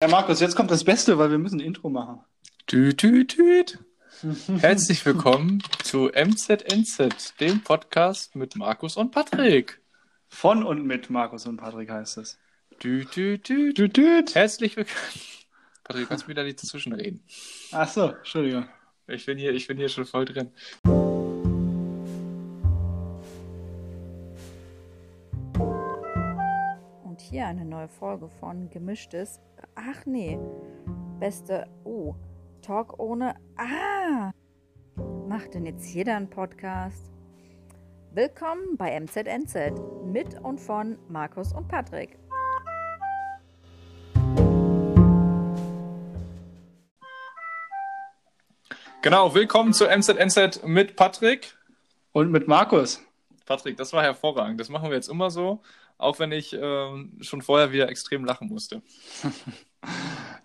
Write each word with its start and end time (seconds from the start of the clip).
Ja, 0.00 0.06
Markus, 0.06 0.38
jetzt 0.38 0.54
kommt 0.54 0.70
das 0.70 0.84
Beste, 0.84 1.18
weil 1.18 1.32
wir 1.32 1.38
müssen 1.38 1.58
ein 1.58 1.66
Intro 1.66 1.90
machen. 1.90 2.20
Tüt, 2.68 2.98
tüt, 2.98 3.30
tüt. 3.32 3.80
Herzlich 4.60 5.04
willkommen 5.04 5.60
zu 5.82 6.08
MZNZ, 6.14 7.34
dem 7.40 7.64
Podcast 7.64 8.36
mit 8.36 8.54
Markus 8.54 8.96
und 8.96 9.10
Patrick. 9.10 9.80
Von 10.28 10.62
und 10.62 10.86
mit 10.86 11.10
Markus 11.10 11.46
und 11.46 11.56
Patrick 11.56 11.90
heißt 11.90 12.18
es. 12.18 12.38
Tüt. 12.78 13.08
Herzlich 14.36 14.76
willkommen. 14.76 15.00
Patrick, 15.82 16.04
du 16.04 16.08
kannst 16.08 16.28
mir 16.28 16.34
da 16.34 16.44
nicht 16.44 16.62
dazwischenreden. 16.62 17.24
Ach 17.72 17.88
so, 17.88 18.10
Entschuldigung. 18.10 18.68
Ich 19.08 19.26
bin 19.26 19.36
hier, 19.36 19.52
ich 19.52 19.66
bin 19.66 19.78
hier 19.78 19.88
schon 19.88 20.06
voll 20.06 20.26
drin. 20.26 20.52
Hier 27.30 27.46
eine 27.46 27.64
neue 27.64 27.88
Folge 27.88 28.28
von 28.28 28.70
Gemischtes. 28.70 29.40
Ach 29.74 30.06
nee, 30.06 30.38
beste. 31.20 31.66
Oh, 31.84 32.14
Talk 32.62 32.98
ohne. 32.98 33.34
Ah! 33.56 34.30
Macht 35.28 35.54
denn 35.54 35.66
jetzt 35.66 35.92
jeder 35.92 36.16
einen 36.16 36.30
Podcast? 36.30 37.12
Willkommen 38.12 38.76
bei 38.78 38.98
MZNZ 38.98 39.74
mit 40.06 40.40
und 40.42 40.58
von 40.58 40.98
Markus 41.08 41.52
und 41.52 41.68
Patrick. 41.68 42.18
Genau, 49.02 49.34
willkommen 49.34 49.74
zu 49.74 49.86
MZNZ 49.86 50.64
mit 50.64 50.96
Patrick. 50.96 51.54
Und 52.12 52.32
mit 52.32 52.48
Markus. 52.48 53.02
Patrick, 53.44 53.76
das 53.76 53.92
war 53.92 54.02
hervorragend. 54.02 54.58
Das 54.60 54.70
machen 54.70 54.88
wir 54.88 54.96
jetzt 54.96 55.08
immer 55.08 55.30
so, 55.30 55.60
auch 55.98 56.18
wenn 56.18 56.32
ich 56.32 56.56
ähm, 56.58 57.18
schon 57.20 57.42
vorher 57.42 57.72
wieder 57.72 57.88
extrem 57.88 58.24
lachen 58.24 58.48
musste. 58.48 58.82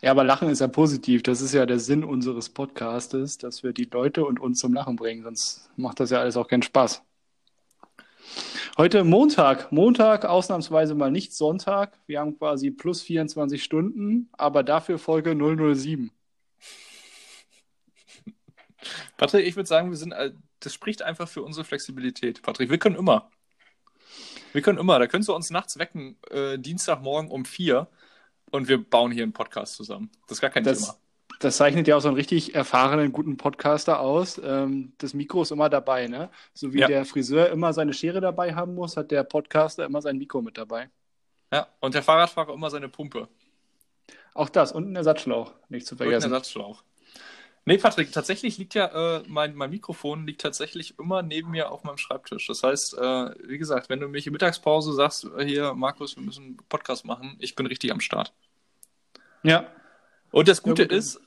Ja, 0.02 0.12
aber 0.12 0.26
Lachen 0.26 0.50
ist 0.50 0.60
ja 0.60 0.68
positiv. 0.68 1.24
Das 1.24 1.40
ist 1.40 1.54
ja 1.54 1.66
der 1.66 1.80
Sinn 1.80 2.04
unseres 2.04 2.50
Podcastes, 2.50 3.38
dass 3.38 3.64
wir 3.64 3.72
die 3.72 3.86
Leute 3.86 4.26
und 4.26 4.38
uns 4.40 4.60
zum 4.60 4.74
Lachen 4.74 4.98
bringen. 4.98 5.24
Sonst 5.24 5.70
macht 5.78 6.02
das 6.02 6.10
ja 6.10 6.20
alles 6.20 6.36
auch 6.36 6.50
keinen 6.50 6.62
Spaß. 6.62 7.02
Heute 8.78 9.04
Montag. 9.06 9.72
Montag, 9.72 10.26
ausnahmsweise 10.26 10.94
mal 10.94 11.10
nicht 11.10 11.34
Sonntag. 11.34 11.98
Wir 12.06 12.20
haben 12.20 12.38
quasi 12.38 12.70
plus 12.70 13.02
24 13.02 13.64
Stunden, 13.64 14.30
aber 14.34 14.64
dafür 14.64 15.00
Folge 15.00 15.36
007. 15.36 16.12
Patrick, 19.16 19.48
ich 19.48 19.56
würde 19.56 19.68
sagen, 19.70 19.90
wir 19.90 19.98
sind, 19.98 20.12
äh, 20.12 20.34
das 20.60 20.74
spricht 20.74 21.02
einfach 21.02 21.30
für 21.30 21.44
unsere 21.44 21.64
Flexibilität. 21.64 22.42
Patrick, 22.42 22.70
wir 22.70 22.78
können 22.78 22.96
immer. 22.98 23.32
Wir 24.54 24.62
können 24.62 24.78
immer. 24.78 25.00
Da 25.00 25.08
könntest 25.08 25.30
du 25.30 25.36
uns 25.36 25.50
nachts 25.50 25.78
wecken, 25.80 26.18
äh, 26.30 26.58
Dienstagmorgen 26.58 27.30
um 27.32 27.46
vier 27.46 27.88
und 28.52 28.68
wir 28.68 28.84
bauen 28.84 29.12
hier 29.12 29.24
einen 29.24 29.34
Podcast 29.34 29.76
zusammen. 29.76 30.12
Das 30.28 30.38
ist 30.38 30.42
gar 30.42 30.50
kein 30.52 30.64
Das, 30.64 30.80
Thema. 30.82 30.98
das 31.40 31.58
zeichnet 31.58 31.88
ja 31.88 31.98
auch 31.98 32.02
so 32.02 32.08
einen 32.08 32.16
richtig 32.18 32.54
erfahrenen, 32.56 33.12
guten 33.12 33.36
Podcaster 33.38 34.00
aus. 34.00 34.40
Ähm, 34.44 34.94
das 35.00 35.14
Mikro 35.14 35.42
ist 35.42 35.52
immer 35.52 35.70
dabei, 35.70 36.08
ne? 36.08 36.30
So 36.54 36.74
wie 36.74 36.80
Ja. 36.80 36.88
der 36.88 37.06
Friseur 37.06 37.50
immer 37.50 37.74
seine 37.74 37.94
Schere 37.94 38.22
dabei 38.22 38.54
haben 38.56 38.76
muss, 38.76 38.96
hat 38.96 39.12
der 39.12 39.24
Podcaster 39.24 39.86
immer 39.86 40.02
sein 40.02 40.18
Mikro 40.18 40.42
mit 40.42 40.58
dabei. 40.58 40.90
Ja, 41.52 41.68
und 41.82 41.94
der 41.96 42.04
Fahrradfahrer 42.04 42.54
immer 42.54 42.70
seine 42.70 42.90
Pumpe. 42.90 43.28
Auch 44.36 44.50
das 44.50 44.72
und 44.72 44.92
ein 44.92 44.96
Ersatzschlauch, 44.96 45.54
nicht 45.70 45.86
zu 45.86 45.96
Und 45.96 46.02
ein 46.02 46.06
vergessen. 46.06 46.32
Ersatzschlauch. 46.32 46.84
Nee, 47.66 47.78
Patrick, 47.78 48.12
tatsächlich 48.12 48.58
liegt 48.58 48.74
ja, 48.74 49.18
äh, 49.18 49.24
mein, 49.28 49.56
mein 49.56 49.70
Mikrofon 49.70 50.28
liegt 50.28 50.42
tatsächlich 50.42 51.00
immer 51.00 51.22
neben 51.22 51.52
mir 51.52 51.72
auf 51.72 51.84
meinem 51.86 51.98
Schreibtisch. 51.98 52.46
Das 52.48 52.62
heißt, 52.62 52.98
äh, 52.98 53.32
wie 53.48 53.58
gesagt, 53.58 53.90
wenn 53.90 54.02
du 54.02 54.10
mich 54.10 54.28
in 54.28 54.34
Mittagspause 54.34 54.92
sagst, 54.94 55.26
äh, 55.38 55.46
hier, 55.46 55.74
Markus, 55.74 56.18
wir 56.18 56.24
müssen 56.24 56.44
einen 56.44 56.58
Podcast 56.68 57.06
machen, 57.06 57.38
ich 57.40 57.56
bin 57.56 57.66
richtig 57.66 57.92
am 57.94 58.02
Start. 58.02 58.34
Ja, 59.44 59.68
Und 60.32 60.50
das 60.50 60.62
Gute 60.62 60.88
gut. 60.88 60.92
ist, 60.92 61.22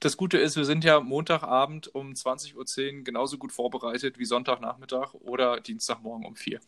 das 0.00 0.18
Gute 0.18 0.36
ist, 0.36 0.56
wir 0.56 0.66
sind 0.66 0.84
ja 0.84 1.00
Montagabend 1.00 1.94
um 1.94 2.12
20.10 2.12 2.98
Uhr 2.98 3.04
genauso 3.04 3.38
gut 3.38 3.52
vorbereitet 3.52 4.18
wie 4.18 4.26
Sonntagnachmittag 4.26 5.14
oder 5.14 5.60
Dienstagmorgen 5.60 6.26
um 6.26 6.36
4. 6.36 6.60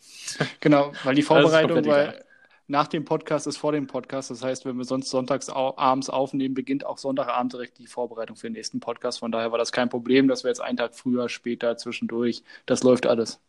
genau, 0.60 0.92
weil 1.04 1.14
die 1.14 1.22
Vorbereitung, 1.22 1.84
weil. 1.84 2.24
Nach 2.68 2.88
dem 2.88 3.04
Podcast 3.04 3.46
ist 3.46 3.56
vor 3.56 3.72
dem 3.72 3.86
Podcast. 3.86 4.30
Das 4.30 4.42
heißt, 4.42 4.64
wenn 4.64 4.76
wir 4.76 4.84
sonst 4.84 5.10
sonntags 5.10 5.48
abends 5.48 6.10
aufnehmen, 6.10 6.54
beginnt 6.54 6.84
auch 6.84 6.98
Sonntagabend 6.98 7.52
direkt 7.52 7.78
die 7.78 7.86
Vorbereitung 7.86 8.36
für 8.36 8.48
den 8.48 8.54
nächsten 8.54 8.80
Podcast. 8.80 9.20
Von 9.20 9.30
daher 9.30 9.52
war 9.52 9.58
das 9.58 9.72
kein 9.72 9.88
Problem, 9.88 10.26
dass 10.28 10.44
wir 10.44 10.48
jetzt 10.48 10.60
einen 10.60 10.76
Tag 10.76 10.94
früher, 10.94 11.28
später, 11.28 11.76
zwischendurch, 11.76 12.42
das 12.66 12.82
läuft 12.82 13.06
alles. 13.06 13.40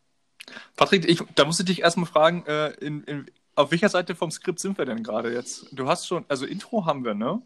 Patrick, 0.76 1.10
ich, 1.10 1.22
da 1.36 1.46
muss 1.46 1.60
ich 1.60 1.66
dich 1.66 1.82
erstmal 1.82 2.06
fragen, 2.06 2.46
äh, 2.46 2.70
in, 2.76 3.04
in, 3.04 3.26
auf 3.56 3.72
welcher 3.72 3.90
Seite 3.90 4.16
vom 4.16 4.32
Skript 4.32 4.60
sind 4.60 4.78
wir 4.78 4.86
denn 4.86 5.04
gerade 5.04 5.34
jetzt? 5.34 5.68
Du 5.72 5.88
hast 5.88 6.08
schon, 6.08 6.26
also 6.28 6.46
Intro 6.46 6.86
haben 6.86 7.04
wir, 7.04 7.16
ne? 7.16 7.42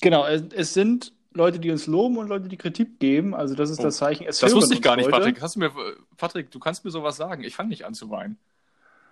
Genau, 0.02 0.26
es, 0.26 0.44
es 0.54 0.74
sind 0.74 1.12
Leute, 1.34 1.60
die 1.60 1.72
uns 1.72 1.88
loben 1.88 2.18
und 2.18 2.28
Leute, 2.28 2.48
die 2.50 2.58
Kritik 2.58 3.00
geben. 3.00 3.34
Also 3.36 3.56
das 3.56 3.70
ist 3.70 3.80
Oh, 3.80 3.84
das 3.84 3.98
Zeichen. 3.98 4.26
Es 4.28 4.40
Das 4.40 4.54
wusste 4.54 4.74
ich 4.76 4.82
gar 4.82 4.96
nicht, 4.96 5.06
Leute. 5.06 5.18
Patrick. 5.18 5.42
Hast 5.42 5.56
du 5.56 5.60
mir, 5.60 5.72
Patrick, 6.18 6.52
du 6.52 6.60
kannst 6.60 6.84
mir 6.86 6.92
sowas 6.92 7.18
sagen. 7.18 7.44
Ich 7.44 7.56
fange 7.56 7.70
nicht 7.70 7.86
an 7.86 7.94
zu 7.94 8.10
weinen. 8.10 8.38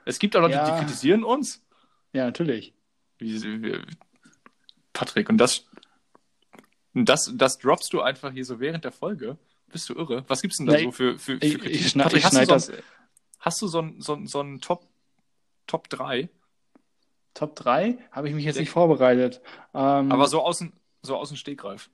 Es 0.06 0.20
gibt 0.20 0.36
auch 0.36 0.42
Leute, 0.42 0.54
Ja. 0.56 0.70
die 0.70 0.80
kritisieren 0.86 1.24
uns. 1.24 1.62
Ja, 2.14 2.26
natürlich. 2.26 2.74
Wie, 3.20 3.42
wie, 3.64 3.82
Patrick, 4.94 5.30
und 5.30 5.38
das, 5.38 5.66
das, 6.94 7.32
das 7.36 7.58
droppst 7.60 7.94
du 7.94 8.02
einfach 8.02 8.32
hier 8.32 8.46
so 8.46 8.60
während 8.60 8.84
der 8.84 8.92
Folge. 8.92 9.38
Bist 9.72 9.88
du 9.90 9.94
irre? 9.94 10.24
Was 10.28 10.42
gibt's 10.42 10.58
denn 10.58 10.66
da 10.66 10.74
Na, 10.74 10.80
so 10.84 10.92
für, 10.92 11.20
für, 11.20 11.38
für 11.38 11.46
Ich, 11.46 11.60
Kritik? 11.60 11.72
ich, 11.82 11.90
schneid, 11.90 12.06
Patrick, 12.06 12.20
ich 12.20 12.26
hast, 12.26 12.36
du 12.38 12.46
so 12.46 12.52
das. 12.52 12.70
ein, 12.70 12.78
hast 13.40 13.62
du 13.62 13.68
so 13.68 13.82
ein, 13.82 14.02
so 14.02 14.14
ein, 14.16 14.28
so 14.28 14.42
ein 14.42 14.62
Top, 14.62 14.88
Top 15.68 15.90
3? 15.90 16.28
Top 17.40 17.56
3 17.56 17.98
habe 18.12 18.28
ich 18.28 18.36
mich 18.36 18.44
jetzt 18.44 18.60
nicht 18.60 18.70
vorbereitet. 18.70 19.42
Ähm, 19.74 20.12
Aber 20.12 20.28
so 20.28 20.42
außen, 20.42 20.74
so 21.02 21.16
außen 21.16 21.38
Stegreif. 21.38 21.90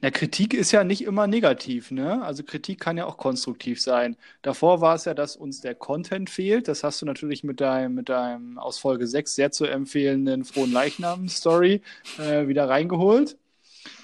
na, 0.00 0.10
Kritik 0.10 0.54
ist 0.54 0.72
ja 0.72 0.82
nicht 0.84 1.02
immer 1.04 1.26
negativ, 1.28 1.90
ne? 1.92 2.22
Also 2.24 2.42
Kritik 2.44 2.80
kann 2.80 2.96
ja 2.96 3.06
auch 3.06 3.16
konstruktiv 3.16 3.80
sein. 3.80 4.16
Davor 4.42 4.80
war 4.80 4.94
es 4.96 5.04
ja, 5.04 5.14
dass 5.14 5.36
uns 5.36 5.60
der 5.60 5.74
Content 5.76 6.30
fehlt. 6.30 6.66
Das 6.68 6.82
hast 6.84 7.00
du 7.02 7.06
natürlich 7.06 7.44
mit 7.44 7.60
deinem, 7.60 7.94
mit 7.94 8.08
deinem 8.08 8.58
aus 8.58 8.78
Folge 8.78 9.06
6 9.06 9.34
sehr 9.36 9.52
zu 9.52 9.66
empfehlenden 9.66 10.44
Frohen 10.44 10.72
Leichnam-Story 10.72 11.82
äh, 12.18 12.48
wieder 12.48 12.68
reingeholt. 12.68 13.36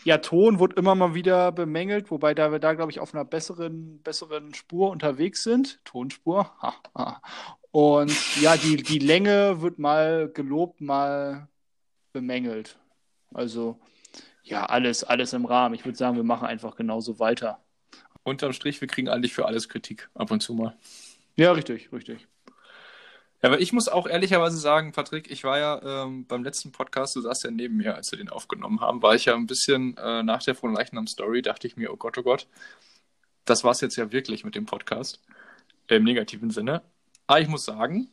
Ja, 0.04 0.18
Ton 0.18 0.58
wird 0.60 0.74
immer 0.74 0.94
mal 0.94 1.14
wieder 1.14 1.52
bemängelt, 1.52 2.10
wobei 2.10 2.34
da 2.34 2.50
wir 2.52 2.58
da, 2.60 2.74
glaube 2.74 2.90
ich, 2.92 3.00
auf 3.00 3.14
einer 3.14 3.24
besseren, 3.24 4.00
besseren 4.02 4.54
Spur 4.54 4.90
unterwegs 4.90 5.42
sind. 5.44 5.80
Tonspur. 5.84 6.52
Ha, 6.62 6.74
ha. 6.96 7.22
Und 7.70 8.12
ja, 8.40 8.56
die, 8.56 8.76
die 8.76 8.98
Länge 8.98 9.60
wird 9.60 9.78
mal 9.78 10.30
gelobt, 10.32 10.80
mal 10.80 11.48
bemängelt. 12.12 12.78
Also, 13.34 13.78
ja, 14.42 14.64
alles, 14.66 15.04
alles 15.04 15.32
im 15.32 15.44
Rahmen. 15.44 15.74
Ich 15.74 15.84
würde 15.84 15.98
sagen, 15.98 16.16
wir 16.16 16.24
machen 16.24 16.46
einfach 16.46 16.76
genauso 16.76 17.18
weiter. 17.18 17.62
Unterm 18.22 18.52
Strich, 18.52 18.80
wir 18.80 18.88
kriegen 18.88 19.08
eigentlich 19.08 19.34
für 19.34 19.46
alles 19.46 19.68
Kritik 19.68 20.08
ab 20.14 20.30
und 20.30 20.40
zu 20.40 20.54
mal. 20.54 20.76
Ja, 21.36 21.52
richtig, 21.52 21.92
richtig. 21.92 22.26
Ja, 23.42 23.50
aber 23.50 23.60
ich 23.60 23.72
muss 23.72 23.88
auch 23.88 24.08
ehrlicherweise 24.08 24.56
sagen, 24.56 24.92
Patrick, 24.92 25.30
ich 25.30 25.44
war 25.44 25.58
ja 25.58 26.04
ähm, 26.04 26.26
beim 26.26 26.42
letzten 26.42 26.72
Podcast, 26.72 27.14
du 27.14 27.20
saßt 27.20 27.44
ja 27.44 27.50
neben 27.50 27.76
mir, 27.76 27.94
als 27.94 28.10
wir 28.10 28.18
den 28.18 28.28
aufgenommen 28.28 28.80
haben, 28.80 29.02
war 29.02 29.14
ich 29.14 29.26
ja 29.26 29.36
ein 29.36 29.46
bisschen 29.46 29.96
äh, 29.96 30.24
nach 30.24 30.42
der 30.42 30.56
von 30.56 30.74
Leichnam-Story, 30.74 31.42
dachte 31.42 31.68
ich 31.68 31.76
mir, 31.76 31.92
oh 31.92 31.96
Gott, 31.96 32.18
oh 32.18 32.22
Gott, 32.22 32.48
das 33.44 33.62
war's 33.62 33.80
jetzt 33.80 33.96
ja 33.96 34.10
wirklich 34.10 34.44
mit 34.44 34.56
dem 34.56 34.66
Podcast. 34.66 35.22
Im 35.86 36.04
negativen 36.04 36.50
Sinne. 36.50 36.82
Aber 37.28 37.40
ich 37.40 37.48
muss 37.48 37.64
sagen, 37.64 38.08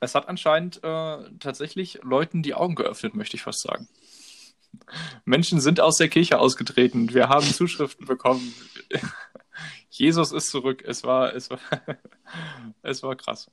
es 0.00 0.14
hat 0.14 0.28
anscheinend 0.28 0.82
äh, 0.84 1.30
tatsächlich 1.38 2.00
Leuten 2.02 2.42
die 2.42 2.54
Augen 2.54 2.74
geöffnet, 2.74 3.14
möchte 3.14 3.36
ich 3.36 3.42
fast 3.42 3.62
sagen. 3.62 3.88
Menschen 5.24 5.60
sind 5.60 5.80
aus 5.80 5.96
der 5.96 6.08
Kirche 6.08 6.38
ausgetreten. 6.38 7.14
Wir 7.14 7.28
haben 7.28 7.46
Zuschriften 7.46 8.06
bekommen. 8.06 8.52
Jesus 9.90 10.32
ist 10.32 10.50
zurück. 10.50 10.82
Es 10.86 11.04
war, 11.04 11.34
es 11.34 11.48
war, 11.48 11.58
es 12.82 13.02
war 13.02 13.16
krass. 13.16 13.50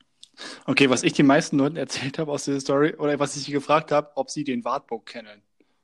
Okay, 0.66 0.90
was 0.90 1.04
ich 1.04 1.14
den 1.14 1.28
meisten 1.28 1.58
Leuten 1.58 1.78
erzählt 1.78 2.20
habe 2.20 2.32
aus 2.32 2.46
dieser 2.46 2.60
Story, 2.60 2.96
oder 2.96 3.18
was 3.20 3.38
ich 3.38 3.44
sie 3.44 3.52
gefragt 3.52 3.92
habe, 3.92 4.12
ob 4.16 4.30
sie 4.30 4.44
den 4.44 4.66
Wartburg 4.66 5.06
kennen. 5.06 5.42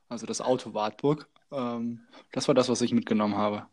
Also 0.10 0.25
das 0.25 0.42
Auto 0.42 0.74
Wartburg. 0.74 1.30
Ähm, 1.51 2.01
das 2.31 2.48
war 2.48 2.56
das, 2.56 2.68
was 2.68 2.81
ich 2.81 2.94
mitgenommen 2.94 3.38
habe. 3.38 3.68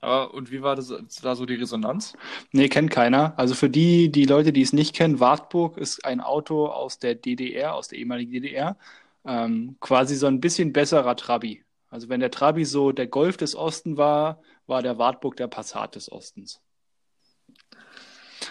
Aber 0.00 0.34
und 0.34 0.50
wie 0.52 0.62
war 0.62 0.76
das 0.76 0.92
da 1.22 1.34
so 1.34 1.46
die 1.46 1.54
Resonanz? 1.54 2.14
Nee, 2.52 2.68
kennt 2.68 2.90
keiner. 2.90 3.34
Also 3.36 3.54
für 3.54 3.70
die, 3.70 4.10
die 4.10 4.24
Leute, 4.24 4.52
die 4.52 4.62
es 4.62 4.72
nicht 4.72 4.94
kennen, 4.94 5.20
Wartburg 5.20 5.76
ist 5.76 6.04
ein 6.04 6.20
Auto 6.20 6.66
aus 6.66 6.98
der 6.98 7.14
DDR, 7.14 7.74
aus 7.74 7.88
der 7.88 7.98
ehemaligen 7.98 8.32
DDR. 8.32 8.76
Ähm, 9.24 9.76
quasi 9.80 10.16
so 10.16 10.26
ein 10.26 10.40
bisschen 10.40 10.72
besserer 10.72 11.16
Trabi. 11.16 11.64
Also 11.90 12.08
wenn 12.08 12.20
der 12.20 12.30
Trabi 12.30 12.64
so 12.64 12.92
der 12.92 13.06
Golf 13.06 13.36
des 13.36 13.56
Osten 13.56 13.96
war, 13.96 14.40
war 14.66 14.82
der 14.82 14.98
Wartburg 14.98 15.36
der 15.36 15.48
Passat 15.48 15.96
des 15.96 16.12
Ostens. 16.12 16.60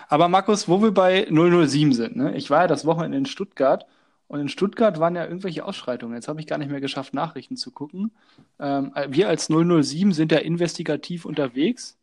Aber 0.10 0.28
Markus, 0.28 0.68
wo 0.68 0.82
wir 0.82 0.92
bei 0.92 1.28
007 1.30 1.94
sind, 1.94 2.16
ne? 2.16 2.36
Ich 2.36 2.50
war 2.50 2.62
ja 2.62 2.68
das 2.68 2.86
Wochenende 2.86 3.18
in 3.18 3.26
Stuttgart 3.26 3.86
und 4.28 4.42
in 4.42 4.50
Stuttgart 4.50 5.00
waren 5.00 5.16
ja 5.16 5.24
irgendwelche 5.24 5.64
Ausschreitungen. 5.64 6.16
Jetzt 6.16 6.28
habe 6.28 6.40
ich 6.40 6.48
gar 6.48 6.58
nicht 6.58 6.70
mehr 6.70 6.82
geschafft, 6.82 7.14
Nachrichten 7.14 7.56
zu 7.56 7.72
gucken. 7.72 8.12
Ähm, 8.60 8.94
wir 9.08 9.30
als 9.30 9.48
007 9.48 10.12
sind 10.12 10.32
ja 10.32 10.40
investigativ 10.40 11.26
unterwegs. 11.26 11.98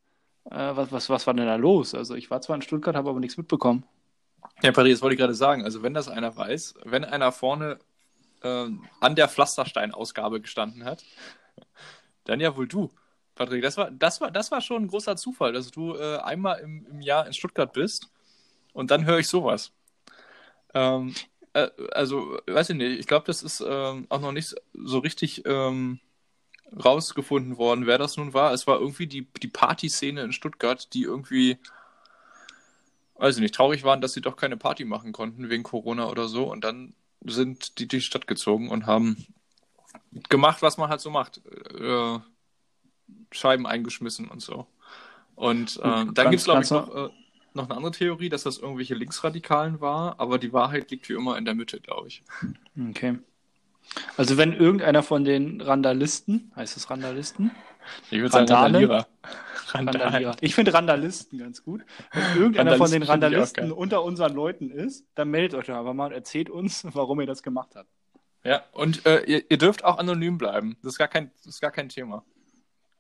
Äh, 0.47 0.55
was, 0.55 0.91
was, 0.91 1.11
was 1.11 1.27
war 1.27 1.35
denn 1.35 1.47
da 1.47 1.57
los? 1.57 1.95
Also 1.95 2.15
ich 2.15 2.31
war 2.31 2.41
zwar 2.41 2.57
in 2.57 2.63
Stuttgart, 2.63 2.97
habe 2.97 3.11
aber 3.11 3.21
nichts 3.21 3.37
mitbekommen. 3.37 3.85
Ja, 4.63 4.73
Paris, 4.73 4.95
das 4.95 5.03
wollte 5.03 5.15
ich 5.15 5.21
gerade 5.21 5.35
sagen. 5.35 5.65
Also 5.65 5.83
wenn 5.83 5.95
das 5.95 6.09
einer 6.09 6.35
weiß, 6.35 6.75
wenn 6.85 7.05
einer 7.05 7.31
vorne 7.31 7.79
äh, 8.43 8.69
an 9.01 9.15
der 9.17 9.29
Pflasterstein-Ausgabe 9.29 10.41
gestanden 10.41 10.85
hat, 10.85 11.05
dann 12.25 12.41
ja 12.41 12.57
wohl 12.57 12.69
du. 12.69 12.91
Patrick, 13.35 13.63
das 13.63 13.77
war, 13.77 13.91
das 13.91 14.21
war, 14.21 14.31
das 14.31 14.51
war 14.51 14.61
schon 14.61 14.85
ein 14.85 14.89
großer 14.89 15.17
Zufall, 15.17 15.53
dass 15.53 15.71
du 15.71 15.95
äh, 15.95 16.19
einmal 16.19 16.61
im, 16.61 16.87
im 16.87 17.01
Jahr 17.01 17.27
in 17.27 17.33
Stuttgart 17.33 17.73
bist 17.73 18.11
und 18.73 18.91
dann 18.91 19.05
höre 19.05 19.19
ich 19.19 19.29
sowas. 19.29 19.73
Ähm, 20.73 21.15
äh, 21.55 21.71
also, 21.93 22.39
weiß 22.47 22.71
ich 22.71 22.77
nicht, 22.77 23.01
ich 23.01 23.07
glaube, 23.07 23.27
das 23.27 23.43
ist 23.43 23.65
ähm, 23.67 24.07
auch 24.11 24.21
noch 24.21 24.33
nicht 24.33 24.55
so 24.73 24.99
richtig 24.99 25.43
ähm, 25.47 26.01
rausgefunden 26.85 27.57
worden, 27.57 27.87
wer 27.87 27.99
das 27.99 28.17
nun 28.17 28.35
war. 28.35 28.53
Es 28.53 28.67
war 28.67 28.81
irgendwie 28.81 29.07
die, 29.07 29.27
die 29.43 29.49
Partyszene 29.49 30.23
in 30.23 30.33
Stuttgart, 30.33 30.93
die 30.93 31.03
irgendwie, 31.03 31.59
weiß 33.17 33.37
ich 33.37 33.43
nicht, 33.43 33.55
traurig 33.55 33.85
waren, 33.85 34.01
dass 34.01 34.13
sie 34.13 34.21
doch 34.21 34.37
keine 34.37 34.57
Party 34.57 34.85
machen 34.85 35.13
konnten 35.13 35.49
wegen 35.49 35.63
Corona 35.63 36.09
oder 36.09 36.29
so. 36.29 36.51
Und 36.51 36.65
dann 36.65 36.95
sind 37.25 37.79
die 37.79 37.89
die 37.89 38.01
Stadt 38.01 38.27
gezogen 38.27 38.69
und 38.69 38.87
haben 38.87 39.27
gemacht, 40.29 40.63
was 40.63 40.77
man 40.77 40.91
halt 40.91 41.01
so 41.01 41.11
macht. 41.11 41.41
Äh, 41.79 42.19
Scheiben 43.31 43.67
eingeschmissen 43.67 44.29
und 44.29 44.43
so. 44.43 44.67
Und 45.35 45.79
äh, 45.79 46.07
dann 46.13 46.31
gibt 46.31 46.41
es, 46.41 46.45
glaube 46.45 46.63
ich, 46.63 46.71
noch, 46.71 46.95
äh, 46.95 47.11
noch 47.55 47.65
eine 47.69 47.77
andere 47.77 47.93
Theorie, 47.93 48.29
dass 48.29 48.43
das 48.43 48.59
irgendwelche 48.59 48.95
Linksradikalen 48.95 49.81
war, 49.81 50.19
aber 50.19 50.39
die 50.39 50.53
Wahrheit 50.53 50.91
liegt 50.91 51.09
wie 51.09 51.15
immer 51.15 51.39
in 51.39 51.45
der 51.45 51.55
Mitte, 51.55 51.81
glaube 51.81 52.09
ich. 52.09 52.23
Okay. 52.91 53.19
Also 54.17 54.37
wenn 54.37 54.53
irgendeiner 54.53 55.03
von 55.03 55.25
den 55.25 55.61
Randalisten, 55.61 56.53
heißt 56.57 56.77
es 56.77 56.91
Randalisten? 56.91 57.51
Ich 58.11 58.19
würde 58.19 58.31
sagen 58.31 58.51
Randalierer. 58.51 59.07
Randalierer. 59.69 60.37
Ich 60.41 60.55
finde 60.55 60.73
Randalisten 60.73 61.39
ganz 61.39 61.63
gut. 61.63 61.83
Wenn 62.13 62.37
irgendeiner 62.37 62.77
von 62.77 62.91
den 62.91 63.03
Randalisten 63.03 63.73
unter 63.73 64.03
unseren 64.03 64.35
Leuten 64.35 64.71
ist, 64.71 65.07
dann 65.15 65.31
meldet 65.31 65.59
euch 65.59 65.71
aber 65.71 65.95
mal 65.95 66.07
und 66.07 66.13
erzählt 66.13 66.49
uns, 66.49 66.87
warum 66.95 67.21
ihr 67.21 67.27
das 67.27 67.43
gemacht 67.43 67.71
habt. 67.75 67.91
Ja, 68.43 68.63
und 68.73 69.07
äh, 69.07 69.23
ihr, 69.25 69.51
ihr, 69.51 69.59
dürft 69.59 69.85
auch 69.85 69.99
anonym 69.99 70.37
bleiben. 70.37 70.77
Das 70.83 70.95
ist 70.95 70.99
gar 70.99 71.09
kein, 71.09 71.31
das 71.39 71.55
ist 71.55 71.61
gar 71.61 71.71
kein 71.71 71.89
Thema. 71.89 72.25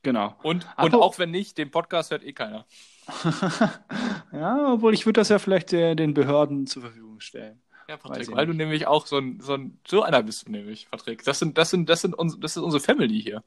Genau. 0.03 0.35
Und, 0.43 0.67
und 0.77 0.95
auch 0.95 1.19
wenn 1.19 1.31
nicht, 1.31 1.59
den 1.59 1.71
Podcast 1.71 2.11
hört 2.11 2.25
eh 2.25 2.33
keiner. 2.33 2.67
ja, 4.35 4.73
obwohl 4.73 4.95
ich 4.95 5.07
würde 5.07 5.21
das 5.21 5.29
ja 5.29 5.39
vielleicht 5.39 5.73
äh, 5.73 5.95
den 5.95 6.15
Behörden 6.15 6.67
zur 6.67 6.83
Verfügung 6.83 7.21
stellen. 7.21 7.61
Ja, 7.89 7.97
Patrick, 7.99 8.35
weil 8.35 8.47
du 8.47 8.55
nämlich 8.55 8.87
auch 8.87 9.07
so 9.07 9.19
ein, 9.19 9.41
so 9.41 9.55
ein, 9.55 9.79
so 9.87 10.03
einer 10.03 10.23
bist 10.23 10.47
du 10.47 10.53
nämlich, 10.53 10.91
Patrick. 10.91 11.23
Das 11.25 11.39
sind, 11.39 11.59
das 11.59 11.71
sind, 11.71 11.89
das 11.89 12.01
sind, 12.01 12.15
uns, 12.15 12.39
das 12.41 12.57
ist 12.57 12.63
unsere 12.63 12.83
Family 12.83 13.21
hier. 13.21 13.43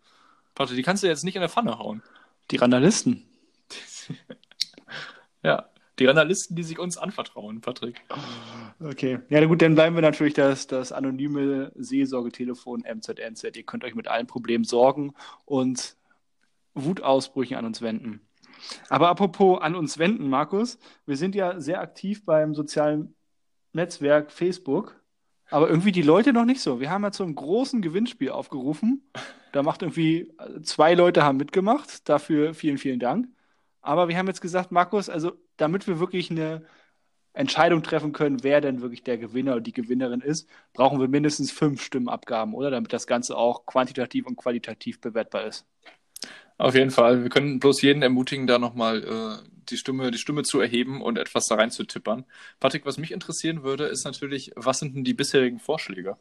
Patrick, 0.54 0.78
die 0.78 0.84
kannst 0.84 1.04
du 1.04 1.08
jetzt 1.08 1.24
nicht 1.24 1.36
in 1.36 1.42
der 1.42 1.50
Pfanne 1.50 1.80
hauen. 1.80 2.04
Die 2.52 2.58
Randalisten. 2.58 3.24
ja, 5.44 5.70
die 6.00 6.06
Randalisten, 6.06 6.56
die 6.56 6.64
sich 6.64 6.78
uns 6.78 6.98
anvertrauen, 6.98 7.62
Patrick. 7.62 8.02
Okay. 8.80 9.20
Ja, 9.30 9.44
gut, 9.46 9.62
dann 9.64 9.74
bleiben 9.74 9.96
wir 9.96 10.04
natürlich 10.04 10.36
das, 10.36 10.68
das 10.68 10.92
anonyme 10.92 11.72
Seelsorgetelefon 11.76 12.82
MZNZ. 12.82 13.56
Ihr 13.56 13.64
könnt 13.64 13.84
euch 13.84 13.96
mit 13.96 14.08
allen 14.08 14.28
Problemen 14.28 14.64
sorgen 14.64 15.16
und 15.46 15.96
Wutausbrüchen 16.76 17.58
an 17.58 17.66
uns 17.66 17.82
wenden. 17.82 18.27
Aber 18.90 19.10
apropos 19.10 19.62
an 19.62 19.76
uns 19.76 19.98
wenden, 19.98 20.30
Markus, 20.30 20.78
wir 21.06 21.18
sind 21.18 21.36
ja 21.36 21.60
sehr 21.60 21.82
aktiv 21.82 22.26
beim 22.26 22.56
sozialen 22.56 23.16
Netzwerk 23.74 24.32
Facebook, 24.32 25.02
aber 25.50 25.70
irgendwie 25.70 25.92
die 25.92 26.02
Leute 26.02 26.34
noch 26.34 26.46
nicht 26.46 26.62
so. 26.62 26.80
Wir 26.80 26.90
haben 26.90 27.04
ja 27.04 27.12
zu 27.12 27.24
einem 27.24 27.36
großen 27.36 27.82
Gewinnspiel 27.82 28.32
aufgerufen. 28.32 29.10
Da 29.54 29.64
macht 29.64 29.82
irgendwie 29.82 30.34
zwei 30.64 30.94
Leute 30.94 31.24
haben 31.24 31.38
mitgemacht. 31.38 32.08
Dafür 32.10 32.54
vielen, 32.54 32.78
vielen 32.78 33.00
Dank. 33.00 33.28
Aber 33.82 34.10
wir 34.10 34.18
haben 34.18 34.28
jetzt 34.28 34.42
gesagt, 34.42 34.72
Markus, 34.72 35.10
also 35.10 35.32
damit 35.56 35.88
wir 35.88 36.00
wirklich 36.00 36.30
eine 36.30 36.66
Entscheidung 37.38 37.84
treffen 37.84 38.12
können, 38.14 38.44
wer 38.44 38.62
denn 38.62 38.82
wirklich 38.82 39.04
der 39.04 39.18
Gewinner 39.18 39.54
oder 39.54 39.62
die 39.62 39.72
Gewinnerin 39.72 40.22
ist, 40.22 40.50
brauchen 40.74 41.00
wir 41.00 41.08
mindestens 41.08 41.52
fünf 41.52 41.82
Stimmenabgaben, 41.84 42.54
oder? 42.54 42.72
Damit 42.72 42.92
das 42.92 43.08
Ganze 43.08 43.38
auch 43.38 43.66
quantitativ 43.66 44.26
und 44.26 44.36
qualitativ 44.36 45.00
bewertbar 45.00 45.46
ist. 45.46 45.66
Auf 46.58 46.74
jeden 46.74 46.92
Fall. 46.92 47.24
Wir 47.24 47.30
können 47.30 47.60
bloß 47.60 47.82
jeden 47.82 48.02
ermutigen, 48.02 48.48
da 48.48 48.58
nochmal 48.58 49.04
äh, 49.04 49.50
die, 49.70 49.78
Stimme, 49.78 50.10
die 50.12 50.18
Stimme 50.18 50.44
zu 50.44 50.60
erheben 50.60 51.02
und 51.02 51.18
etwas 51.18 51.48
da 51.48 51.56
rein 51.56 51.72
zu 51.72 51.84
tippern. 51.84 52.26
Patrick, 52.60 52.86
was 52.86 52.98
mich 52.98 53.12
interessieren 53.12 53.64
würde, 53.64 53.86
ist 53.86 54.06
natürlich, 54.06 54.52
was 54.56 54.80
sind 54.80 54.96
denn 54.96 55.04
die 55.04 55.14
bisherigen 55.14 55.60
Vorschläge? 55.60 56.18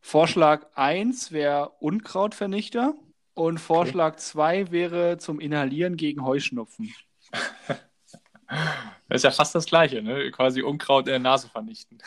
Vorschlag 0.00 0.66
1 0.74 1.32
wäre 1.32 1.70
Unkrautvernichter 1.80 2.94
und 3.34 3.58
Vorschlag 3.58 4.16
2 4.16 4.62
okay. 4.62 4.72
wäre 4.72 5.18
zum 5.18 5.40
Inhalieren 5.40 5.96
gegen 5.96 6.24
Heuschnupfen. 6.24 6.94
das 9.08 9.16
ist 9.16 9.24
ja 9.24 9.30
fast 9.30 9.54
das 9.54 9.66
Gleiche, 9.66 10.02
ne? 10.02 10.30
Quasi 10.30 10.62
Unkraut 10.62 11.06
in 11.06 11.12
der 11.12 11.18
Nase 11.18 11.48
vernichten. 11.48 11.98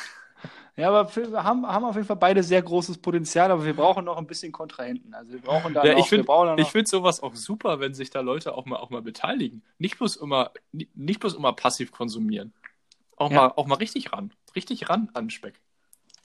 Ja, 0.78 0.88
aber 0.88 1.14
wir 1.16 1.44
haben, 1.44 1.66
haben 1.68 1.86
auf 1.86 1.96
jeden 1.96 2.08
Fall 2.08 2.16
beide 2.16 2.44
sehr 2.44 2.62
großes 2.62 2.98
Potenzial, 3.00 3.52
aber 3.52 3.66
wir 3.66 3.76
brauchen 3.76 4.06
noch 4.06 4.18
ein 4.18 4.26
bisschen 4.26 4.52
Kontrahenten. 4.52 5.14
Also 5.14 5.34
wir 5.34 5.42
brauchen 5.42 5.74
da 5.74 5.84
ja, 5.84 5.94
noch, 5.94 6.00
ich 6.00 6.08
find, 6.08 6.28
Ich 6.58 6.68
finde 6.70 6.90
sowas 6.90 7.22
auch 7.22 7.36
super, 7.36 7.80
wenn 7.80 7.94
sich 7.94 8.10
da 8.10 8.22
Leute 8.22 8.56
auch 8.56 8.66
mal, 8.66 8.78
auch 8.78 8.90
mal 8.90 9.02
beteiligen. 9.02 9.64
Nicht 9.80 9.98
bloß 9.98 10.16
immer, 10.16 10.52
nicht 10.72 11.20
bloß 11.20 11.34
immer 11.34 11.54
passiv 11.54 11.92
konsumieren. 11.92 12.54
Auch, 13.18 13.32
ja. 13.32 13.42
mal, 13.42 13.54
auch 13.56 13.68
mal 13.68 13.76
richtig 13.76 14.14
ran. 14.14 14.34
Richtig 14.56 14.90
ran 14.90 15.10
an 15.14 15.30
Speck. 15.30 15.60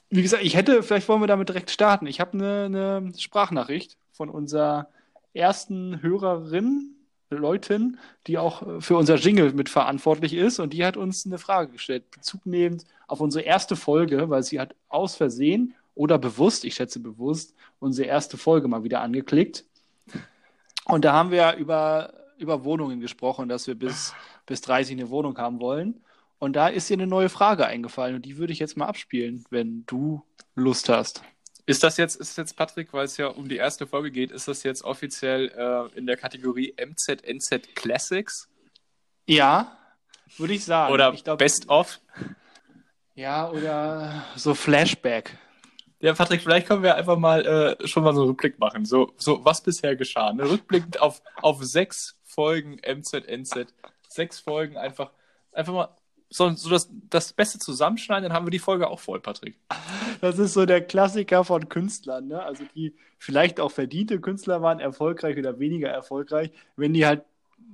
Wie 0.09 0.21
gesagt, 0.21 0.43
ich 0.43 0.55
hätte, 0.55 0.81
vielleicht 0.81 1.09
wollen 1.09 1.21
wir 1.21 1.27
damit 1.27 1.49
direkt 1.49 1.69
starten. 1.69 2.07
Ich 2.07 2.21
habe 2.21 2.33
eine, 2.33 2.63
eine 2.65 3.11
Sprachnachricht 3.17 3.97
von 4.13 4.29
unserer 4.29 4.87
ersten 5.33 6.01
Hörerin, 6.01 6.95
Leutin, 7.29 7.97
die 8.25 8.37
auch 8.37 8.81
für 8.81 8.95
unser 8.95 9.15
Jingle 9.15 9.51
mitverantwortlich 9.51 10.33
ist. 10.33 10.59
Und 10.59 10.71
die 10.71 10.85
hat 10.85 10.95
uns 10.95 11.25
eine 11.25 11.37
Frage 11.37 11.73
gestellt, 11.73 12.09
bezugnehmend 12.11 12.85
auf 13.07 13.21
unsere 13.21 13.43
erste 13.43 13.75
Folge, 13.75 14.29
weil 14.29 14.43
sie 14.43 14.59
hat 14.59 14.75
aus 14.89 15.15
Versehen 15.15 15.73
oder 15.95 16.17
bewusst, 16.17 16.65
ich 16.65 16.75
schätze 16.75 16.99
bewusst, 16.99 17.55
unsere 17.79 18.07
erste 18.07 18.37
Folge 18.37 18.67
mal 18.67 18.83
wieder 18.83 19.01
angeklickt. 19.01 19.65
Und 20.85 21.03
da 21.03 21.13
haben 21.13 21.31
wir 21.31 21.55
über, 21.55 22.13
über 22.37 22.63
Wohnungen 22.63 22.99
gesprochen, 22.99 23.49
dass 23.49 23.67
wir 23.67 23.75
bis, 23.75 24.13
bis 24.45 24.61
30 24.61 24.97
eine 24.97 25.09
Wohnung 25.09 25.37
haben 25.37 25.59
wollen. 25.59 26.01
Und 26.39 26.55
da 26.55 26.67
ist 26.67 26.89
ihr 26.89 26.97
eine 26.97 27.07
neue 27.07 27.29
Frage 27.29 27.65
eingefallen 27.65 28.15
und 28.15 28.25
die 28.25 28.37
würde 28.37 28.53
ich 28.53 28.59
jetzt 28.59 28.77
mal 28.77 28.85
abspielen, 28.85 29.43
wenn 29.49 29.85
du 29.87 30.23
Lust 30.53 30.87
hast. 30.87 31.23
Ist 31.65 31.83
das 31.83 31.97
jetzt, 31.97 32.15
ist 32.15 32.37
jetzt 32.37 32.55
Patrick, 32.55 32.93
weil 32.93 33.05
es 33.05 33.17
ja 33.17 33.27
um 33.27 33.49
die 33.49 33.57
erste 33.57 33.87
Folge 33.87 34.11
geht, 34.11 34.31
ist 34.31 34.47
das 34.47 34.63
jetzt 34.63 34.83
offiziell 34.83 35.49
äh, 35.49 35.97
in 35.97 36.05
der 36.05 36.15
Kategorie 36.15 36.73
MZNZ 36.77 37.75
Classics? 37.75 38.47
Ja, 39.25 39.77
würde 40.37 40.53
ich 40.53 40.63
sagen. 40.63 40.93
Oder 40.93 41.11
ich 41.13 41.23
glaub, 41.23 41.39
Best 41.39 41.67
of? 41.67 41.99
Ja, 43.17 43.49
oder 43.49 44.23
so 44.35 44.53
Flashback. 44.53 45.39
Ja, 45.99 46.13
Patrick, 46.13 46.39
vielleicht 46.39 46.67
können 46.67 46.83
wir 46.83 46.93
einfach 46.93 47.17
mal 47.17 47.43
äh, 47.81 47.87
schon 47.87 48.03
mal 48.03 48.13
so 48.13 48.21
einen 48.21 48.29
Rückblick 48.29 48.59
machen. 48.59 48.85
So, 48.85 49.11
so 49.17 49.43
was 49.43 49.61
bisher 49.61 49.95
geschah. 49.95 50.31
Ne? 50.33 50.47
Rückblickend 50.47 51.01
auf, 51.01 51.23
auf 51.41 51.63
sechs 51.63 52.21
Folgen 52.23 52.77
MZNZ. 52.85 53.73
Sechs 54.07 54.39
Folgen 54.39 54.77
einfach, 54.77 55.09
einfach 55.51 55.73
mal 55.73 55.89
so, 56.29 56.51
so 56.51 56.69
das, 56.69 56.91
das 57.09 57.33
Beste 57.33 57.57
zusammenschneiden, 57.57 58.25
dann 58.25 58.33
haben 58.33 58.45
wir 58.45 58.51
die 58.51 58.59
Folge 58.59 58.87
auch 58.87 58.99
voll, 58.99 59.19
Patrick. 59.19 59.57
Das 60.21 60.37
ist 60.37 60.53
so 60.53 60.67
der 60.67 60.81
Klassiker 60.81 61.43
von 61.43 61.69
Künstlern, 61.69 62.27
ne? 62.27 62.43
Also 62.43 62.65
die 62.75 62.95
vielleicht 63.17 63.59
auch 63.59 63.71
verdiente 63.71 64.19
Künstler 64.19 64.61
waren, 64.61 64.79
erfolgreich 64.79 65.37
oder 65.37 65.59
weniger 65.59 65.89
erfolgreich, 65.89 66.51
wenn 66.75 66.93
die 66.93 67.07
halt, 67.07 67.23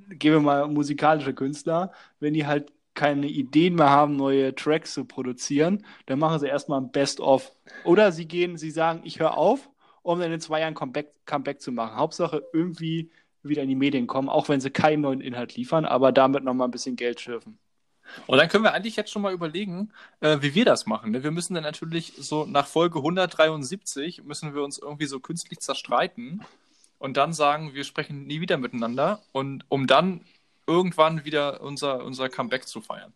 gehen 0.10 0.32
wir 0.32 0.40
mal 0.40 0.68
musikalische 0.68 1.34
Künstler, 1.34 1.92
wenn 2.22 2.34
die 2.34 2.48
halt 2.48 2.72
keine 2.94 3.28
Ideen 3.28 3.76
mehr 3.76 3.90
haben, 3.90 4.16
neue 4.16 4.54
Tracks 4.56 4.94
zu 4.94 5.06
produzieren, 5.06 5.86
dann 6.06 6.20
machen 6.20 6.40
sie 6.40 6.48
erstmal 6.48 6.82
ein 6.82 6.92
Best-of. 6.92 7.52
Oder 7.84 8.12
sie 8.12 8.28
gehen, 8.28 8.58
sie 8.58 8.72
sagen, 8.72 9.02
ich 9.04 9.20
höre 9.20 9.38
auf, 9.38 9.70
um 10.02 10.20
dann 10.20 10.32
in 10.32 10.40
zwei 10.40 10.60
Jahren 10.62 10.76
Comeback, 10.76 11.12
Comeback 11.26 11.62
zu 11.62 11.72
machen. 11.72 11.96
Hauptsache 11.96 12.44
irgendwie 12.54 13.10
wieder 13.42 13.64
in 13.64 13.70
die 13.70 13.76
Medien 13.76 14.08
kommen, 14.08 14.30
auch 14.30 14.50
wenn 14.50 14.62
sie 14.62 14.72
keinen 14.72 15.02
neuen 15.02 15.22
Inhalt 15.22 15.56
liefern, 15.56 15.86
aber 15.86 16.12
damit 16.12 16.44
nochmal 16.44 16.68
ein 16.68 16.72
bisschen 16.72 16.96
Geld 16.96 17.20
schürfen. 17.20 17.58
Und 18.28 18.38
dann 18.38 18.50
können 18.50 18.64
wir 18.64 18.74
eigentlich 18.74 18.96
jetzt 18.96 19.12
schon 19.12 19.22
mal 19.22 19.34
überlegen, 19.34 19.92
äh, 20.20 20.38
wie 20.42 20.56
wir 20.56 20.66
das 20.66 20.86
machen. 20.86 21.12
Ne? 21.12 21.24
Wir 21.24 21.32
müssen 21.32 21.54
dann 21.54 21.64
natürlich 21.64 22.14
so 22.18 22.46
nach 22.46 22.68
Folge 22.68 23.00
173 23.00 24.24
müssen 24.24 24.54
wir 24.54 24.64
uns 24.64 24.78
irgendwie 24.78 25.06
so 25.06 25.20
künstlich 25.20 25.60
zerstreiten 25.60 26.44
und 27.00 27.18
dann 27.18 27.34
sagen, 27.34 27.74
wir 27.74 27.84
sprechen 27.84 28.26
nie 28.26 28.42
wieder 28.42 28.58
miteinander 28.58 29.22
und 29.32 29.66
um 29.70 29.88
dann 29.88 30.22
irgendwann 30.68 31.26
wieder 31.26 31.62
unser, 31.62 32.04
unser 32.04 32.30
Comeback 32.30 32.68
zu 32.68 32.82
feiern. 32.82 33.14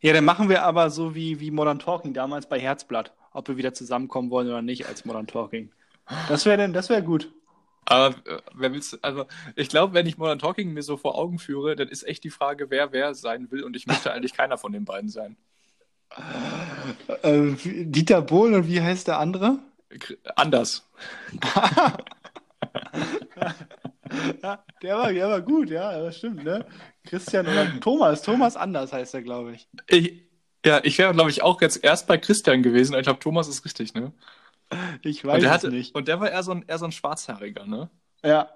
Ja, 0.00 0.12
dann 0.12 0.24
machen 0.24 0.48
wir 0.48 0.62
aber 0.62 0.90
so 0.90 1.14
wie, 1.14 1.40
wie 1.40 1.50
Modern 1.50 1.78
Talking 1.78 2.14
damals 2.14 2.48
bei 2.48 2.60
Herzblatt, 2.60 3.12
ob 3.32 3.48
wir 3.48 3.56
wieder 3.56 3.74
zusammenkommen 3.74 4.30
wollen 4.30 4.48
oder 4.48 4.62
nicht 4.62 4.86
als 4.86 5.04
Modern 5.04 5.26
Talking. 5.26 5.72
Das 6.28 6.46
wäre 6.46 6.58
denn, 6.58 6.72
das 6.72 6.88
wäre 6.88 7.02
gut. 7.02 7.32
Aber 7.86 8.16
äh, 8.26 8.40
wer 8.54 8.72
will's, 8.72 8.98
also 9.02 9.26
ich 9.54 9.68
glaube, 9.68 9.94
wenn 9.94 10.06
ich 10.06 10.18
Modern 10.18 10.38
Talking 10.38 10.72
mir 10.72 10.82
so 10.82 10.96
vor 10.96 11.16
Augen 11.16 11.38
führe, 11.38 11.76
dann 11.76 11.88
ist 11.88 12.02
echt 12.02 12.24
die 12.24 12.30
Frage, 12.30 12.70
wer 12.70 12.92
wer 12.92 13.14
sein 13.14 13.50
will 13.50 13.62
und 13.62 13.76
ich 13.76 13.86
möchte 13.86 14.12
eigentlich 14.12 14.34
keiner 14.34 14.58
von 14.58 14.72
den 14.72 14.84
beiden 14.84 15.08
sein. 15.08 15.36
Äh, 17.22 17.54
Dieter 17.64 18.22
Bohlen 18.22 18.54
und 18.54 18.68
wie 18.68 18.80
heißt 18.80 19.08
der 19.08 19.18
andere? 19.18 19.58
Anders. 20.36 20.88
ja, 24.42 24.64
der 24.82 24.96
war, 24.96 25.12
der 25.12 25.28
war 25.28 25.40
gut, 25.40 25.70
ja, 25.70 25.98
das 25.98 26.18
stimmt, 26.18 26.44
ne? 26.44 26.66
Christian 27.04 27.46
oder 27.46 27.80
Thomas, 27.80 28.22
Thomas 28.22 28.56
Anders 28.56 28.92
heißt 28.92 29.14
er, 29.14 29.22
glaube 29.22 29.52
ich. 29.52 29.68
ich. 29.88 30.26
Ja, 30.64 30.80
ich 30.82 30.98
wäre, 30.98 31.12
glaube 31.14 31.30
ich, 31.30 31.42
auch 31.42 31.60
jetzt 31.60 31.84
erst 31.84 32.08
bei 32.08 32.18
Christian 32.18 32.62
gewesen. 32.62 32.96
Ich 32.96 33.02
glaube, 33.02 33.20
Thomas 33.20 33.46
ist 33.46 33.64
richtig, 33.64 33.94
ne? 33.94 34.12
Ich 35.02 35.24
weiß 35.24 35.44
es 35.44 35.48
hatte, 35.48 35.68
nicht. 35.70 35.94
Und 35.94 36.08
der 36.08 36.18
war 36.18 36.30
eher 36.30 36.42
so 36.42 36.50
ein, 36.50 36.64
eher 36.66 36.78
so 36.78 36.86
ein 36.86 36.92
Schwarzhaariger, 36.92 37.66
ne? 37.66 37.88
Ja. 38.24 38.50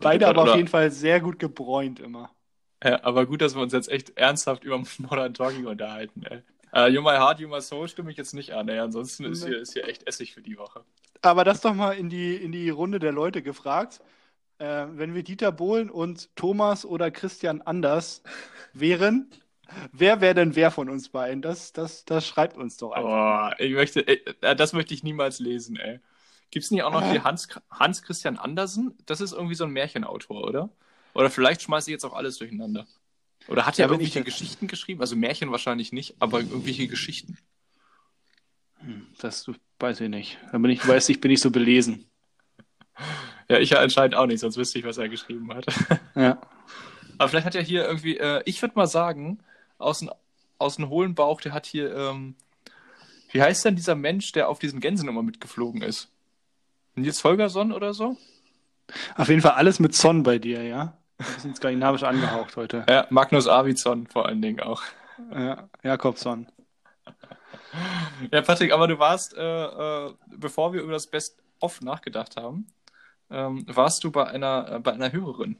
Beide 0.00 0.26
aber 0.26 0.44
auf 0.44 0.56
jeden 0.56 0.68
Fall 0.68 0.90
sehr 0.90 1.20
gut 1.20 1.38
gebräunt 1.38 2.00
immer. 2.00 2.30
Ja, 2.82 3.02
aber 3.02 3.26
gut, 3.26 3.42
dass 3.42 3.54
wir 3.54 3.62
uns 3.62 3.72
jetzt 3.72 3.90
echt 3.90 4.16
ernsthaft 4.16 4.64
über 4.64 4.82
Modern 4.98 5.34
Talking 5.34 5.66
unterhalten, 5.66 6.22
ey. 6.24 6.42
Uh, 6.76 6.88
you 6.88 7.02
My 7.02 7.16
Heart, 7.16 7.38
You 7.38 7.48
My 7.48 7.60
Soul 7.60 7.88
stimme 7.88 8.10
ich 8.10 8.16
jetzt 8.16 8.34
nicht 8.34 8.52
an, 8.52 8.68
ey. 8.68 8.78
Ansonsten 8.80 9.24
ist 9.26 9.46
hier, 9.46 9.60
ist 9.60 9.74
hier 9.74 9.86
echt 9.86 10.08
Essig 10.08 10.34
für 10.34 10.42
die 10.42 10.58
Woche. 10.58 10.84
Aber 11.22 11.44
das 11.44 11.60
doch 11.60 11.72
mal 11.72 11.92
in 11.92 12.10
die, 12.10 12.34
in 12.34 12.50
die 12.50 12.68
Runde 12.68 12.98
der 12.98 13.12
Leute 13.12 13.42
gefragt. 13.42 14.00
Äh, 14.58 14.86
wenn 14.92 15.14
wir 15.14 15.22
Dieter 15.22 15.52
Bohlen 15.52 15.90
und 15.90 16.34
Thomas 16.36 16.84
oder 16.84 17.10
Christian 17.10 17.62
Anders 17.62 18.22
wären, 18.72 19.30
wer 19.92 20.20
wäre 20.20 20.34
denn 20.34 20.54
wer 20.54 20.70
von 20.70 20.88
uns 20.88 21.08
beiden? 21.08 21.42
Das, 21.42 21.72
das, 21.72 22.04
das 22.04 22.26
schreibt 22.26 22.56
uns 22.56 22.76
doch 22.76 22.92
einfach. 22.92 23.52
Oh, 23.52 23.62
ich 23.62 23.72
möchte, 23.72 24.06
ey, 24.06 24.22
das 24.56 24.72
möchte 24.72 24.94
ich 24.94 25.02
niemals 25.02 25.40
lesen, 25.40 25.76
ey. 25.76 26.00
Gibt 26.50 26.64
es 26.64 26.70
nicht 26.70 26.84
auch 26.84 26.92
noch 26.92 27.10
hier 27.10 27.24
Hans, 27.24 27.48
Hans 27.68 28.02
Christian 28.02 28.38
Andersen? 28.38 28.96
Das 29.06 29.20
ist 29.20 29.32
irgendwie 29.32 29.56
so 29.56 29.64
ein 29.64 29.72
Märchenautor, 29.72 30.44
oder? 30.44 30.70
Oder 31.14 31.30
vielleicht 31.30 31.62
schmeiße 31.62 31.90
ich 31.90 31.92
jetzt 31.92 32.04
auch 32.04 32.12
alles 32.12 32.38
durcheinander. 32.38 32.86
Oder 33.48 33.66
hat 33.66 33.78
er 33.78 33.86
ja, 33.86 33.90
irgendwelche 33.90 34.20
das... 34.20 34.26
Geschichten 34.26 34.68
geschrieben? 34.68 35.00
Also 35.00 35.16
Märchen 35.16 35.50
wahrscheinlich 35.50 35.92
nicht, 35.92 36.14
aber 36.20 36.40
irgendwelche 36.40 36.86
Geschichten. 36.86 37.38
Hm, 38.78 39.06
das 39.18 39.50
weiß 39.80 40.00
ich 40.02 40.08
nicht. 40.08 40.38
Da 40.52 40.58
bin 40.58 40.70
ich, 40.70 40.86
weiß 40.86 41.08
ich, 41.08 41.20
bin 41.20 41.30
ich 41.30 41.40
so 41.40 41.50
belesen. 41.50 42.08
Ja, 43.48 43.58
ich 43.58 43.70
ja 43.70 43.78
anscheinend 43.78 44.14
auch 44.14 44.26
nicht, 44.26 44.40
sonst 44.40 44.56
wüsste 44.56 44.78
ich, 44.78 44.84
was 44.84 44.98
er 44.98 45.08
geschrieben 45.08 45.52
hat. 45.52 45.66
Ja. 46.14 46.38
Aber 47.18 47.28
vielleicht 47.28 47.46
hat 47.46 47.54
er 47.54 47.62
hier 47.62 47.84
irgendwie, 47.84 48.18
äh, 48.18 48.42
ich 48.44 48.60
würde 48.62 48.74
mal 48.76 48.86
sagen, 48.86 49.38
aus 49.78 50.00
dem 50.00 50.10
aus 50.58 50.78
hohlen 50.78 51.14
Bauch, 51.14 51.40
der 51.40 51.52
hat 51.52 51.66
hier, 51.66 51.94
ähm, 51.94 52.36
wie 53.32 53.42
heißt 53.42 53.64
denn 53.64 53.76
dieser 53.76 53.94
Mensch, 53.94 54.32
der 54.32 54.48
auf 54.48 54.58
diesen 54.58 54.80
Gänsen 54.80 55.08
immer 55.08 55.22
mitgeflogen 55.22 55.82
ist? 55.82 56.08
Nils 56.94 57.22
Holgersson 57.24 57.72
oder 57.72 57.92
so? 57.92 58.16
Auf 59.16 59.28
jeden 59.28 59.40
Fall 59.40 59.52
alles 59.52 59.80
mit 59.80 59.94
Son 59.94 60.22
bei 60.22 60.38
dir, 60.38 60.62
ja? 60.62 60.96
Ein 61.18 61.34
bisschen 61.34 61.56
skandinavisch 61.56 62.02
angehaucht 62.02 62.56
heute. 62.56 62.84
Ja, 62.88 63.06
Magnus 63.10 63.46
Arvidsson 63.48 64.06
vor 64.06 64.26
allen 64.26 64.42
Dingen 64.42 64.60
auch. 64.60 64.82
Ja, 65.32 65.68
Jakobson. 65.82 66.48
Ja, 68.30 68.42
Patrick, 68.42 68.72
aber 68.72 68.86
du 68.86 68.98
warst, 68.98 69.36
äh, 69.36 69.64
äh, 69.64 70.14
bevor 70.28 70.72
wir 70.72 70.82
über 70.82 70.92
das 70.92 71.06
Best-of 71.06 71.80
nachgedacht 71.80 72.36
haben, 72.36 72.66
ähm, 73.30 73.64
warst 73.68 74.04
du 74.04 74.10
bei 74.10 74.26
einer, 74.26 74.72
äh, 74.72 74.80
bei 74.80 74.92
einer 74.92 75.12
Hörerin. 75.12 75.56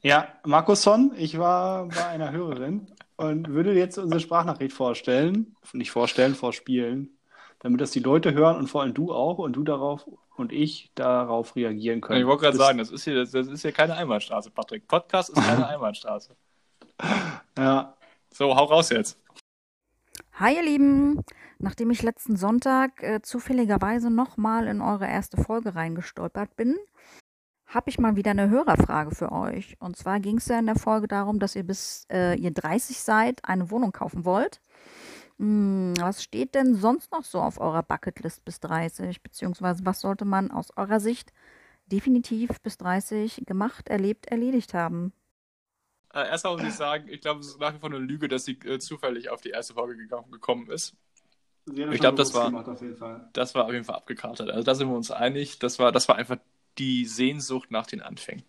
Ja, 0.00 0.28
Markusson, 0.44 1.12
ich 1.16 1.38
war 1.38 1.88
bei 1.88 2.06
einer 2.06 2.30
Hörerin 2.30 2.88
und 3.16 3.48
würde 3.48 3.72
jetzt 3.72 3.96
unsere 3.96 4.20
Sprachnachricht 4.20 4.74
vorstellen, 4.74 5.56
nicht 5.72 5.90
vorstellen, 5.90 6.34
vorspielen, 6.34 7.16
damit 7.60 7.80
das 7.80 7.92
die 7.92 8.00
Leute 8.00 8.34
hören 8.34 8.56
und 8.56 8.66
vor 8.66 8.82
allem 8.82 8.92
du 8.92 9.12
auch 9.12 9.38
und 9.38 9.54
du 9.54 9.64
darauf 9.64 10.06
und 10.36 10.52
ich 10.52 10.90
darauf 10.94 11.56
reagieren 11.56 12.00
können. 12.00 12.20
Ich 12.20 12.26
wollte 12.26 12.42
gerade 12.42 12.56
sagen, 12.56 12.78
das 12.78 12.90
ist, 12.90 13.04
hier, 13.04 13.14
das, 13.14 13.30
das 13.30 13.46
ist 13.46 13.62
hier 13.62 13.72
keine 13.72 13.94
Einbahnstraße, 13.94 14.50
Patrick. 14.50 14.86
Podcast 14.88 15.30
ist 15.30 15.42
keine 15.42 15.66
Einbahnstraße. 15.68 16.36
Ja. 17.56 17.96
So, 18.30 18.54
hau 18.54 18.64
raus 18.64 18.90
jetzt. 18.90 19.18
Hi, 20.36 20.56
ihr 20.56 20.64
Lieben. 20.64 21.20
Nachdem 21.60 21.92
ich 21.92 22.02
letzten 22.02 22.34
Sonntag 22.34 23.04
äh, 23.04 23.22
zufälligerweise 23.22 24.10
nochmal 24.10 24.66
in 24.66 24.80
eure 24.80 25.06
erste 25.06 25.36
Folge 25.40 25.76
reingestolpert 25.76 26.56
bin, 26.56 26.74
habe 27.66 27.88
ich 27.88 28.00
mal 28.00 28.16
wieder 28.16 28.32
eine 28.32 28.50
Hörerfrage 28.50 29.14
für 29.14 29.30
euch. 29.30 29.76
Und 29.78 29.96
zwar 29.96 30.18
ging 30.18 30.38
es 30.38 30.48
ja 30.48 30.58
in 30.58 30.66
der 30.66 30.74
Folge 30.74 31.06
darum, 31.06 31.38
dass 31.38 31.54
ihr 31.54 31.62
bis 31.62 32.08
äh, 32.10 32.34
ihr 32.34 32.50
30 32.50 32.98
seid 32.98 33.44
eine 33.44 33.70
Wohnung 33.70 33.92
kaufen 33.92 34.24
wollt. 34.24 34.60
Hm, 35.38 35.94
was 36.00 36.24
steht 36.24 36.56
denn 36.56 36.74
sonst 36.74 37.12
noch 37.12 37.22
so 37.22 37.40
auf 37.40 37.60
eurer 37.60 37.84
Bucketlist 37.84 38.44
bis 38.44 38.58
30? 38.58 39.22
Beziehungsweise 39.22 39.86
was 39.86 40.00
sollte 40.00 40.24
man 40.24 40.50
aus 40.50 40.76
eurer 40.76 40.98
Sicht 40.98 41.32
definitiv 41.86 42.60
bis 42.60 42.76
30 42.78 43.44
gemacht, 43.46 43.88
erlebt, 43.88 44.26
erledigt 44.26 44.74
haben? 44.74 45.12
Äh, 46.14 46.28
erstmal 46.28 46.56
muss 46.56 46.66
ich 46.66 46.74
sagen, 46.74 47.08
ich 47.08 47.20
glaube, 47.20 47.40
es 47.40 47.48
ist 47.48 47.60
nach 47.60 47.74
wie 47.74 47.78
vor 47.78 47.90
eine 47.90 47.98
Lüge, 47.98 48.28
dass 48.28 48.44
sie 48.44 48.52
äh, 48.52 48.78
zufällig 48.78 49.30
auf 49.30 49.40
die 49.40 49.50
erste 49.50 49.74
Folge 49.74 49.96
gekommen 49.96 50.70
ist. 50.70 50.94
Ich 51.66 52.00
glaube, 52.00 52.16
das 52.16 52.34
war, 52.34 52.50
das 53.32 53.54
war 53.54 53.64
auf 53.64 53.72
jeden 53.72 53.84
Fall 53.84 53.96
abgekartet. 53.96 54.50
Also 54.50 54.62
da 54.62 54.74
sind 54.74 54.88
wir 54.88 54.96
uns 54.96 55.10
einig. 55.10 55.58
Das 55.58 55.78
war, 55.78 55.92
das 55.92 56.08
war 56.08 56.16
einfach 56.16 56.36
die 56.78 57.06
Sehnsucht 57.06 57.70
nach 57.70 57.86
den 57.86 58.02
Anfängen. 58.02 58.44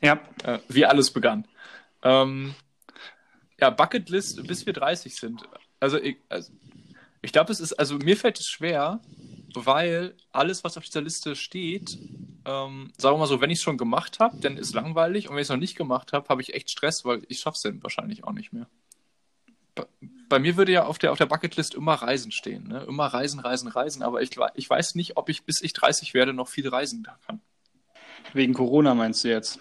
Ja. 0.00 0.18
Äh, 0.42 0.58
wie 0.68 0.86
alles 0.86 1.10
begann. 1.10 1.46
Ähm, 2.02 2.54
ja, 3.60 3.70
Bucketlist, 3.70 4.44
bis 4.46 4.66
wir 4.66 4.72
30 4.72 5.14
sind. 5.14 5.42
Also 5.78 5.98
ich, 5.98 6.16
also, 6.28 6.52
ich 7.20 7.32
glaube, 7.32 7.52
es 7.52 7.60
ist, 7.60 7.74
also 7.74 7.96
mir 7.96 8.16
fällt 8.16 8.40
es 8.40 8.48
schwer, 8.48 9.00
weil 9.54 10.14
alles, 10.32 10.64
was 10.64 10.76
auf 10.76 10.84
dieser 10.84 11.02
Liste 11.02 11.36
steht, 11.36 11.98
ähm, 12.44 12.92
sagen 12.96 13.14
wir 13.14 13.18
mal 13.18 13.26
so, 13.26 13.40
wenn 13.40 13.50
ich 13.50 13.58
es 13.58 13.62
schon 13.62 13.78
gemacht 13.78 14.18
habe, 14.20 14.38
dann 14.38 14.56
ist 14.56 14.74
langweilig 14.74 15.28
und 15.28 15.34
wenn 15.34 15.40
ich 15.40 15.46
es 15.46 15.50
noch 15.50 15.56
nicht 15.56 15.76
gemacht 15.76 16.12
habe, 16.12 16.28
habe 16.28 16.42
ich 16.42 16.54
echt 16.54 16.70
Stress, 16.70 17.04
weil 17.04 17.22
ich 17.28 17.40
schaffe 17.40 17.56
es 17.56 17.62
dann 17.62 17.82
wahrscheinlich 17.82 18.24
auch 18.24 18.32
nicht 18.32 18.52
mehr. 18.52 18.66
Bei, 19.74 19.86
bei, 20.28 20.38
mir 20.38 20.56
würde 20.56 20.72
ja 20.72 20.84
auf 20.84 20.98
der, 20.98 21.12
auf 21.12 21.18
der 21.18 21.26
Bucketlist 21.26 21.74
immer 21.74 21.94
Reisen 21.94 22.32
stehen, 22.32 22.68
ne? 22.68 22.84
immer 22.84 23.06
Reisen, 23.06 23.40
Reisen, 23.40 23.68
Reisen, 23.68 24.02
aber 24.02 24.20
ich, 24.22 24.30
ich 24.54 24.68
weiß 24.68 24.96
nicht, 24.96 25.16
ob 25.16 25.28
ich 25.28 25.44
bis 25.44 25.62
ich 25.62 25.72
30 25.72 26.14
werde 26.14 26.34
noch 26.34 26.48
viel 26.48 26.68
reisen 26.68 27.02
kann. 27.02 27.40
Wegen 28.34 28.54
Corona 28.54 28.94
meinst 28.94 29.24
du 29.24 29.28
jetzt? 29.28 29.60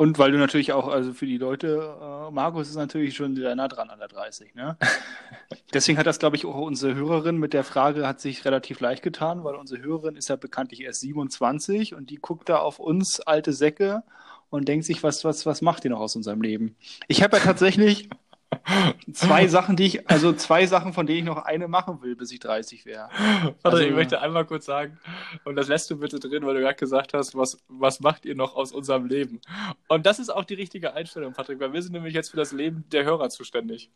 Und 0.00 0.18
weil 0.18 0.32
du 0.32 0.38
natürlich 0.38 0.72
auch, 0.72 0.88
also 0.88 1.12
für 1.12 1.26
die 1.26 1.36
Leute, 1.36 1.94
äh, 2.00 2.30
Markus 2.30 2.70
ist 2.70 2.76
natürlich 2.76 3.14
schon 3.14 3.36
sehr 3.36 3.54
nah 3.54 3.68
dran 3.68 3.90
an 3.90 3.98
der 3.98 4.08
30, 4.08 4.54
ne? 4.54 4.78
Deswegen 5.74 5.98
hat 5.98 6.06
das, 6.06 6.18
glaube 6.18 6.36
ich, 6.36 6.46
auch 6.46 6.54
unsere 6.54 6.94
Hörerin 6.94 7.36
mit 7.36 7.52
der 7.52 7.64
Frage, 7.64 8.06
hat 8.06 8.18
sich 8.18 8.46
relativ 8.46 8.80
leicht 8.80 9.02
getan, 9.02 9.44
weil 9.44 9.56
unsere 9.56 9.82
Hörerin 9.82 10.16
ist 10.16 10.30
ja 10.30 10.36
bekanntlich 10.36 10.84
erst 10.84 11.00
27 11.00 11.94
und 11.94 12.08
die 12.08 12.16
guckt 12.16 12.48
da 12.48 12.60
auf 12.60 12.78
uns 12.78 13.20
alte 13.20 13.52
Säcke 13.52 14.02
und 14.48 14.68
denkt 14.68 14.86
sich, 14.86 15.02
was, 15.02 15.22
was, 15.26 15.44
was 15.44 15.60
macht 15.60 15.84
ihr 15.84 15.90
noch 15.90 16.00
aus 16.00 16.16
unserem 16.16 16.40
Leben? 16.40 16.76
Ich 17.06 17.22
habe 17.22 17.36
ja 17.36 17.42
tatsächlich 17.42 18.08
zwei 19.12 19.46
Sachen, 19.48 19.76
die 19.76 19.84
ich, 19.84 20.10
also 20.10 20.32
zwei 20.32 20.66
Sachen, 20.66 20.92
von 20.92 21.06
denen 21.06 21.18
ich 21.20 21.24
noch 21.24 21.44
eine 21.44 21.68
machen 21.68 22.02
will, 22.02 22.16
bis 22.16 22.32
ich 22.32 22.40
30 22.40 22.84
wäre. 22.84 23.08
Also, 23.12 23.54
also, 23.62 23.78
ich 23.78 23.92
möchte 23.92 24.20
einmal 24.20 24.44
kurz 24.44 24.66
sagen, 24.66 24.98
und 25.44 25.56
das 25.56 25.68
lässt 25.68 25.90
du 25.90 25.98
bitte 25.98 26.18
drin, 26.18 26.44
weil 26.44 26.54
du 26.54 26.60
gerade 26.60 26.76
gesagt 26.76 27.14
hast, 27.14 27.36
was, 27.36 27.58
was 27.68 28.00
macht 28.00 28.24
ihr 28.24 28.34
noch 28.34 28.56
aus 28.56 28.72
unserem 28.72 29.06
Leben? 29.06 29.40
Und 29.88 30.06
das 30.06 30.18
ist 30.18 30.30
auch 30.30 30.44
die 30.44 30.54
richtige 30.54 30.94
Einstellung, 30.94 31.32
Patrick, 31.32 31.60
weil 31.60 31.72
wir 31.72 31.82
sind 31.82 31.92
nämlich 31.92 32.14
jetzt 32.14 32.30
für 32.30 32.36
das 32.36 32.52
Leben 32.52 32.84
der 32.90 33.04
Hörer 33.04 33.30
zuständig. 33.30 33.90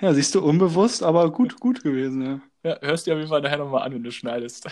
Ja, 0.00 0.12
siehst 0.12 0.34
du, 0.34 0.42
unbewusst, 0.42 1.02
aber 1.02 1.30
gut, 1.30 1.60
gut 1.60 1.82
gewesen, 1.82 2.22
ja. 2.22 2.40
Ja, 2.70 2.78
hörst 2.80 3.06
dir 3.06 3.14
auf 3.14 3.18
jeden 3.18 3.30
Fall 3.30 3.42
nachher 3.42 3.58
nochmal 3.58 3.82
an, 3.82 3.94
wenn 3.94 4.02
du 4.02 4.10
schneidest. 4.10 4.66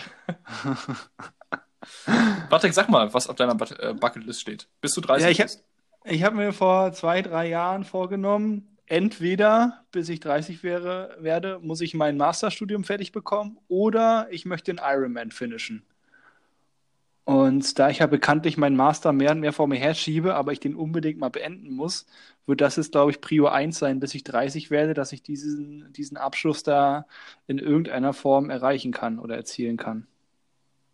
Patrick, 2.49 2.73
sag 2.73 2.89
mal, 2.89 3.13
was 3.13 3.27
auf 3.27 3.35
deiner 3.35 3.55
äh, 3.79 3.93
Bucketlist 3.93 4.41
steht. 4.41 4.67
Bist 4.81 4.97
du 4.97 5.01
30? 5.01 5.23
Ja, 5.23 5.29
ich 5.29 5.39
hab- 5.39 5.47
bist? 5.47 5.63
Ich 6.05 6.23
habe 6.23 6.35
mir 6.35 6.51
vor 6.53 6.91
zwei, 6.93 7.21
drei 7.21 7.47
Jahren 7.47 7.83
vorgenommen, 7.85 8.77
entweder 8.87 9.85
bis 9.91 10.09
ich 10.09 10.19
30 10.19 10.61
wäre, 10.63 11.15
werde, 11.19 11.59
muss 11.61 11.81
ich 11.81 11.93
mein 11.93 12.17
Masterstudium 12.17 12.83
fertig 12.83 13.11
bekommen 13.11 13.57
oder 13.69 14.27
ich 14.29 14.45
möchte 14.45 14.73
den 14.73 14.81
Ironman 14.83 15.31
finishen. 15.31 15.85
Und 17.25 17.79
da 17.79 17.89
ich 17.89 17.99
ja 17.99 18.07
bekanntlich 18.07 18.57
meinen 18.57 18.75
Master 18.75 19.13
mehr 19.13 19.31
und 19.31 19.39
mehr 19.39 19.53
vor 19.53 19.67
mir 19.67 19.77
herschiebe, 19.79 20.35
aber 20.35 20.51
ich 20.51 20.59
den 20.59 20.75
unbedingt 20.75 21.19
mal 21.19 21.29
beenden 21.29 21.71
muss, 21.73 22.05
wird 22.45 22.59
das 22.59 22.75
jetzt, 22.75 22.91
glaube 22.91 23.11
ich, 23.11 23.21
Prio 23.21 23.47
1 23.47 23.79
sein, 23.79 24.01
bis 24.01 24.13
ich 24.13 24.25
30 24.25 24.69
werde, 24.71 24.93
dass 24.93 25.13
ich 25.13 25.23
diesen, 25.23 25.91
diesen 25.93 26.17
Abschluss 26.17 26.63
da 26.63 27.05
in 27.47 27.59
irgendeiner 27.59 28.11
Form 28.13 28.49
erreichen 28.49 28.91
kann 28.91 29.19
oder 29.19 29.37
erzielen 29.37 29.77
kann. 29.77 30.07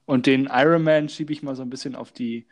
Und 0.05 0.27
den 0.27 0.49
Ironman 0.51 1.09
schiebe 1.09 1.33
ich 1.33 1.43
mal 1.43 1.55
so 1.55 1.63
ein 1.63 1.69
bisschen 1.69 1.95
auf 1.95 2.11
die, 2.11 2.45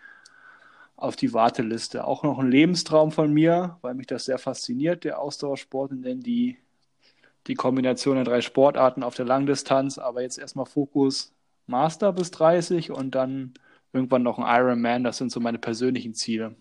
auf 0.98 1.16
die 1.16 1.34
Warteliste. 1.34 2.06
Auch 2.06 2.24
noch 2.24 2.40
ein 2.40 2.52
Lebenstraum 2.52 3.12
von 3.12 3.32
mir, 3.32 3.78
weil 3.82 3.94
mich 3.94 4.08
das 4.08 4.26
sehr 4.26 4.40
fasziniert, 4.40 5.04
der 5.04 5.20
Ausdauersport 5.20 5.92
und 5.92 6.02
dann 6.02 6.20
die, 6.20 6.58
die 7.46 7.54
Kombination 7.54 8.16
der 8.16 8.26
drei 8.26 8.42
Sportarten 8.42 9.04
auf 9.04 9.16
der 9.16 9.26
Langdistanz. 9.26 10.00
Aber 10.00 10.22
jetzt 10.24 10.40
erstmal 10.40 10.66
Fokus 10.66 11.34
Master 11.68 12.12
bis 12.12 12.32
30 12.32 12.92
und 12.92 13.12
dann 13.12 13.54
irgendwann 13.94 14.24
noch 14.24 14.40
ein 14.40 14.46
Ironman. 14.46 15.04
Das 15.04 15.18
sind 15.18 15.32
so 15.32 15.40
meine 15.40 15.60
persönlichen 15.60 16.16
Ziele. 16.16 16.56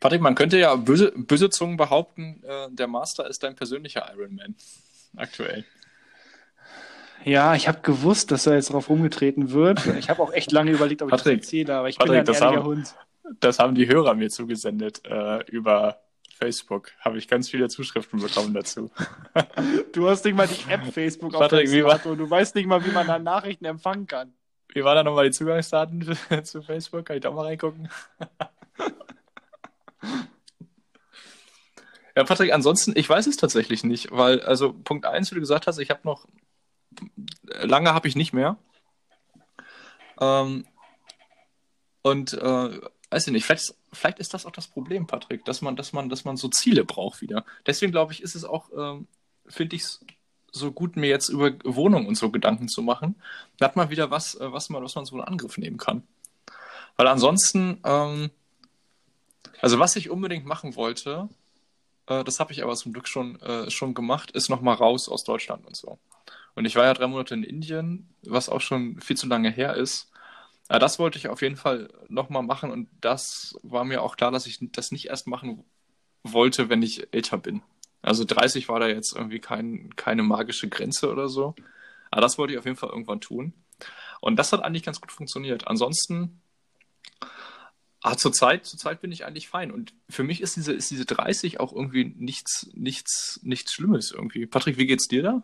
Patrick, 0.00 0.20
man 0.20 0.34
könnte 0.34 0.58
ja 0.58 0.74
böse, 0.74 1.12
böse 1.16 1.50
Zungen 1.50 1.76
behaupten, 1.76 2.42
äh, 2.44 2.68
der 2.70 2.88
Master 2.88 3.28
ist 3.28 3.42
dein 3.42 3.54
persönlicher 3.54 4.10
Ironman. 4.12 4.56
Aktuell. 5.16 5.64
Ja, 7.24 7.54
ich 7.54 7.68
habe 7.68 7.80
gewusst, 7.80 8.30
dass 8.30 8.44
da 8.44 8.54
jetzt 8.54 8.70
drauf 8.72 8.88
rumgetreten 8.90 9.50
wird. 9.52 9.84
Ich 9.98 10.10
habe 10.10 10.22
auch 10.22 10.32
echt 10.32 10.52
lange 10.52 10.70
überlegt, 10.72 11.00
ob 11.02 11.08
ich 11.08 11.12
Patrick, 11.12 11.38
das 11.40 11.46
erzähle, 11.48 11.74
aber 11.76 11.88
ich 11.88 11.96
Patrick, 11.98 12.10
bin 12.12 12.18
ein 12.20 12.24
das 12.26 12.40
ehrlicher 12.40 12.58
haben- 12.60 12.66
Hund. 12.68 12.94
Das 13.40 13.58
haben 13.58 13.74
die 13.74 13.88
Hörer 13.88 14.14
mir 14.14 14.28
zugesendet 14.28 15.00
äh, 15.06 15.42
über 15.50 16.00
Facebook. 16.38 16.90
Habe 17.00 17.16
ich 17.16 17.26
ganz 17.26 17.48
viele 17.48 17.68
Zuschriften 17.68 18.20
bekommen 18.20 18.52
dazu. 18.54 18.90
Du 19.92 20.08
hast 20.10 20.24
nicht 20.24 20.34
mal 20.36 20.48
die 20.48 20.70
App 20.70 20.84
Facebook 20.92 21.32
auf 21.34 21.40
Patrick, 21.40 21.66
deinem 21.66 21.72
wie 21.74 21.82
war- 21.84 21.90
Smartphone. 21.92 22.18
Du 22.18 22.28
weißt 22.28 22.54
nicht 22.56 22.66
mal, 22.66 22.84
wie 22.84 22.90
man 22.90 23.06
da 23.06 23.18
Nachrichten 23.18 23.64
empfangen 23.64 24.06
kann. 24.08 24.34
Wie 24.74 24.82
waren 24.84 24.96
da 24.96 25.04
nochmal 25.04 25.24
die 25.26 25.30
Zugangsdaten 25.30 26.04
zu 26.44 26.62
Facebook? 26.62 27.06
Kann 27.06 27.16
ich 27.16 27.22
da 27.22 27.30
mal 27.30 27.46
reingucken? 27.46 27.88
ja, 32.16 32.24
Patrick, 32.24 32.52
ansonsten, 32.52 32.92
ich 32.96 33.08
weiß 33.08 33.26
es 33.28 33.36
tatsächlich 33.36 33.84
nicht, 33.84 34.10
weil, 34.10 34.40
also 34.40 34.72
Punkt 34.72 35.06
eins, 35.06 35.30
wie 35.30 35.36
du 35.36 35.40
gesagt 35.40 35.66
hast, 35.66 35.78
ich 35.78 35.90
habe 35.90 36.00
noch, 36.04 36.26
lange 37.62 37.94
habe 37.94 38.08
ich 38.08 38.16
nicht 38.16 38.32
mehr. 38.32 38.56
Ähm, 40.20 40.66
und 42.02 42.34
äh, 42.34 42.80
weiß 43.10 43.26
ich 43.26 43.32
nicht, 43.32 43.44
vielleicht, 43.44 43.74
vielleicht 43.92 44.18
ist 44.18 44.34
das 44.34 44.44
auch 44.46 44.50
das 44.50 44.66
Problem, 44.66 45.06
Patrick, 45.06 45.44
dass 45.44 45.62
man, 45.62 45.76
dass 45.76 45.92
man, 45.92 46.08
dass 46.08 46.24
man 46.24 46.36
so 46.36 46.48
Ziele 46.48 46.84
braucht 46.84 47.20
wieder. 47.20 47.44
Deswegen 47.66 47.92
glaube 47.92 48.12
ich, 48.12 48.22
ist 48.22 48.34
es 48.34 48.44
auch, 48.44 48.70
ähm, 48.76 49.06
finde 49.46 49.76
ich 49.76 49.82
es 49.82 50.04
so 50.52 50.72
gut, 50.72 50.96
mir 50.96 51.08
jetzt 51.08 51.28
über 51.28 51.52
Wohnung 51.64 52.06
und 52.06 52.16
so 52.16 52.30
Gedanken 52.30 52.68
zu 52.68 52.82
machen. 52.82 53.16
Da 53.58 53.66
hat 53.66 53.76
man 53.76 53.90
wieder 53.90 54.10
was, 54.10 54.34
äh, 54.36 54.52
was 54.52 54.68
man, 54.68 54.82
was 54.82 54.94
man 54.94 55.04
so 55.04 55.16
in 55.16 55.22
Angriff 55.22 55.58
nehmen 55.58 55.78
kann. 55.78 56.02
Weil 56.96 57.08
ansonsten, 57.08 57.80
ähm, 57.84 58.30
also 59.60 59.78
was 59.78 59.96
ich 59.96 60.10
unbedingt 60.10 60.46
machen 60.46 60.76
wollte, 60.76 61.28
äh, 62.06 62.24
das 62.24 62.40
habe 62.40 62.52
ich 62.52 62.62
aber 62.62 62.74
zum 62.76 62.92
Glück 62.92 63.08
schon, 63.08 63.40
äh, 63.40 63.70
schon 63.70 63.94
gemacht, 63.94 64.30
ist 64.30 64.48
nochmal 64.48 64.76
raus 64.76 65.08
aus 65.08 65.24
Deutschland 65.24 65.66
und 65.66 65.76
so. 65.76 65.98
Und 66.54 66.64
ich 66.64 66.76
war 66.76 66.84
ja 66.84 66.94
drei 66.94 67.06
Monate 67.06 67.34
in 67.34 67.42
Indien, 67.42 68.14
was 68.22 68.48
auch 68.48 68.60
schon 68.60 69.00
viel 69.00 69.16
zu 69.16 69.26
lange 69.26 69.50
her 69.50 69.74
ist. 69.74 70.10
Äh, 70.68 70.78
das 70.78 70.98
wollte 70.98 71.18
ich 71.18 71.28
auf 71.28 71.42
jeden 71.42 71.56
Fall 71.56 71.88
nochmal 72.08 72.42
machen 72.42 72.70
und 72.70 72.88
das 73.00 73.56
war 73.62 73.84
mir 73.84 74.02
auch 74.02 74.16
klar, 74.16 74.30
dass 74.30 74.46
ich 74.46 74.58
das 74.72 74.92
nicht 74.92 75.06
erst 75.06 75.26
machen 75.26 75.64
wollte, 76.22 76.68
wenn 76.68 76.82
ich 76.82 77.12
älter 77.12 77.38
bin. 77.38 77.62
Also 78.02 78.24
30 78.24 78.68
war 78.68 78.80
da 78.80 78.88
jetzt 78.88 79.14
irgendwie 79.14 79.40
kein, 79.40 79.94
keine 79.96 80.22
magische 80.22 80.68
Grenze 80.68 81.10
oder 81.10 81.28
so. 81.28 81.54
Aber 82.10 82.20
das 82.20 82.38
wollte 82.38 82.52
ich 82.52 82.58
auf 82.58 82.66
jeden 82.66 82.76
Fall 82.76 82.90
irgendwann 82.90 83.20
tun. 83.20 83.54
Und 84.20 84.36
das 84.36 84.52
hat 84.52 84.62
eigentlich 84.62 84.82
ganz 84.82 85.00
gut 85.00 85.10
funktioniert. 85.10 85.66
Ansonsten, 85.66 86.40
ah, 88.02 88.16
zur 88.16 88.32
Zeit, 88.32 88.66
zur 88.66 88.78
Zeit 88.78 89.00
bin 89.00 89.10
ich 89.10 89.24
eigentlich 89.24 89.48
fein. 89.48 89.70
Und 89.70 89.94
für 90.08 90.22
mich 90.22 90.40
ist 90.40 90.56
diese, 90.56 90.72
ist 90.72 90.90
diese 90.90 91.06
30 91.06 91.60
auch 91.60 91.72
irgendwie 91.72 92.04
nichts, 92.04 92.70
nichts, 92.74 93.40
nichts 93.42 93.72
Schlimmes 93.72 94.12
irgendwie. 94.12 94.46
Patrick, 94.46 94.78
wie 94.78 94.86
geht's 94.86 95.08
dir 95.08 95.22
da? 95.22 95.42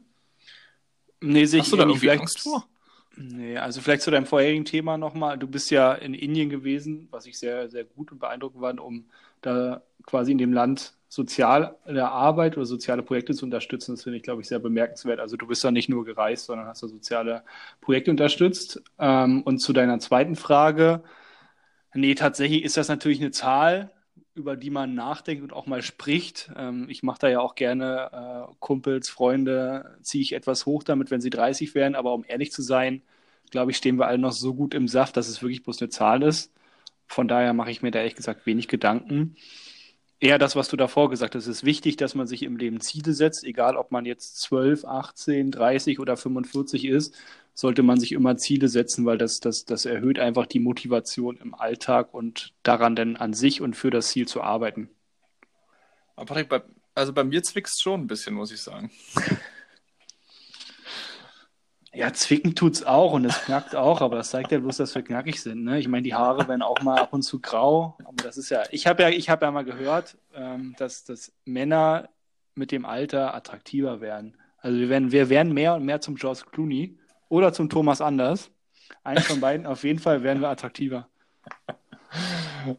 Nee, 1.21 1.45
sehe 1.45 1.61
ich 1.61 1.71
da 1.71 1.77
irgendwie 1.79 1.99
Vielleicht- 2.01 2.21
Angst 2.21 2.41
vor? 2.41 2.67
Nee, 3.17 3.59
also 3.59 3.81
vielleicht 3.81 4.03
zu 4.03 4.11
deinem 4.11 4.25
vorherigen 4.25 4.65
Thema 4.65 4.97
nochmal. 4.97 5.37
Du 5.37 5.47
bist 5.47 5.71
ja 5.71 5.93
in 5.93 6.15
Indien 6.15 6.49
gewesen, 6.49 7.09
was 7.11 7.27
ich 7.27 7.39
sehr, 7.39 7.69
sehr 7.69 7.85
gut 7.85 8.13
und 8.13 8.19
beeindruckend 8.19 8.63
fand, 8.63 8.81
um 8.81 9.05
da 9.43 9.83
quasi 10.07 10.33
in 10.33 10.39
dem 10.39 10.53
Land 10.53 10.95
soziale 11.09 11.77
Arbeit 12.09 12.57
oder 12.57 12.65
soziale 12.67 13.03
Projekte 13.03 13.35
zu 13.35 13.45
unterstützen. 13.45 13.93
Das 13.95 14.05
finde 14.05 14.17
ich, 14.19 14.23
glaube 14.23 14.41
ich, 14.43 14.49
sehr 14.49 14.61
bemerkenswert. 14.61 15.19
Also 15.19 15.37
du 15.37 15.47
bist 15.47 15.63
da 15.65 15.71
nicht 15.73 15.89
nur 15.89 16.05
gereist, 16.05 16.47
sondern 16.47 16.69
hast 16.69 16.83
da 16.83 16.89
soziale 16.89 17.43
Projekte 17.81 18.13
unterstützt. 18.13 18.81
Ähm, 18.99 19.43
und 19.43 19.59
zu 19.59 19.73
deiner 19.73 19.99
zweiten 19.99 20.37
Frage, 20.37 21.03
nee, 21.95 22.15
tatsächlich 22.15 22.63
ist 22.63 22.77
das 22.77 22.89
natürlich 22.89 23.21
eine 23.21 23.33
Zahl, 23.33 23.91
über 24.35 24.57
die 24.57 24.71
man 24.71 24.95
nachdenkt 24.95 25.43
und 25.43 25.53
auch 25.53 25.67
mal 25.67 25.83
spricht. 25.83 26.51
Ähm, 26.57 26.87
ich 26.89 27.03
mache 27.03 27.19
da 27.21 27.29
ja 27.29 27.41
auch 27.41 27.55
gerne 27.55 28.49
äh, 28.51 28.55
Kumpels, 28.61 29.09
Freunde, 29.09 29.99
ziehe 30.03 30.23
ich 30.23 30.33
etwas 30.35 30.67
hoch 30.67 30.83
damit, 30.83 31.11
wenn 31.11 31.21
sie 31.21 31.31
30 31.31 31.75
werden. 31.75 31.95
Aber 31.95 32.15
um 32.15 32.25
ehrlich 32.27 32.53
zu 32.53 32.63
sein, 32.63 33.03
glaube 33.51 33.73
ich, 33.73 33.77
stehen 33.77 33.99
wir 33.99 34.07
alle 34.07 34.19
noch 34.19 34.33
so 34.33 34.55
gut 34.55 34.75
im 34.75 34.89
Saft, 34.89 35.17
dass 35.17 35.29
es 35.29 35.43
wirklich 35.43 35.63
bloß 35.63 35.81
eine 35.83 35.91
Zahl 35.91 36.23
ist. 36.23 36.53
Von 37.07 37.29
daher 37.29 37.53
mache 37.55 37.71
ich 37.71 37.83
mir 37.83 37.91
da 37.91 37.99
ehrlich 38.01 38.15
gesagt 38.15 38.47
wenig 38.47 38.69
Gedanken. 38.69 39.37
Eher 40.21 40.39
das, 40.39 40.55
was 40.55 40.69
du 40.69 40.77
davor 40.77 41.11
gesagt 41.11 41.35
hast. 41.35 41.45
Es 41.45 41.59
ist 41.59 41.65
wichtig, 41.65 41.97
dass 41.97 42.15
man 42.15 42.27
sich 42.27 42.43
im 42.43 42.57
Leben 42.57 42.81
Ziele 42.81 43.15
setzt, 43.15 43.43
egal 43.43 43.77
ob 43.77 43.91
man 43.91 44.05
jetzt 44.05 44.41
12, 44.43 44.85
18, 44.85 45.51
30 45.51 45.99
oder 45.99 46.17
45 46.17 46.85
ist, 46.85 47.17
sollte 47.55 47.83
man 47.83 48.01
sich 48.01 48.13
immer 48.13 48.37
Ziele 48.37 48.69
setzen, 48.69 49.05
weil 49.07 49.19
das, 49.19 49.41
das, 49.41 49.65
das 49.65 49.85
erhöht 49.85 50.19
einfach 50.19 50.47
die 50.47 50.61
Motivation 50.61 51.37
im 51.37 51.55
Alltag 51.55 52.15
und 52.15 52.55
daran 52.63 52.97
dann 52.97 53.17
an 53.17 53.35
sich 53.35 53.61
und 53.61 53.77
für 53.77 53.91
das 53.91 54.09
Ziel 54.09 54.27
zu 54.27 54.43
arbeiten. 54.43 54.89
Aber 56.17 56.27
Patrick, 56.27 56.49
bei, 56.49 56.63
also 56.95 57.13
bei 57.13 57.25
mir 57.25 57.43
zwickt 57.43 57.71
schon 57.71 58.03
ein 58.03 58.07
bisschen, 58.07 58.35
muss 58.35 58.53
ich 58.53 58.61
sagen. 58.61 58.91
Ja, 61.93 62.13
zwicken 62.13 62.55
tut's 62.55 62.85
auch 62.85 63.15
und 63.15 63.25
es 63.25 63.43
knackt 63.43 63.75
auch, 63.75 64.01
aber 64.01 64.15
das 64.15 64.31
zeigt 64.31 64.53
ja 64.53 64.61
bloß, 64.61 64.77
dass 64.77 64.95
wir 64.95 65.03
knackig 65.03 65.43
sind. 65.43 65.65
Ne? 65.65 65.81
Ich 65.81 65.89
meine, 65.89 66.05
die 66.05 66.15
Haare 66.15 66.47
werden 66.47 66.63
auch 66.63 66.81
mal 66.83 67.01
ab 67.01 67.13
und 67.13 67.23
zu 67.23 67.41
grau, 67.41 67.97
aber 68.05 68.23
das 68.23 68.39
ist 68.39 68.49
ja, 68.49 68.63
ich 68.71 68.87
habe 68.87 69.03
ja, 69.03 69.09
ich 69.09 69.29
habe 69.29 69.45
ja 69.45 69.51
mal 69.51 69.65
gehört, 69.65 70.17
ähm, 70.33 70.77
dass, 70.79 71.03
dass 71.03 71.33
Männer 71.45 72.09
mit 72.55 72.71
dem 72.71 72.85
Alter 72.85 73.35
attraktiver 73.35 74.01
werden. 74.01 74.37
Also 74.59 74.79
wir 74.79 74.89
werden, 74.89 75.11
wir 75.11 75.31
werden 75.31 75.53
mehr 75.53 75.75
und 75.75 75.85
mehr 75.85 76.01
zum 76.01 76.15
George 76.15 76.43
Clooney 76.53 76.97
oder 77.31 77.55
zum 77.55 77.71
Thomas 77.71 78.03
Anders. 78.03 78.51
Eins 79.03 79.27
von 79.27 79.41
beiden, 79.41 79.67
auf 79.67 79.85
jeden 79.85 80.01
Fall 80.01 80.23
werden 80.23 80.43
wir 80.43 80.51
attraktiver. 80.51 81.09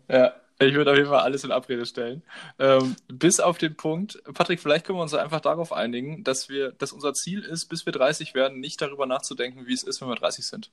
Ja, 0.08 0.36
ich 0.60 0.76
würde 0.76 0.92
auf 0.92 0.98
jeden 0.98 1.10
Fall 1.10 1.22
alles 1.22 1.44
in 1.44 1.52
Abrede 1.52 1.86
stellen. 1.88 2.22
Ähm, 2.60 2.96
bis 3.08 3.40
auf 3.40 3.58
den 3.58 3.76
Punkt, 3.76 4.22
Patrick, 4.32 4.60
vielleicht 4.60 4.86
können 4.86 5.00
wir 5.00 5.04
uns 5.04 5.14
einfach 5.16 5.40
darauf 5.40 5.74
einigen, 5.74 6.24
dass 6.24 6.50
wir, 6.50 6.74
dass 6.74 6.92
unser 6.92 7.14
Ziel 7.14 7.42
ist, 7.42 7.66
bis 7.66 7.86
wir 7.88 7.94
30 7.94 8.36
werden, 8.36 8.60
nicht 8.60 8.80
darüber 8.80 9.08
nachzudenken, 9.08 9.66
wie 9.66 9.74
es 9.74 9.82
ist, 9.82 10.02
wenn 10.02 10.10
wir 10.10 10.16
30 10.16 10.46
sind. 10.46 10.70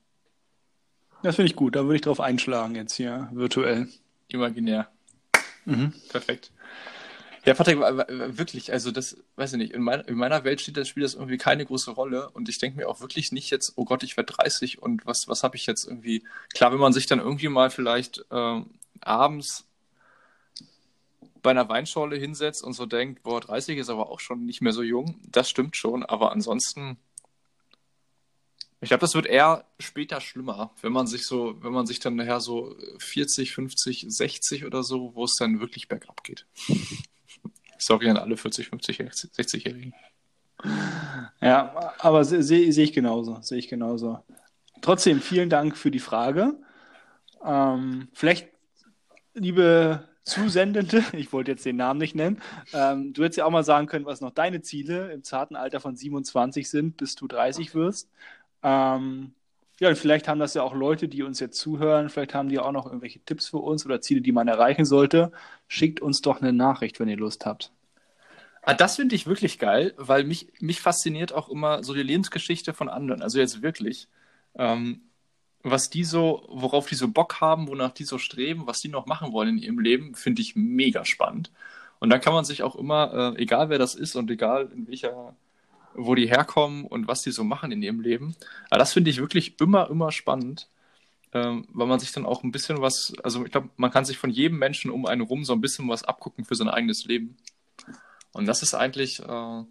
Das 1.22 1.36
finde 1.36 1.50
ich 1.50 1.56
gut, 1.56 1.74
da 1.74 1.84
würde 1.84 1.96
ich 1.96 2.02
drauf 2.02 2.20
einschlagen 2.20 2.74
jetzt 2.74 2.94
hier 2.94 3.28
virtuell. 3.32 3.88
Imaginär. 4.28 4.88
Mhm. 5.64 5.94
Perfekt. 6.10 6.52
Ja, 7.48 7.54
Patrick, 7.54 7.78
wirklich, 7.78 8.72
also 8.74 8.90
das, 8.90 9.16
weiß 9.36 9.54
ich 9.54 9.58
nicht, 9.58 9.72
in, 9.72 9.80
mein, 9.80 10.02
in 10.02 10.16
meiner 10.16 10.44
Welt 10.44 10.60
steht 10.60 10.76
das, 10.76 10.86
spielt 10.86 11.04
das 11.04 11.14
irgendwie 11.14 11.38
keine 11.38 11.64
große 11.64 11.92
Rolle 11.92 12.28
und 12.28 12.46
ich 12.50 12.58
denke 12.58 12.76
mir 12.76 12.86
auch 12.90 13.00
wirklich 13.00 13.32
nicht 13.32 13.48
jetzt, 13.48 13.72
oh 13.76 13.86
Gott, 13.86 14.02
ich 14.02 14.18
werde 14.18 14.34
30 14.34 14.82
und 14.82 15.06
was, 15.06 15.28
was 15.28 15.44
habe 15.44 15.56
ich 15.56 15.64
jetzt 15.64 15.86
irgendwie, 15.86 16.24
klar, 16.52 16.72
wenn 16.72 16.78
man 16.78 16.92
sich 16.92 17.06
dann 17.06 17.20
irgendwie 17.20 17.48
mal 17.48 17.70
vielleicht 17.70 18.22
ähm, 18.30 18.66
abends 19.00 19.64
bei 21.40 21.52
einer 21.52 21.70
Weinschorle 21.70 22.18
hinsetzt 22.18 22.62
und 22.62 22.74
so 22.74 22.84
denkt, 22.84 23.22
boah, 23.22 23.40
30 23.40 23.78
ist 23.78 23.88
aber 23.88 24.10
auch 24.10 24.20
schon 24.20 24.44
nicht 24.44 24.60
mehr 24.60 24.74
so 24.74 24.82
jung, 24.82 25.18
das 25.26 25.48
stimmt 25.48 25.74
schon, 25.74 26.04
aber 26.04 26.32
ansonsten, 26.32 26.98
ich 28.82 28.88
glaube, 28.88 29.00
das 29.00 29.14
wird 29.14 29.24
eher 29.24 29.64
später 29.78 30.20
schlimmer, 30.20 30.70
wenn 30.82 30.92
man 30.92 31.06
sich 31.06 31.24
so, 31.24 31.56
wenn 31.62 31.72
man 31.72 31.86
sich 31.86 31.98
dann 31.98 32.16
nachher 32.16 32.40
so 32.40 32.76
40, 32.98 33.52
50, 33.52 34.04
60 34.06 34.66
oder 34.66 34.82
so, 34.82 35.14
wo 35.14 35.24
es 35.24 35.36
dann 35.38 35.60
wirklich 35.60 35.88
bergab 35.88 36.22
geht. 36.24 36.44
Sorry 37.78 38.10
an 38.10 38.16
alle 38.16 38.36
40, 38.36 38.68
50, 38.68 39.00
60-Jährigen. 39.00 39.94
Ja, 41.40 41.94
aber 41.98 42.24
sehe 42.24 42.42
seh, 42.72 42.82
ich 42.82 42.92
genauso, 42.92 43.40
sehe 43.42 43.58
ich 43.58 43.68
genauso. 43.68 44.24
Trotzdem 44.80 45.20
vielen 45.20 45.50
Dank 45.50 45.76
für 45.76 45.90
die 45.90 46.00
Frage. 46.00 46.54
Ähm, 47.44 48.08
vielleicht, 48.12 48.48
liebe 49.34 50.08
Zusendende, 50.24 51.04
ich 51.12 51.32
wollte 51.32 51.52
jetzt 51.52 51.64
den 51.64 51.76
Namen 51.76 51.98
nicht 51.98 52.14
nennen, 52.14 52.42
ähm, 52.72 53.12
du 53.12 53.22
hättest 53.22 53.38
ja 53.38 53.44
auch 53.44 53.50
mal 53.50 53.64
sagen 53.64 53.86
können, 53.86 54.04
was 54.04 54.20
noch 54.20 54.32
deine 54.32 54.60
Ziele 54.60 55.12
im 55.12 55.22
zarten 55.22 55.56
Alter 55.56 55.80
von 55.80 55.96
27 55.96 56.68
sind, 56.68 56.96
bis 56.96 57.14
du 57.14 57.28
30 57.28 57.74
wirst. 57.74 58.10
Ähm, 58.62 59.32
Ja, 59.80 59.88
und 59.88 59.96
vielleicht 59.96 60.26
haben 60.26 60.40
das 60.40 60.54
ja 60.54 60.62
auch 60.62 60.74
Leute, 60.74 61.08
die 61.08 61.22
uns 61.22 61.38
jetzt 61.38 61.58
zuhören. 61.58 62.08
Vielleicht 62.08 62.34
haben 62.34 62.48
die 62.48 62.58
auch 62.58 62.72
noch 62.72 62.86
irgendwelche 62.86 63.20
Tipps 63.20 63.48
für 63.48 63.58
uns 63.58 63.86
oder 63.86 64.00
Ziele, 64.00 64.20
die 64.20 64.32
man 64.32 64.48
erreichen 64.48 64.84
sollte. 64.84 65.30
Schickt 65.68 66.00
uns 66.00 66.20
doch 66.20 66.40
eine 66.40 66.52
Nachricht, 66.52 66.98
wenn 66.98 67.08
ihr 67.08 67.16
Lust 67.16 67.46
habt. 67.46 67.72
Ah, 68.62 68.74
das 68.74 68.96
finde 68.96 69.14
ich 69.14 69.26
wirklich 69.26 69.58
geil, 69.58 69.94
weil 69.96 70.24
mich, 70.24 70.48
mich 70.60 70.80
fasziniert 70.80 71.32
auch 71.32 71.48
immer 71.48 71.84
so 71.84 71.94
die 71.94 72.02
Lebensgeschichte 72.02 72.74
von 72.74 72.88
anderen. 72.88 73.22
Also 73.22 73.38
jetzt 73.38 73.62
wirklich. 73.62 74.08
Ähm, 74.56 75.02
was 75.62 75.90
die 75.90 76.04
so, 76.04 76.46
worauf 76.50 76.88
die 76.88 76.94
so 76.94 77.08
Bock 77.08 77.40
haben, 77.40 77.68
wonach 77.68 77.92
die 77.92 78.04
so 78.04 78.18
streben, 78.18 78.66
was 78.66 78.78
die 78.80 78.88
noch 78.88 79.06
machen 79.06 79.32
wollen 79.32 79.58
in 79.58 79.58
ihrem 79.58 79.78
Leben, 79.80 80.14
finde 80.14 80.42
ich 80.42 80.56
mega 80.56 81.04
spannend. 81.04 81.50
Und 82.00 82.10
dann 82.10 82.20
kann 82.20 82.32
man 82.32 82.44
sich 82.44 82.62
auch 82.62 82.76
immer, 82.76 83.34
äh, 83.36 83.42
egal 83.42 83.70
wer 83.70 83.78
das 83.78 83.94
ist 83.94 84.16
und 84.16 84.30
egal 84.30 84.70
in 84.72 84.86
welcher, 84.88 85.34
wo 85.98 86.14
die 86.14 86.28
herkommen 86.28 86.84
und 86.84 87.08
was 87.08 87.22
die 87.22 87.30
so 87.30 87.44
machen 87.44 87.72
in 87.72 87.82
ihrem 87.82 88.00
Leben, 88.00 88.36
aber 88.70 88.78
das 88.78 88.92
finde 88.92 89.10
ich 89.10 89.18
wirklich 89.18 89.60
immer, 89.60 89.90
immer 89.90 90.12
spannend, 90.12 90.68
ähm, 91.32 91.66
weil 91.72 91.86
man 91.86 92.00
sich 92.00 92.12
dann 92.12 92.24
auch 92.24 92.42
ein 92.42 92.52
bisschen 92.52 92.80
was, 92.80 93.12
also 93.22 93.44
ich 93.44 93.50
glaube, 93.50 93.68
man 93.76 93.90
kann 93.90 94.04
sich 94.04 94.18
von 94.18 94.30
jedem 94.30 94.58
Menschen 94.58 94.90
um 94.90 95.06
einen 95.06 95.22
rum 95.22 95.44
so 95.44 95.52
ein 95.52 95.60
bisschen 95.60 95.88
was 95.88 96.04
abgucken 96.04 96.44
für 96.44 96.54
sein 96.54 96.68
eigenes 96.68 97.04
Leben. 97.04 97.36
Und 98.32 98.46
das 98.46 98.62
ist 98.62 98.74
eigentlich, 98.74 99.20
äh, 99.20 99.64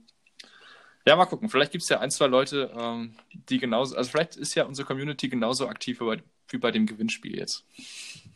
ja, 1.07 1.15
mal 1.15 1.25
gucken. 1.25 1.49
Vielleicht 1.49 1.71
gibt 1.71 1.83
es 1.83 1.89
ja 1.89 1.99
ein, 1.99 2.11
zwei 2.11 2.27
Leute, 2.27 2.71
ähm, 2.77 3.15
die 3.49 3.59
genauso, 3.59 3.95
also 3.95 4.09
vielleicht 4.09 4.35
ist 4.35 4.55
ja 4.55 4.65
unsere 4.65 4.85
Community 4.85 5.29
genauso 5.29 5.67
aktiv 5.67 6.01
wie 6.01 6.05
bei, 6.05 6.23
wie 6.49 6.57
bei 6.57 6.71
dem 6.71 6.85
Gewinnspiel 6.85 7.37
jetzt. 7.37 7.65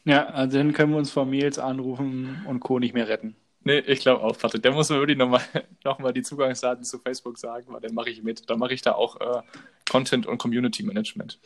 Ja, 0.05 0.27
also 0.27 0.57
dann 0.57 0.73
können 0.73 0.91
wir 0.91 0.97
uns 0.97 1.11
von 1.11 1.29
Mails 1.29 1.59
anrufen 1.59 2.43
und 2.47 2.59
Co. 2.61 2.79
nicht 2.79 2.93
mehr 2.93 3.07
retten. 3.07 3.35
Nee, 3.63 3.79
ich 3.79 3.99
glaube 3.99 4.23
auch, 4.23 4.37
Patrick. 4.37 4.63
Der 4.63 4.71
muss 4.71 4.89
mir 4.89 4.97
wirklich 4.97 5.17
nochmal 5.17 5.41
noch 5.83 5.99
mal 5.99 6.11
die 6.13 6.23
Zugangsdaten 6.23 6.83
zu 6.83 6.97
Facebook 6.99 7.37
sagen, 7.37 7.65
weil 7.69 7.81
dann 7.81 7.93
mache 7.93 8.09
ich 8.09 8.23
mit. 8.23 8.49
Dann 8.49 8.57
mache 8.59 8.73
ich 8.73 8.81
da 8.81 8.93
auch 8.93 9.19
äh, 9.21 9.41
Content 9.89 10.25
und 10.25 10.37
Community 10.39 10.83
Management. 10.83 11.39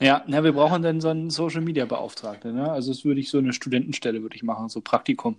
Ja, 0.00 0.22
na, 0.26 0.42
wir 0.44 0.52
brauchen 0.52 0.82
dann 0.82 1.00
so 1.00 1.08
einen 1.08 1.30
Social 1.30 1.60
Media 1.62 1.86
Beauftragten. 1.86 2.54
Ne? 2.54 2.70
Also 2.70 2.92
das 2.92 3.04
würde 3.04 3.20
ich 3.20 3.30
so 3.30 3.38
eine 3.38 3.52
Studentenstelle 3.52 4.20
würde 4.22 4.36
ich 4.36 4.42
machen, 4.42 4.68
so 4.68 4.80
Praktikum. 4.80 5.36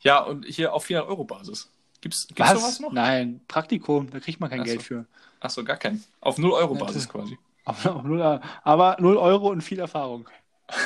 Ja, 0.00 0.20
und 0.22 0.44
hier 0.44 0.74
auf 0.74 0.84
400 0.84 1.08
Euro 1.10 1.24
Basis. 1.24 1.70
Gibt's, 2.00 2.26
gibt's 2.28 2.40
Was? 2.40 2.60
sowas 2.60 2.80
noch? 2.80 2.92
Nein, 2.92 3.40
Praktikum, 3.48 4.10
da 4.10 4.18
kriegt 4.20 4.40
man 4.40 4.50
kein 4.50 4.60
Ach 4.60 4.66
so. 4.66 4.70
Geld 4.72 4.82
für. 4.82 5.06
Achso, 5.40 5.62
gar 5.64 5.76
kein. 5.76 6.02
Auf 6.20 6.38
0 6.38 6.50
Euro 6.52 6.74
Ja, 6.74 6.80
Basis 6.80 7.04
das- 7.04 7.08
quasi. 7.12 7.38
Aber, 7.64 7.96
auf 7.96 8.02
null, 8.02 8.40
aber 8.64 8.96
0 8.98 9.16
Euro 9.18 9.50
und 9.50 9.60
viel 9.62 9.78
Erfahrung. 9.78 10.28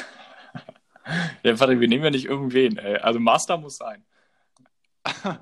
Ja, 1.42 1.54
Patrick, 1.54 1.80
wir 1.80 1.88
nehmen 1.88 2.04
ja 2.04 2.10
nicht 2.10 2.24
irgendwen, 2.24 2.78
ey. 2.78 2.96
Also 2.96 3.20
Master 3.20 3.58
muss 3.58 3.76
sein. 3.76 4.02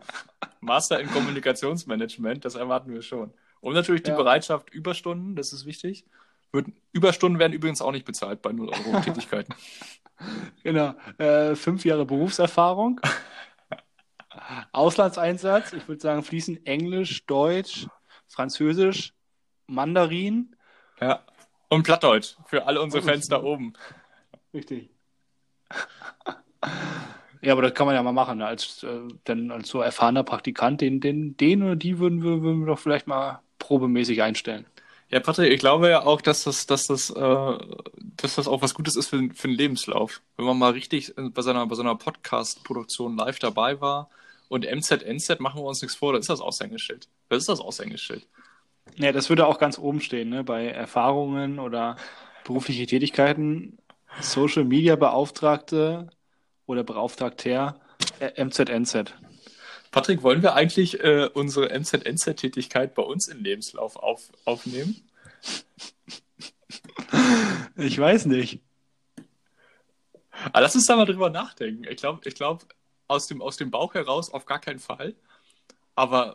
Master 0.61 1.01
in 1.01 1.09
Kommunikationsmanagement, 1.11 2.45
das 2.45 2.55
erwarten 2.55 2.93
wir 2.93 3.03
schon. 3.03 3.33
Und 3.61 3.75
natürlich 3.75 4.03
die 4.03 4.11
Ja. 4.11 4.17
Bereitschaft, 4.17 4.71
Überstunden, 4.71 5.37
das 5.37 5.53
ist 5.53 5.67
wichtig. 5.67 6.05
Wird, 6.53 6.67
Überstunden 6.93 7.39
werden 7.39 7.53
übrigens 7.53 7.81
auch 7.81 7.93
nicht 7.93 8.05
bezahlt 8.05 8.43
bei 8.43 8.53
0 8.53 8.69
Euro 8.69 9.01
Tätigkeiten. 9.05 9.55
Genau. 10.63 10.95
Äh, 11.19 11.55
fünf 11.57 11.85
Jahre 11.85 12.05
Berufserfahrung. 12.05 13.01
Auslandseinsatz. 14.73 15.73
Ich 15.73 15.89
würde 15.89 16.01
sagen, 16.01 16.23
fließend 16.23 16.67
Englisch, 16.67 17.25
Deutsch, 17.27 17.87
Französisch, 18.27 19.15
Mandarin. 19.67 20.55
Ja. 21.01 21.25
Und 21.69 21.85
Plattdeutsch 21.85 22.37
für 22.47 22.67
alle 22.67 22.81
unsere 22.83 23.03
Und- 23.03 23.09
Fans 23.09 23.29
da 23.29 23.43
oben. 23.43 23.73
Richtig. 24.53 24.91
Ja, 27.43 27.53
aber 27.53 27.63
das 27.63 27.75
kann 27.75 27.87
man 27.87 27.97
ja 27.97 28.03
mal 28.03 28.13
machen, 28.13 28.39
ne? 28.39 28.47
als, 28.47 28.85
äh, 28.85 29.01
denn 29.27 29.51
als 29.51 29.69
so 29.69 29.81
erfahrener 29.81 30.23
Praktikant, 30.23 30.81
den, 30.81 31.01
den, 31.01 31.37
den 31.37 31.63
oder 31.63 31.77
die 31.77 31.99
würden 31.99 32.23
wir, 32.23 32.41
würden 32.41 32.61
wir 32.61 32.67
doch 32.67 32.79
vielleicht 32.79 33.09
mal 33.09 33.41
probemäßig 33.59 34.23
einstellen. 34.23 34.65
Ja, 35.11 35.21
Patrick, 35.21 35.53
ich 35.53 35.59
glaube 35.59 35.91
ja 35.91 36.07
auch, 36.07 36.23
dass 36.23 36.45
das, 36.45 36.67
dass 36.67 36.87
das, 36.87 37.11
äh, 37.11 37.59
dass 38.17 38.37
das 38.37 38.47
auch 38.49 38.63
was 38.63 38.75
Gutes 38.75 38.97
ist 38.97 39.09
für, 39.09 39.29
für 39.35 39.49
den 39.49 39.57
Lebenslauf. 39.57 40.23
Wenn 40.37 40.47
man 40.47 40.59
mal 40.59 40.73
richtig 40.73 41.15
bei 41.17 41.43
seiner, 41.43 41.67
bei 41.67 41.75
seiner 41.75 41.97
Podcast-Produktion 41.97 43.17
live 43.17 43.41
dabei 43.41 43.81
war 43.81 44.09
und 44.49 44.65
MZNZ 44.65 45.41
machen 45.41 45.61
wir 45.61 45.67
uns 45.67 45.83
nichts 45.83 45.97
vor, 45.97 46.13
das 46.13 46.21
ist 46.21 46.31
das 46.31 46.41
Aushängeschild. 46.41 47.09
Das 47.29 47.41
ist 47.41 47.49
das 47.49 47.61
Aushängeschild. 47.61 48.27
Ja, 48.97 49.13
das 49.13 49.29
würde 49.29 49.47
auch 49.47 49.59
ganz 49.59 49.79
oben 49.79 50.01
stehen, 50.01 50.31
ne? 50.31 50.45
bei 50.45 50.69
Erfahrungen 50.69 51.59
oder 51.59 51.97
berufliche 52.45 52.87
Tätigkeiten. 52.87 53.79
Social 54.21 54.65
Media 54.65 54.97
Beauftragte 54.97 56.09
oder 56.67 56.85
Beauftragter 56.85 57.81
äh, 58.21 58.45
MZNZ. 58.45 59.15
Patrick, 59.91 60.23
wollen 60.23 60.43
wir 60.43 60.55
eigentlich 60.55 61.01
äh, 61.01 61.29
unsere 61.35 61.69
MZNZ-Tätigkeit 61.79 62.95
bei 62.95 63.03
uns 63.03 63.29
in 63.29 63.45
Lebenslauf 63.45 63.97
auf, 63.97 64.33
aufnehmen? 64.45 64.97
Ich 67.77 67.99
weiß 67.99 68.27
nicht. 68.27 68.61
Aber 70.47 70.61
lass 70.63 70.75
uns 70.75 70.87
da 70.87 70.97
mal 70.97 71.05
drüber 71.05 71.31
nachdenken. 71.31 71.85
Ich 71.85 71.97
glaube, 71.97 72.21
ich 72.25 72.35
glaub, 72.35 72.67
aus, 73.07 73.27
dem, 73.27 73.43
aus 73.43 73.57
dem 73.57 73.71
Bauch 73.71 73.95
heraus 73.95 74.33
auf 74.33 74.47
gar 74.47 74.59
keinen 74.59 74.79
Fall. 74.79 75.15
Aber 75.95 76.35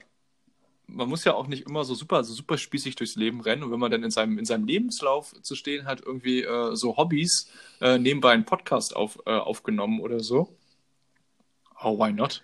man 0.88 1.10
muss 1.10 1.26
ja 1.26 1.34
auch 1.34 1.48
nicht 1.48 1.68
immer 1.68 1.84
so 1.84 1.94
super, 1.96 2.24
so 2.24 2.34
super 2.34 2.58
spießig 2.58 2.96
durchs 2.96 3.16
Leben 3.16 3.42
rennen. 3.42 3.64
Und 3.64 3.72
wenn 3.72 3.80
man 3.80 3.92
dann 3.92 4.04
in 4.04 4.12
seinem, 4.12 4.38
in 4.40 4.46
seinem 4.46 4.66
Lebenslauf 4.66 5.34
zu 5.42 5.56
stehen 5.56 5.86
hat, 5.86 6.02
irgendwie 6.02 6.44
äh, 6.44 6.76
so 6.76 6.98
Hobbys, 6.98 7.52
äh, 7.82 7.98
nebenbei 7.98 8.32
einen 8.32 8.46
Podcast 8.46 8.96
auf, 8.96 9.20
äh, 9.26 9.32
aufgenommen 9.32 10.00
oder 10.00 10.22
so. 10.22 10.56
Oh, 11.82 12.00
why 12.00 12.12
not? 12.12 12.44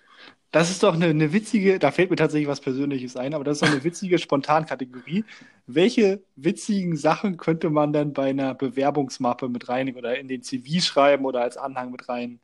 Das 0.52 0.70
ist 0.70 0.84
doch 0.84 0.94
eine, 0.94 1.08
eine 1.08 1.34
witzige, 1.34 1.80
da 1.80 1.90
fällt 1.90 2.12
mir 2.12 2.16
tatsächlich 2.16 2.48
was 2.48 2.62
Persönliches 2.62 3.18
ein, 3.18 3.34
aber 3.34 3.44
das 3.44 3.58
ist 3.58 3.64
doch 3.64 3.72
eine 3.74 3.84
witzige 3.84 4.20
Spontankategorie. 4.20 5.26
Welche 5.66 6.22
witzigen 6.36 6.96
Sachen 6.96 7.38
könnte 7.38 7.72
man 7.72 7.92
dann 7.92 8.14
bei 8.14 8.30
einer 8.30 8.54
Bewerbungsmappe 8.54 9.50
mit 9.50 9.68
rein 9.68 9.96
oder 9.96 10.20
in 10.20 10.28
den 10.28 10.44
CV 10.44 10.80
schreiben 10.80 11.26
oder 11.26 11.42
als 11.42 11.58
Anhang 11.58 11.90
mit 11.90 12.08
rein, 12.08 12.40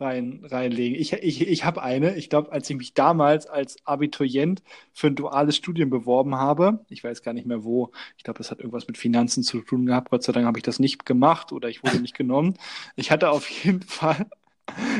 rein, 0.00 0.40
reinlegen? 0.44 0.98
Ich, 0.98 1.12
ich, 1.12 1.46
ich 1.46 1.64
habe 1.64 1.82
eine, 1.82 2.16
ich 2.16 2.30
glaube, 2.30 2.52
als 2.52 2.68
ich 2.70 2.76
mich 2.76 2.94
damals 2.94 3.46
als 3.46 3.76
Abiturient 3.86 4.62
für 4.92 5.08
ein 5.08 5.14
duales 5.14 5.56
Studium 5.56 5.90
beworben 5.90 6.36
habe, 6.36 6.84
ich 6.88 7.04
weiß 7.04 7.22
gar 7.22 7.32
nicht 7.32 7.46
mehr 7.46 7.64
wo, 7.64 7.92
ich 8.16 8.24
glaube, 8.24 8.38
das 8.38 8.50
hat 8.50 8.58
irgendwas 8.58 8.86
mit 8.86 8.98
Finanzen 8.98 9.42
zu 9.42 9.60
tun 9.60 9.86
gehabt, 9.86 10.10
Gott 10.10 10.22
sei 10.22 10.32
Dank 10.32 10.46
habe 10.46 10.58
ich 10.58 10.64
das 10.64 10.78
nicht 10.78 11.06
gemacht 11.06 11.52
oder 11.52 11.68
ich 11.68 11.84
wurde 11.84 12.00
nicht 12.00 12.16
genommen. 12.16 12.54
Ich 12.96 13.10
hatte 13.10 13.30
auf 13.30 13.48
jeden 13.48 13.82
Fall 13.82 14.26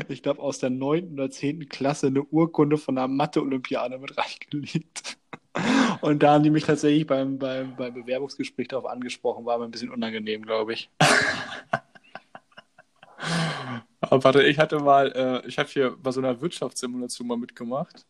ich 0.09 0.23
glaube, 0.23 0.41
aus 0.41 0.59
der 0.59 0.71
neunten 0.71 1.15
oder 1.15 1.31
zehnten 1.31 1.69
Klasse 1.69 2.09
eine 2.09 2.23
Urkunde 2.23 2.79
von 2.79 2.99
einer 2.99 3.09
Mathe-Olympiade 3.09 3.99
mit 3.99 4.17
reingelegt. 4.17 5.19
Und 6.01 6.23
da 6.23 6.35
haben 6.35 6.45
die 6.45 6.51
mich 6.51 6.65
tatsächlich 6.65 7.07
beim, 7.07 7.39
beim, 7.39 7.77
beim 7.77 7.95
Bewerbungsgespräch 7.95 8.69
darauf 8.69 8.87
angesprochen, 8.87 9.45
war 9.45 9.59
mir 9.59 9.65
ein 9.65 9.71
bisschen 9.71 9.91
unangenehm, 9.91 10.43
glaube 10.43 10.75
ich. 10.75 10.91
Aber 14.21 14.25
warte, 14.25 14.43
ich 14.43 14.59
hatte 14.59 14.81
mal, 14.81 15.13
äh, 15.13 15.47
ich 15.47 15.59
habe 15.59 15.69
hier 15.69 15.97
bei 15.97 16.11
so 16.11 16.21
einer 16.21 16.41
Wirtschaftssimulation 16.41 17.29
mal 17.29 17.37
mitgemacht. 17.37 18.05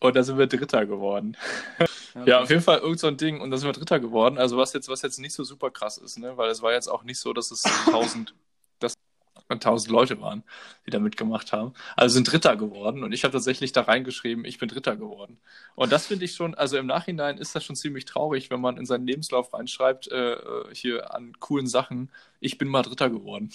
Und 0.00 0.16
da 0.16 0.22
sind 0.22 0.36
wir 0.36 0.46
Dritter 0.46 0.84
geworden. 0.86 1.36
Ja, 2.26 2.40
auf 2.40 2.48
jeden 2.48 2.62
Fall 2.62 2.78
irgend 2.78 3.00
so 3.00 3.08
ein 3.08 3.16
Ding. 3.16 3.40
Und 3.40 3.50
da 3.50 3.56
sind 3.56 3.66
wir 3.66 3.72
Dritter 3.72 3.98
geworden. 3.98 4.38
Also 4.38 4.56
was 4.56 4.72
jetzt, 4.72 4.88
was 4.88 5.02
jetzt 5.02 5.18
nicht 5.18 5.34
so 5.34 5.42
super 5.42 5.72
krass 5.72 5.98
ist, 5.98 6.16
ne? 6.16 6.36
Weil 6.36 6.48
es 6.48 6.62
war 6.62 6.72
jetzt 6.72 6.86
auch 6.86 7.02
nicht 7.02 7.18
so, 7.18 7.32
dass 7.32 7.50
es 7.50 7.62
tausend, 7.90 8.36
dass 8.78 8.94
tausend 9.58 9.90
Leute 9.90 10.20
waren, 10.20 10.44
die 10.86 10.92
da 10.92 11.00
mitgemacht 11.00 11.52
haben. 11.52 11.74
Also 11.96 12.14
sind 12.14 12.30
Dritter 12.30 12.54
geworden. 12.54 13.02
Und 13.02 13.10
ich 13.10 13.24
habe 13.24 13.32
tatsächlich 13.32 13.72
da 13.72 13.80
reingeschrieben, 13.80 14.44
ich 14.44 14.58
bin 14.58 14.68
Dritter 14.68 14.94
geworden. 14.94 15.38
Und 15.74 15.90
das 15.90 16.06
finde 16.06 16.24
ich 16.24 16.36
schon, 16.36 16.54
also 16.54 16.76
im 16.78 16.86
Nachhinein 16.86 17.36
ist 17.36 17.56
das 17.56 17.64
schon 17.64 17.74
ziemlich 17.74 18.04
traurig, 18.04 18.48
wenn 18.48 18.60
man 18.60 18.76
in 18.76 18.86
seinen 18.86 19.08
Lebenslauf 19.08 19.52
reinschreibt, 19.52 20.06
äh, 20.12 20.34
äh, 20.34 20.72
hier 20.72 21.12
an 21.12 21.32
coolen 21.40 21.66
Sachen, 21.66 22.12
ich 22.38 22.58
bin 22.58 22.68
mal 22.68 22.82
Dritter 22.82 23.10
geworden. 23.10 23.50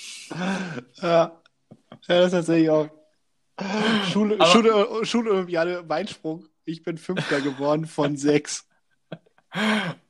Ja 1.02 1.40
das 2.08 2.26
ist 2.28 2.32
tatsächlich 2.32 2.70
auch. 2.70 2.90
Schule, 4.12 4.36
Aber- 4.40 4.46
Schule, 4.48 5.06
Schulolympiade, 5.06 5.88
Weinsprung. 5.90 6.46
Ich 6.66 6.84
bin 6.84 6.98
Fünfter 6.98 7.42
geworden 7.42 7.86
von 7.86 8.16
sechs. 8.18 8.68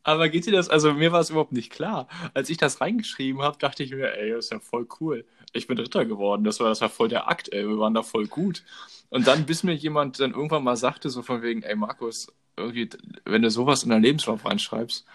Aber 0.04 0.28
geht 0.28 0.46
dir 0.46 0.52
das, 0.52 0.70
also 0.70 0.94
mir 0.94 1.12
war 1.14 1.22
es 1.22 1.30
überhaupt 1.30 1.54
nicht 1.54 1.72
klar. 1.72 2.08
Als 2.34 2.50
ich 2.50 2.58
das 2.58 2.82
reingeschrieben 2.82 3.42
habe, 3.42 3.58
dachte 3.58 3.84
ich 3.84 3.92
mir, 3.92 4.14
ey, 4.18 4.32
das 4.32 4.46
ist 4.46 4.52
ja 4.52 4.60
voll 4.60 4.88
cool. 5.00 5.26
Ich 5.54 5.66
bin 5.68 5.78
Dritter 5.78 6.06
geworden. 6.06 6.44
Das 6.44 6.60
war, 6.60 6.68
das 6.68 6.82
war 6.82 6.90
voll 6.90 7.08
der 7.08 7.30
Akt, 7.30 7.52
ey. 7.54 7.68
Wir 7.68 7.80
waren 7.80 7.94
da 7.94 8.04
voll 8.04 8.28
gut. 8.28 8.64
Und 9.10 9.28
dann, 9.28 9.46
bis 9.46 9.64
mir 9.64 9.74
jemand 9.74 10.20
dann 10.20 10.32
irgendwann 10.32 10.64
mal 10.64 10.76
sagte, 10.76 11.10
so 11.10 11.22
von 11.24 11.42
wegen, 11.42 11.64
ey, 11.64 11.76
Markus, 11.76 12.28
irgendwie, 12.58 12.90
wenn 13.26 13.42
du 13.42 13.50
sowas 13.50 13.84
in 13.84 13.90
deinen 13.90 14.04
Lebenslauf 14.04 14.46
reinschreibst, 14.46 15.06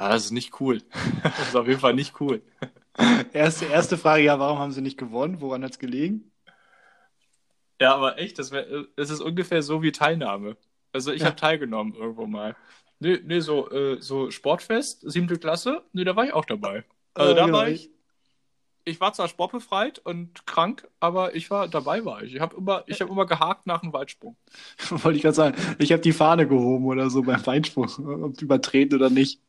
ja, 0.00 0.08
das 0.08 0.24
ist 0.26 0.32
nicht 0.32 0.60
cool. 0.60 0.82
Das 1.22 1.48
ist 1.48 1.56
auf 1.56 1.68
jeden 1.68 1.80
Fall 1.80 1.94
nicht 1.94 2.20
cool. 2.20 2.42
Erste, 3.32 3.66
erste 3.66 3.98
Frage, 3.98 4.24
ja, 4.24 4.38
warum 4.38 4.58
haben 4.58 4.72
sie 4.72 4.80
nicht 4.82 4.98
gewonnen? 4.98 5.40
Woran 5.40 5.64
hat 5.64 5.72
es 5.72 5.78
gelegen? 5.78 6.32
Ja, 7.80 7.94
aber 7.94 8.18
echt, 8.18 8.38
das, 8.38 8.52
wär, 8.52 8.86
das 8.96 9.10
ist 9.10 9.20
ungefähr 9.20 9.62
so 9.62 9.82
wie 9.82 9.92
Teilnahme. 9.92 10.56
Also 10.92 11.12
ich 11.12 11.20
Ja. 11.20 11.26
habe 11.26 11.36
teilgenommen 11.36 11.94
irgendwo 11.94 12.26
mal. 12.26 12.56
Nee, 13.00 13.18
nee 13.24 13.40
so, 13.40 13.70
äh, 13.70 14.00
so 14.00 14.30
Sportfest, 14.30 15.00
siebte 15.10 15.38
Klasse, 15.38 15.82
nee, 15.92 16.04
da 16.04 16.14
war 16.16 16.24
ich 16.24 16.32
auch 16.32 16.44
dabei. 16.44 16.84
Also 17.14 17.32
Äh, 17.32 17.34
da 17.34 17.44
genau. 17.46 17.58
war 17.58 17.68
ich. 17.68 17.90
Ich 18.86 19.00
war 19.00 19.12
zwar 19.14 19.28
sportbefreit 19.28 19.98
und 20.00 20.46
krank, 20.46 20.88
aber 21.00 21.34
ich 21.34 21.50
war 21.50 21.68
dabei 21.68 22.04
war 22.04 22.22
ich. 22.22 22.34
Ich 22.34 22.40
habe 22.40 22.56
immer, 22.56 22.84
ich 22.86 23.00
habe 23.00 23.10
immer 23.10 23.26
gehakt 23.26 23.66
nach 23.66 23.82
einem 23.82 23.92
Weitsprung. 23.94 24.36
Wollte 24.90 25.16
ich 25.16 25.22
gerade 25.22 25.34
sagen, 25.34 25.56
ich 25.78 25.92
habe 25.92 26.02
die 26.02 26.12
Fahne 26.12 26.46
gehoben 26.46 26.84
oder 26.86 27.10
so 27.10 27.22
beim 27.22 27.44
Weinsprung, 27.46 27.88
ob 28.24 28.40
übertreten 28.42 28.96
oder 28.96 29.10
nicht. 29.10 29.40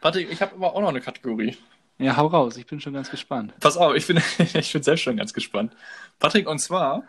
Patrick, 0.00 0.30
ich 0.30 0.40
habe 0.40 0.54
aber 0.54 0.74
auch 0.74 0.80
noch 0.80 0.88
eine 0.88 1.00
Kategorie. 1.02 1.56
Ja, 1.98 2.16
hau 2.16 2.26
raus, 2.26 2.56
ich 2.56 2.66
bin 2.66 2.80
schon 2.80 2.92
ganz 2.92 3.10
gespannt. 3.10 3.54
Pass 3.60 3.76
auf, 3.76 3.94
ich 3.94 4.06
bin, 4.06 4.16
ich 4.38 4.72
bin 4.72 4.82
selbst 4.82 5.02
schon 5.02 5.16
ganz 5.16 5.32
gespannt. 5.32 5.74
Patrick, 6.18 6.46
und 6.48 6.58
zwar 6.58 7.04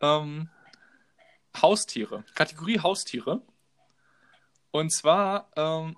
ähm, 0.00 0.48
Haustiere. 1.60 2.24
Kategorie 2.34 2.78
Haustiere. 2.80 3.42
Und 4.70 4.92
zwar 4.92 5.50
ähm, 5.56 5.96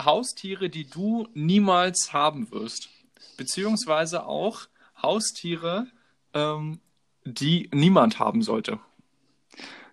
Haustiere, 0.00 0.70
die 0.70 0.88
du 0.88 1.28
niemals 1.34 2.12
haben 2.12 2.50
wirst. 2.50 2.88
Beziehungsweise 3.36 4.24
auch 4.24 4.66
Haustiere, 5.02 5.86
ähm, 6.32 6.80
die 7.24 7.68
niemand 7.72 8.18
haben 8.18 8.42
sollte. 8.42 8.78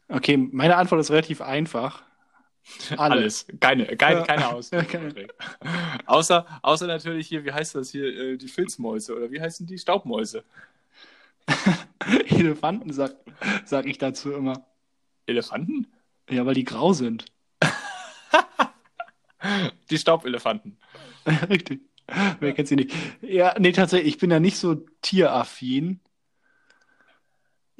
Okay, 0.07 0.37
meine 0.37 0.77
Antwort 0.77 1.01
ist 1.01 1.11
relativ 1.11 1.41
einfach. 1.41 2.03
Alles. 2.97 3.45
Keine, 3.59 3.85
keine, 3.97 4.19
Ja. 4.19 4.25
keine. 4.25 4.61
Keine. 4.87 5.27
außer, 6.05 6.45
außer 6.61 6.87
natürlich 6.87 7.27
hier, 7.27 7.43
wie 7.45 7.51
heißt 7.51 7.75
das 7.75 7.91
hier, 7.91 8.05
äh, 8.05 8.37
die 8.37 8.47
Filzmäuse 8.47 9.15
oder 9.15 9.31
wie 9.31 9.41
heißen 9.41 9.65
die? 9.67 9.77
Staubmäuse. 9.77 10.43
Elefanten, 12.29 12.93
sag, 12.93 13.15
sag 13.65 13.85
ich 13.85 13.97
dazu 13.97 14.31
immer. 14.33 14.65
Elefanten? 15.25 15.87
Ja, 16.29 16.45
weil 16.45 16.53
die 16.55 16.63
grau 16.63 16.93
sind. 16.93 17.25
Die 19.89 19.97
Staubelefanten. 19.97 20.77
Richtig. 21.49 21.81
Wer 22.39 22.53
kennt 22.53 22.67
sie 22.67 22.75
nicht? 22.75 22.93
Ja, 23.21 23.55
nee, 23.57 23.71
tatsächlich, 23.71 24.15
ich 24.15 24.19
bin 24.19 24.31
ja 24.31 24.39
nicht 24.39 24.57
so 24.57 24.75
tieraffin. 25.01 25.99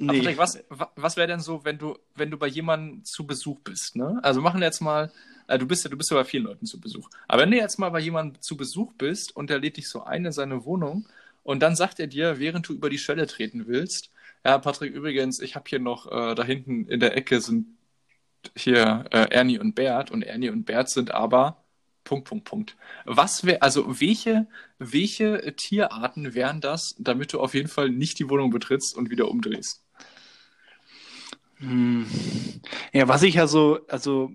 Nee. 0.02 0.18
Patrick, 0.18 0.38
was, 0.38 0.62
wa- 0.68 0.90
was 0.96 1.16
wäre 1.16 1.28
denn 1.28 1.40
so, 1.40 1.64
wenn 1.64 1.78
du, 1.78 1.96
wenn 2.14 2.30
du 2.30 2.36
bei 2.38 2.46
jemandem 2.48 3.04
zu 3.04 3.26
Besuch 3.26 3.60
bist, 3.60 3.96
ne? 3.96 4.18
Also 4.22 4.40
machen 4.40 4.60
wir 4.60 4.66
jetzt 4.66 4.80
mal, 4.80 5.12
äh, 5.48 5.58
du 5.58 5.66
bist 5.66 5.84
ja, 5.84 5.90
du 5.90 5.96
bist 5.96 6.10
ja 6.10 6.16
bei 6.16 6.24
vielen 6.24 6.44
Leuten 6.44 6.66
zu 6.66 6.80
Besuch. 6.80 7.08
Aber 7.28 7.42
wenn 7.42 7.50
du 7.50 7.56
jetzt 7.56 7.78
mal 7.78 7.90
bei 7.90 8.00
jemandem 8.00 8.40
zu 8.40 8.56
Besuch 8.56 8.92
bist 8.94 9.34
und 9.36 9.50
der 9.50 9.58
lädt 9.60 9.76
dich 9.76 9.88
so 9.88 10.04
ein 10.04 10.24
in 10.24 10.32
seine 10.32 10.64
Wohnung 10.64 11.06
und 11.42 11.60
dann 11.60 11.76
sagt 11.76 12.00
er 12.00 12.06
dir, 12.08 12.38
während 12.38 12.68
du 12.68 12.72
über 12.74 12.90
die 12.90 12.98
Schwelle 12.98 13.26
treten 13.26 13.66
willst, 13.66 14.10
ja, 14.44 14.58
Patrick, 14.58 14.92
übrigens, 14.92 15.40
ich 15.40 15.54
habe 15.54 15.66
hier 15.68 15.78
noch, 15.78 16.10
äh, 16.10 16.34
da 16.34 16.42
hinten 16.44 16.86
in 16.86 16.98
der 17.00 17.16
Ecke 17.16 17.40
sind 17.40 17.66
hier 18.56 19.04
äh, 19.10 19.28
Ernie 19.30 19.58
und 19.58 19.74
Bert 19.74 20.10
und 20.10 20.22
Ernie 20.22 20.50
und 20.50 20.64
Bert 20.64 20.88
sind 20.90 21.12
aber 21.12 21.62
Punkt, 22.04 22.28
Punkt, 22.28 22.44
Punkt. 22.44 22.76
Was 23.04 23.44
wäre, 23.44 23.62
also 23.62 24.00
welche, 24.00 24.48
welche 24.78 25.54
Tierarten 25.56 26.34
wären 26.34 26.60
das, 26.60 26.96
damit 26.98 27.32
du 27.32 27.40
auf 27.40 27.54
jeden 27.54 27.68
Fall 27.68 27.90
nicht 27.90 28.18
die 28.18 28.28
Wohnung 28.28 28.50
betrittst 28.50 28.96
und 28.96 29.10
wieder 29.10 29.28
umdrehst? 29.28 29.84
Hm. 31.62 32.06
Ja, 32.92 33.06
was 33.06 33.22
ich 33.22 33.36
ja 33.36 33.46
so, 33.46 33.78
also, 33.88 34.32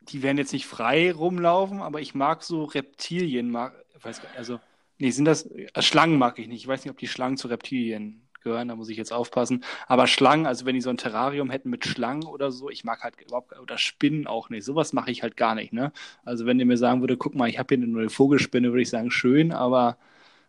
die 0.00 0.22
werden 0.22 0.38
jetzt 0.38 0.52
nicht 0.52 0.66
frei 0.66 1.12
rumlaufen, 1.12 1.82
aber 1.82 2.00
ich 2.00 2.14
mag 2.14 2.44
so 2.44 2.64
Reptilien, 2.64 3.50
mag, 3.50 3.74
weiß 4.00 4.22
gar 4.22 4.30
also, 4.36 4.60
nee, 4.98 5.10
sind 5.10 5.24
das, 5.24 5.46
äh, 5.46 5.82
Schlangen 5.82 6.18
mag 6.18 6.38
ich 6.38 6.46
nicht. 6.46 6.62
Ich 6.62 6.68
weiß 6.68 6.84
nicht, 6.84 6.92
ob 6.92 6.98
die 6.98 7.08
Schlangen 7.08 7.36
zu 7.36 7.48
Reptilien 7.48 8.28
gehören, 8.42 8.68
da 8.68 8.76
muss 8.76 8.88
ich 8.88 8.96
jetzt 8.96 9.12
aufpassen. 9.12 9.64
Aber 9.88 10.06
Schlangen, 10.06 10.46
also 10.46 10.66
wenn 10.66 10.76
die 10.76 10.80
so 10.80 10.90
ein 10.90 10.96
Terrarium 10.96 11.50
hätten 11.50 11.68
mit 11.68 11.84
Schlangen 11.84 12.24
oder 12.24 12.52
so, 12.52 12.70
ich 12.70 12.84
mag 12.84 13.02
halt 13.02 13.20
überhaupt, 13.20 13.58
oder 13.58 13.76
Spinnen 13.76 14.28
auch 14.28 14.48
nicht. 14.48 14.64
Sowas 14.64 14.92
mache 14.92 15.10
ich 15.10 15.22
halt 15.24 15.36
gar 15.36 15.56
nicht, 15.56 15.72
ne? 15.72 15.92
Also 16.24 16.46
wenn 16.46 16.60
ihr 16.60 16.66
mir 16.66 16.78
sagen 16.78 17.00
würde, 17.00 17.16
guck 17.16 17.34
mal, 17.34 17.48
ich 17.48 17.58
habe 17.58 17.74
hier 17.74 17.82
eine 17.82 17.92
neue 17.92 18.08
Vogelspinne, 18.08 18.68
würde 18.68 18.82
ich 18.82 18.90
sagen, 18.90 19.10
schön, 19.10 19.50
aber 19.52 19.98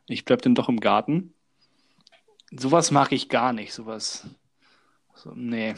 ich 0.06 0.26
bleib 0.26 0.44
dann 0.44 0.54
doch 0.56 0.70
im 0.70 0.80
Garten. 0.80 1.34
Sowas 2.52 2.92
mag 2.92 3.12
ich 3.12 3.30
gar 3.30 3.52
nicht, 3.54 3.74
sowas. 3.74 4.28
So, 5.16 5.34
nee. 5.36 5.74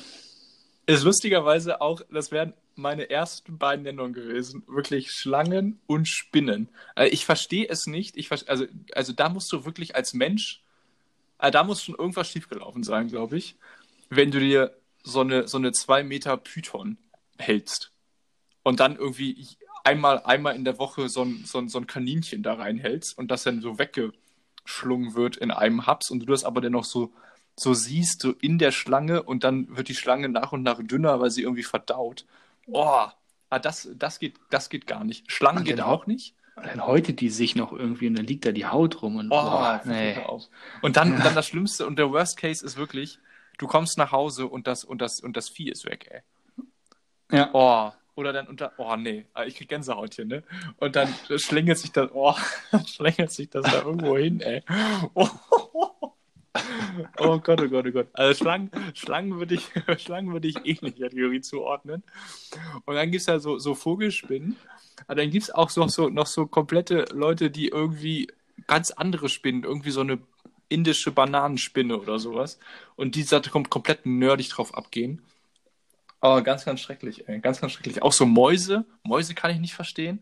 Ist 0.92 1.04
lustigerweise 1.04 1.80
auch, 1.80 2.02
das 2.12 2.32
wären 2.32 2.54
meine 2.76 3.10
ersten 3.10 3.58
beiden 3.58 3.84
Nennungen 3.84 4.14
gewesen. 4.14 4.64
Wirklich 4.68 5.12
Schlangen 5.12 5.80
und 5.88 6.08
Spinnen. 6.08 6.70
Also 6.96 7.14
ich 7.14 7.26
verstehe 7.26 7.68
es 7.70 7.88
nicht. 7.88 8.18
Ich 8.18 8.30
also, 8.32 8.66
also 8.94 9.14
da 9.14 9.30
musst 9.30 9.52
du 9.52 9.64
wirklich 9.64 9.96
als 9.96 10.14
Mensch, 10.14 10.62
äh, 11.40 11.52
da 11.52 11.64
muss 11.64 11.84
schon 11.84 11.96
irgendwas 11.96 12.30
schiefgelaufen 12.30 12.84
sein, 12.84 13.08
glaube 13.08 13.38
ich, 13.38 13.56
wenn 14.10 14.32
du 14.32 14.40
dir 14.40 14.76
so 15.04 15.22
eine, 15.22 15.48
so 15.48 15.58
eine 15.58 15.72
zwei 15.72 16.04
Meter 16.04 16.36
Python 16.38 16.98
hältst 17.38 17.92
und 18.64 18.80
dann 18.80 18.98
irgendwie 18.98 19.48
einmal, 19.84 20.20
einmal 20.20 20.56
in 20.56 20.66
der 20.66 20.78
Woche 20.78 21.10
so 21.10 21.24
ein, 21.24 21.44
so, 21.46 21.58
ein, 21.58 21.70
so 21.70 21.80
ein 21.80 21.88
Kaninchen 21.88 22.44
da 22.44 22.56
reinhältst 22.56 23.18
und 23.18 23.32
das 23.32 23.44
dann 23.44 23.62
so 23.62 23.80
weggeschlungen 23.80 25.16
wird 25.16 25.38
in 25.38 25.52
einem 25.52 25.88
Haps 25.88 26.12
und 26.12 26.20
du 26.20 26.26
das 26.26 26.44
aber 26.44 26.62
dann 26.62 26.74
noch 26.74 26.86
so, 26.86 27.14
so 27.56 27.74
siehst, 27.74 28.22
so 28.22 28.32
in 28.32 28.58
der 28.58 28.72
Schlange 28.72 29.24
und 29.24 29.44
dann 29.44 29.76
wird 29.76 29.88
die 29.90 29.96
Schlange 29.96 30.30
nach 30.30 30.52
und 30.52 30.64
nach 30.64 30.80
dünner, 30.82 31.20
weil 31.20 31.32
sie 31.32 31.44
irgendwie 31.44 31.64
verdaut. 31.64 32.26
Oh, 32.68 33.08
ah, 33.50 33.60
das, 33.62 33.90
das, 33.96 34.20
geht, 34.20 34.36
das 34.50 34.70
geht 34.70 34.88
gar 34.88 35.04
nicht. 35.04 35.32
Schlangen 35.32 35.60
Und 35.60 35.66
geht 35.66 35.82
auch 35.82 36.08
nicht. 36.08 36.36
Und 36.56 36.66
dann 36.68 36.86
häutet 36.86 37.22
die 37.22 37.30
sich 37.30 37.56
noch 37.56 37.72
irgendwie 37.72 38.08
und 38.08 38.16
dann 38.16 38.26
liegt 38.26 38.46
da 38.46 38.52
die 38.52 38.66
Haut 38.66 39.02
rum 39.02 39.16
und 39.18 39.28
Oh, 39.32 39.42
boah, 39.42 39.82
nee. 39.86 40.16
Und 40.82 40.98
dann, 40.98 41.18
Ja. 41.18 41.24
dann 41.24 41.36
das 41.36 41.48
Schlimmste 41.48 41.86
und 41.88 41.98
der 41.98 42.12
Worst 42.12 42.38
Case 42.38 42.66
ist 42.66 42.78
wirklich, 42.78 43.20
du 43.58 43.68
kommst 43.68 43.98
nach 43.98 44.12
Hause 44.12 44.48
und 44.48 44.68
das, 44.68 44.84
und 44.84 45.02
das, 45.02 45.20
und 45.22 45.38
das 45.38 45.50
Vieh 45.50 45.70
ist 45.70 45.86
weg, 45.86 46.08
ey. 46.12 46.22
Ja. 47.32 47.50
Oh, 47.54 47.92
oder 48.16 48.34
dann 48.34 48.48
unter, 48.48 48.74
oh 48.78 48.96
nee, 48.98 49.26
Ah, 49.34 49.46
ich 49.46 49.56
krieg 49.56 49.70
Gänsehaut 49.70 50.14
hier, 50.16 50.26
ne? 50.26 50.44
Und 50.78 50.96
dann 50.98 51.14
schlängelt 51.38 51.78
sich 51.80 51.92
das, 51.94 52.10
oh, 52.14 52.36
schlängelt 52.86 53.32
sich 53.32 53.50
das 53.50 53.64
da 53.64 53.82
irgendwo 53.84 54.18
hin, 54.18 54.42
ey. 54.42 54.64
Oh, 55.14 55.30
oh 57.18 57.40
Gott, 57.40 57.62
oh 57.62 57.68
Gott, 57.68 57.86
oh 57.88 57.92
Gott. 57.92 58.08
Also 58.14 58.44
Schlangen, 58.44 58.72
Schlangen 58.94 59.38
würde 59.38 59.56
ich, 59.56 59.70
Schlangen 60.02 60.32
würde 60.34 60.48
ich 60.48 60.58
eh 60.58 60.78
nicht 60.82 61.00
der 61.00 61.10
Kategorie 61.10 61.42
zuordnen. 61.42 62.04
Und 62.86 62.96
dann 62.96 63.12
gibt's 63.12 63.28
ja 63.28 63.40
so, 63.40 63.58
so 63.58 63.76
Vogelspinnen. 63.76 64.56
Aber 65.08 65.16
dann 65.16 65.30
gibt's 65.30 65.50
auch 65.50 65.70
so, 65.70 65.88
so, 65.88 66.10
noch 66.10 66.28
so 66.28 66.48
komplette 66.48 67.06
Leute, 67.14 67.50
die 67.50 67.70
irgendwie 67.70 68.28
ganz 68.68 68.92
andere 68.92 69.30
Spinnen, 69.30 69.64
irgendwie 69.64 69.92
so 69.92 70.02
eine 70.02 70.20
indische 70.70 71.12
Bananenspinne 71.12 71.98
oder 71.98 72.20
sowas. 72.20 72.60
Und 72.96 73.16
die 73.16 73.24
Seite 73.24 73.50
kommt 73.50 73.70
komplett 73.70 74.06
nerdig 74.06 74.50
drauf 74.50 74.76
abgehen. 74.76 75.22
Aber 76.22 76.42
ganz, 76.44 76.66
ganz 76.66 76.80
schrecklich, 76.80 77.28
ey. 77.28 77.40
Ganz, 77.40 77.60
ganz 77.60 77.74
schrecklich. 77.74 78.02
Auch 78.04 78.14
so 78.14 78.26
Mäuse. 78.26 78.86
Mäuse 79.04 79.34
kann 79.34 79.52
ich 79.52 79.60
nicht 79.60 79.74
verstehen. 79.74 80.20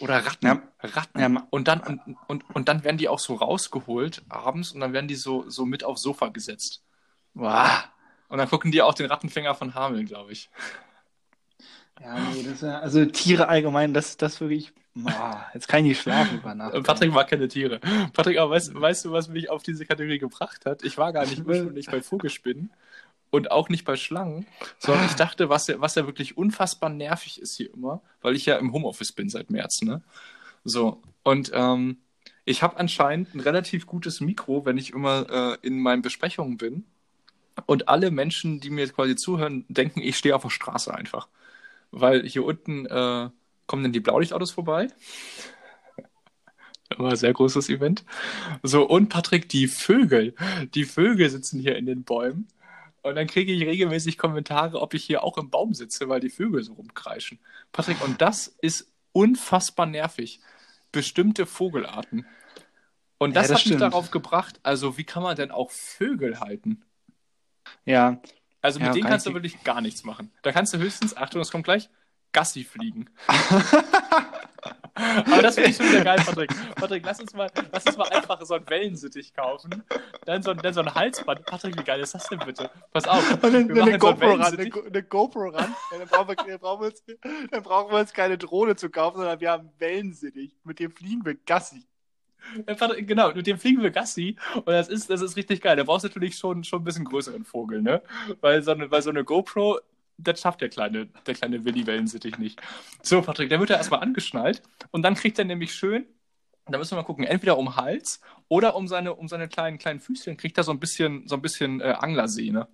Oder 0.00 0.24
Ratten. 0.24 0.46
Ja. 0.46 0.62
Ratten. 0.80 1.18
Ja, 1.18 1.46
Und 1.50 1.68
dann, 1.68 1.80
und, 1.80 2.16
und, 2.28 2.54
und 2.54 2.68
dann 2.68 2.84
werden 2.84 2.98
die 2.98 3.08
auch 3.08 3.18
so 3.18 3.34
rausgeholt 3.34 4.22
abends 4.28 4.72
und 4.72 4.80
dann 4.80 4.92
werden 4.92 5.08
die 5.08 5.14
so, 5.14 5.48
so 5.48 5.66
mit 5.66 5.84
aufs 5.84 6.02
Sofa 6.02 6.28
gesetzt. 6.28 6.82
Boah. 7.34 7.84
Und 8.28 8.38
dann 8.38 8.48
gucken 8.48 8.72
die 8.72 8.82
auch 8.82 8.94
den 8.94 9.06
Rattenfänger 9.06 9.54
von 9.54 9.74
Hameln, 9.74 10.06
glaube 10.06 10.32
ich. 10.32 10.50
Ja, 12.00 12.18
nee, 12.18 12.42
das 12.42 12.54
ist 12.54 12.62
ja, 12.62 12.80
also 12.80 13.04
Tiere 13.04 13.48
allgemein, 13.48 13.94
das, 13.94 14.16
das 14.16 14.40
wirklich, 14.40 14.72
boah, 14.94 15.46
jetzt 15.54 15.68
kann 15.68 15.80
ich 15.80 15.90
nicht 15.90 16.00
schlafen 16.00 16.38
über 16.38 16.54
Nacht. 16.54 16.82
Patrick 16.82 17.12
mag 17.12 17.28
keine 17.28 17.48
Tiere. 17.48 17.80
Patrick, 18.12 18.38
aber 18.38 18.52
weißt, 18.52 18.74
weißt 18.74 19.04
du, 19.04 19.12
was 19.12 19.28
mich 19.28 19.50
auf 19.50 19.62
diese 19.62 19.84
Kategorie 19.84 20.18
gebracht 20.18 20.66
hat? 20.66 20.82
Ich 20.82 20.98
war 20.98 21.12
gar 21.12 21.26
nicht 21.26 21.44
ursprünglich 21.46 21.86
bei 21.86 22.02
Vogelspinnen 22.02 22.72
und 23.32 23.50
auch 23.50 23.70
nicht 23.70 23.86
bei 23.86 23.96
Schlangen, 23.96 24.46
sondern 24.78 25.06
ich 25.06 25.14
dachte, 25.14 25.48
was 25.48 25.66
ja, 25.66 25.80
was 25.80 25.94
ja 25.94 26.06
wirklich 26.06 26.36
unfassbar 26.36 26.90
nervig 26.90 27.40
ist 27.40 27.56
hier 27.56 27.72
immer, 27.72 28.02
weil 28.20 28.36
ich 28.36 28.44
ja 28.44 28.56
im 28.56 28.74
Homeoffice 28.74 29.12
bin 29.12 29.30
seit 29.30 29.50
März, 29.50 29.80
ne? 29.82 30.02
So. 30.64 31.02
Und 31.22 31.50
ähm, 31.54 31.96
ich 32.44 32.62
habe 32.62 32.76
anscheinend 32.76 33.34
ein 33.34 33.40
relativ 33.40 33.86
gutes 33.86 34.20
Mikro, 34.20 34.66
wenn 34.66 34.76
ich 34.76 34.90
immer 34.90 35.56
äh, 35.62 35.66
in 35.66 35.80
meinen 35.80 36.02
Besprechungen 36.02 36.58
bin. 36.58 36.84
Und 37.64 37.88
alle 37.88 38.10
Menschen, 38.10 38.60
die 38.60 38.68
mir 38.68 38.86
quasi 38.88 39.16
zuhören, 39.16 39.64
denken, 39.68 40.02
ich 40.02 40.18
stehe 40.18 40.36
auf 40.36 40.42
der 40.42 40.50
Straße 40.50 40.92
einfach. 40.92 41.28
Weil 41.90 42.26
hier 42.26 42.44
unten 42.44 42.84
äh, 42.84 43.30
kommen 43.66 43.82
dann 43.82 43.92
die 43.92 44.00
Blaulichtautos 44.00 44.50
vorbei. 44.50 44.88
Immer 46.98 47.10
ein 47.10 47.16
sehr 47.16 47.32
großes 47.32 47.70
Event. 47.70 48.04
So, 48.62 48.86
und 48.86 49.08
Patrick, 49.08 49.48
die 49.48 49.68
Vögel. 49.68 50.34
Die 50.74 50.84
Vögel 50.84 51.30
sitzen 51.30 51.60
hier 51.60 51.76
in 51.76 51.86
den 51.86 52.04
Bäumen. 52.04 52.48
Und 53.02 53.16
dann 53.16 53.26
kriege 53.26 53.52
ich 53.52 53.62
regelmäßig 53.64 54.16
Kommentare, 54.16 54.80
ob 54.80 54.94
ich 54.94 55.04
hier 55.04 55.24
auch 55.24 55.36
im 55.38 55.50
Baum 55.50 55.74
sitze, 55.74 56.08
weil 56.08 56.20
die 56.20 56.30
Vögel 56.30 56.62
so 56.62 56.74
rumkreischen. 56.74 57.40
Patrick, 57.72 58.00
und 58.04 58.20
das 58.20 58.46
ist 58.60 58.92
unfassbar 59.12 59.86
nervig. 59.86 60.40
Bestimmte 60.92 61.46
Vogelarten. 61.46 62.26
Und 63.18 63.34
Ja, 63.34 63.40
das, 63.42 63.48
das 63.48 63.58
hat 63.60 63.66
mich 63.66 63.76
stimmt. 63.76 63.80
darauf 63.80 64.10
gebracht, 64.10 64.60
also 64.62 64.98
wie 64.98 65.04
kann 65.04 65.22
man 65.22 65.34
denn 65.36 65.50
auch 65.50 65.70
Vögel 65.70 66.38
halten? 66.40 66.84
Ja, 67.84 68.20
Also 68.60 68.78
mit 68.78 68.86
Ja, 68.88 68.92
denen 68.92 69.02
kann 69.04 69.10
kannst 69.12 69.26
du 69.26 69.30
ich- 69.30 69.34
wirklich 69.34 69.64
gar 69.64 69.80
nichts 69.80 70.04
machen. 70.04 70.30
Da 70.42 70.52
kannst 70.52 70.72
du 70.72 70.78
höchstens, 70.78 71.16
Achtung, 71.16 71.40
das 71.40 71.50
kommt 71.50 71.64
gleich, 71.64 71.90
Gassi 72.32 72.62
fliegen. 72.62 73.10
Aber 74.94 75.42
das 75.42 75.54
finde 75.54 75.70
ich 75.70 75.76
schon 75.76 75.88
wieder 75.88 76.04
geil, 76.04 76.20
Patrick. 76.24 76.50
Patrick, 76.74 77.04
lass 77.04 77.20
uns 77.20 77.32
mal, 77.34 77.50
lass 77.72 77.86
uns 77.86 77.96
mal 77.96 78.08
einfach 78.08 78.40
so 78.42 78.54
ein 78.54 78.68
Wellensittich 78.68 79.32
kaufen. 79.32 79.82
Dann 80.26 80.42
so, 80.42 80.50
ein, 80.50 80.58
dann 80.58 80.74
so 80.74 80.80
ein 80.80 80.94
Halsband. 80.94 81.46
Patrick, 81.46 81.78
wie 81.78 81.84
geil 81.84 82.00
ist 82.00 82.14
das 82.14 82.28
denn 82.28 82.40
bitte? 82.40 82.70
Pass 82.92 83.08
auf. 83.08 83.32
Und 83.32 83.42
dann, 83.42 83.68
wir 83.74 83.82
eine, 83.82 83.98
machen 83.98 84.00
so 84.00 84.08
ein 84.08 84.18
GoPro 84.18 84.34
ran, 84.34 84.58
eine, 84.58 84.86
eine 84.86 85.02
GoPro 85.02 85.48
ran. 85.48 85.74
Dann, 85.90 86.08
brauchen 86.08 86.28
wir, 86.28 86.36
dann, 86.36 86.58
brauchen 86.58 86.82
wir 86.82 86.88
uns, 86.88 87.04
dann 87.50 87.62
brauchen 87.62 87.92
wir 87.92 88.00
uns 88.00 88.12
keine 88.12 88.36
Drohne 88.36 88.76
zu 88.76 88.90
kaufen, 88.90 89.18
sondern 89.18 89.40
wir 89.40 89.50
haben 89.50 89.70
Wellensittich. 89.78 90.54
Mit 90.64 90.78
dem 90.78 90.90
fliegen 90.90 91.24
wir 91.24 91.34
Gassi. 91.34 91.86
Patrick, 92.66 93.06
Genau, 93.06 93.32
mit 93.32 93.46
dem 93.46 93.58
fliegen 93.58 93.82
wir 93.82 93.90
Gassi. 93.90 94.36
Und 94.54 94.68
das 94.68 94.88
ist, 94.88 95.08
das 95.08 95.22
ist 95.22 95.36
richtig 95.36 95.62
geil. 95.62 95.76
Da 95.76 95.84
brauchst 95.84 96.04
du 96.04 96.08
natürlich 96.08 96.36
schon, 96.36 96.64
schon 96.64 96.82
ein 96.82 96.84
bisschen 96.84 97.04
größeren 97.04 97.44
Vogel, 97.44 97.80
ne? 97.82 98.02
Weil 98.40 98.62
so 98.62 98.72
eine, 98.72 98.90
weil 98.90 99.02
so 99.02 99.10
eine 99.10 99.24
GoPro, 99.24 99.78
das 100.22 100.40
schafft 100.40 100.60
der 100.60 100.68
kleine, 100.68 101.06
der 101.26 101.34
kleine 101.34 101.64
Willi 101.64 101.86
Wellensittich 101.86 102.38
nicht. 102.38 102.60
So, 103.02 103.22
Patrick, 103.22 103.48
der 103.48 103.60
wird 103.60 103.70
ja 103.70 103.76
erstmal 103.76 104.00
angeschnallt 104.00 104.62
und 104.90 105.02
dann 105.02 105.14
kriegt 105.14 105.38
er 105.38 105.44
nämlich 105.44 105.74
schön, 105.74 106.06
da 106.66 106.78
müssen 106.78 106.92
wir 106.92 106.96
mal 106.96 107.06
gucken, 107.06 107.24
entweder 107.24 107.58
um 107.58 107.76
Hals 107.76 108.20
oder 108.48 108.76
um 108.76 108.86
seine, 108.86 109.14
um 109.14 109.28
seine 109.28 109.48
kleinen, 109.48 109.78
kleinen 109.78 110.00
Füßchen 110.00 110.36
kriegt 110.36 110.58
er 110.58 110.64
so 110.64 110.72
ein 110.72 110.80
bisschen, 110.80 111.26
so 111.26 111.34
ein 111.34 111.42
bisschen 111.42 111.80
äh, 111.80 111.94
Anglersehne. 111.98 112.68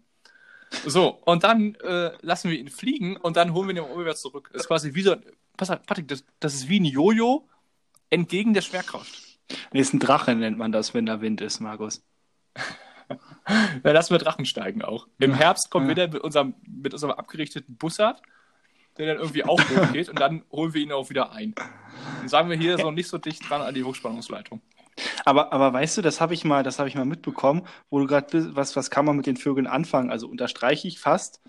So, 0.84 1.18
und 1.24 1.44
dann 1.44 1.74
äh, 1.76 2.12
lassen 2.20 2.50
wir 2.50 2.58
ihn 2.58 2.68
fliegen 2.68 3.16
und 3.16 3.36
dann 3.36 3.54
holen 3.54 3.68
wir 3.68 3.74
ihn 3.74 3.82
immer 3.82 4.00
wieder 4.00 4.16
zurück. 4.16 4.50
Das 4.52 4.62
ist 4.62 4.68
quasi 4.68 4.94
wie 4.94 5.02
so, 5.02 5.16
pass 5.56 5.70
auf, 5.70 5.82
Patrick, 5.86 6.08
das, 6.08 6.24
das 6.40 6.54
ist 6.54 6.68
wie 6.68 6.80
ein 6.80 6.84
Jojo 6.84 7.48
entgegen 8.10 8.52
der 8.52 8.60
Schwerkraft. 8.60 9.38
Nee, 9.72 9.80
ist 9.80 9.94
ein 9.94 9.98
Drache, 9.98 10.34
nennt 10.34 10.58
man 10.58 10.72
das, 10.72 10.92
wenn 10.92 11.06
da 11.06 11.20
Wind 11.22 11.40
ist, 11.40 11.60
Markus. 11.60 12.02
Ja, 13.84 13.92
lassen 13.92 14.10
wir 14.12 14.18
Drachen 14.18 14.44
steigen 14.44 14.82
auch. 14.82 15.06
Im 15.18 15.32
Herbst 15.34 15.70
kommt 15.70 15.88
wieder 15.88 16.08
mit 16.08 16.22
unserem, 16.22 16.54
mit 16.66 16.92
unserem 16.92 17.12
abgerichteten 17.12 17.76
Bussard, 17.76 18.20
der 18.98 19.06
dann 19.06 19.18
irgendwie 19.18 19.44
auch 19.44 19.58
hochgeht 19.58 20.08
und 20.08 20.20
dann 20.20 20.42
holen 20.52 20.74
wir 20.74 20.82
ihn 20.82 20.92
auch 20.92 21.08
wieder 21.08 21.32
ein. 21.32 21.54
Dann 22.18 22.28
sagen 22.28 22.50
wir 22.50 22.56
hier 22.56 22.78
so 22.78 22.90
nicht 22.90 23.08
so 23.08 23.18
dicht 23.18 23.48
dran 23.48 23.62
an 23.62 23.74
die 23.74 23.84
Hochspannungsleitung. 23.84 24.60
Aber, 25.24 25.52
aber 25.52 25.72
weißt 25.72 25.98
du, 25.98 26.02
das 26.02 26.20
habe 26.20 26.34
ich 26.34 26.44
mal, 26.44 26.62
das 26.62 26.78
habe 26.78 26.88
ich 26.88 26.94
mal 26.94 27.04
mitbekommen, 27.04 27.66
wo 27.90 28.00
du 28.00 28.06
gerade 28.06 28.26
bist, 28.30 28.56
was, 28.56 28.76
was 28.76 28.90
kann 28.90 29.04
man 29.04 29.16
mit 29.16 29.26
den 29.26 29.36
Vögeln 29.36 29.66
anfangen? 29.66 30.10
Also 30.10 30.28
unterstreiche 30.28 30.88
ich 30.88 30.98
fast, 30.98 31.40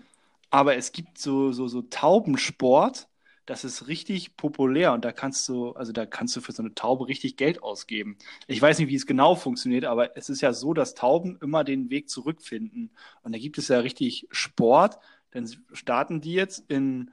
aber 0.49 0.75
es 0.75 0.91
gibt 0.91 1.17
so, 1.17 1.51
so, 1.51 1.67
so 1.67 1.81
Taubensport, 1.81 3.07
das 3.49 3.63
ist 3.63 3.88
richtig 3.88 4.38
populär 4.38 4.93
und 4.93 5.03
da 5.03 5.12
kannst 5.12 5.49
du, 5.49 5.71
also 5.71 5.91
da 5.91 6.05
kannst 6.05 6.35
du 6.35 6.41
für 6.41 6.51
so 6.51 6.62
eine 6.62 6.75
Taube 6.75 7.07
richtig 7.07 7.35
Geld 7.35 7.63
ausgeben. 7.63 8.15
Ich 8.45 8.62
weiß 8.62 8.77
nicht, 8.77 8.89
wie 8.89 8.95
es 8.95 9.07
genau 9.07 9.33
funktioniert, 9.33 9.85
aber 9.85 10.15
es 10.15 10.29
ist 10.29 10.41
ja 10.41 10.53
so, 10.53 10.75
dass 10.75 10.93
Tauben 10.93 11.35
immer 11.41 11.63
den 11.63 11.89
Weg 11.89 12.12
zurückfinden. 12.12 12.91
Und 13.23 13.33
da 13.33 13.39
gibt 13.39 13.57
es 13.57 13.67
ja 13.67 13.79
richtig 13.79 14.27
Sport. 14.29 14.99
Dann 15.31 15.49
starten 15.73 16.21
die 16.21 16.33
jetzt 16.33 16.63
in, 16.67 17.09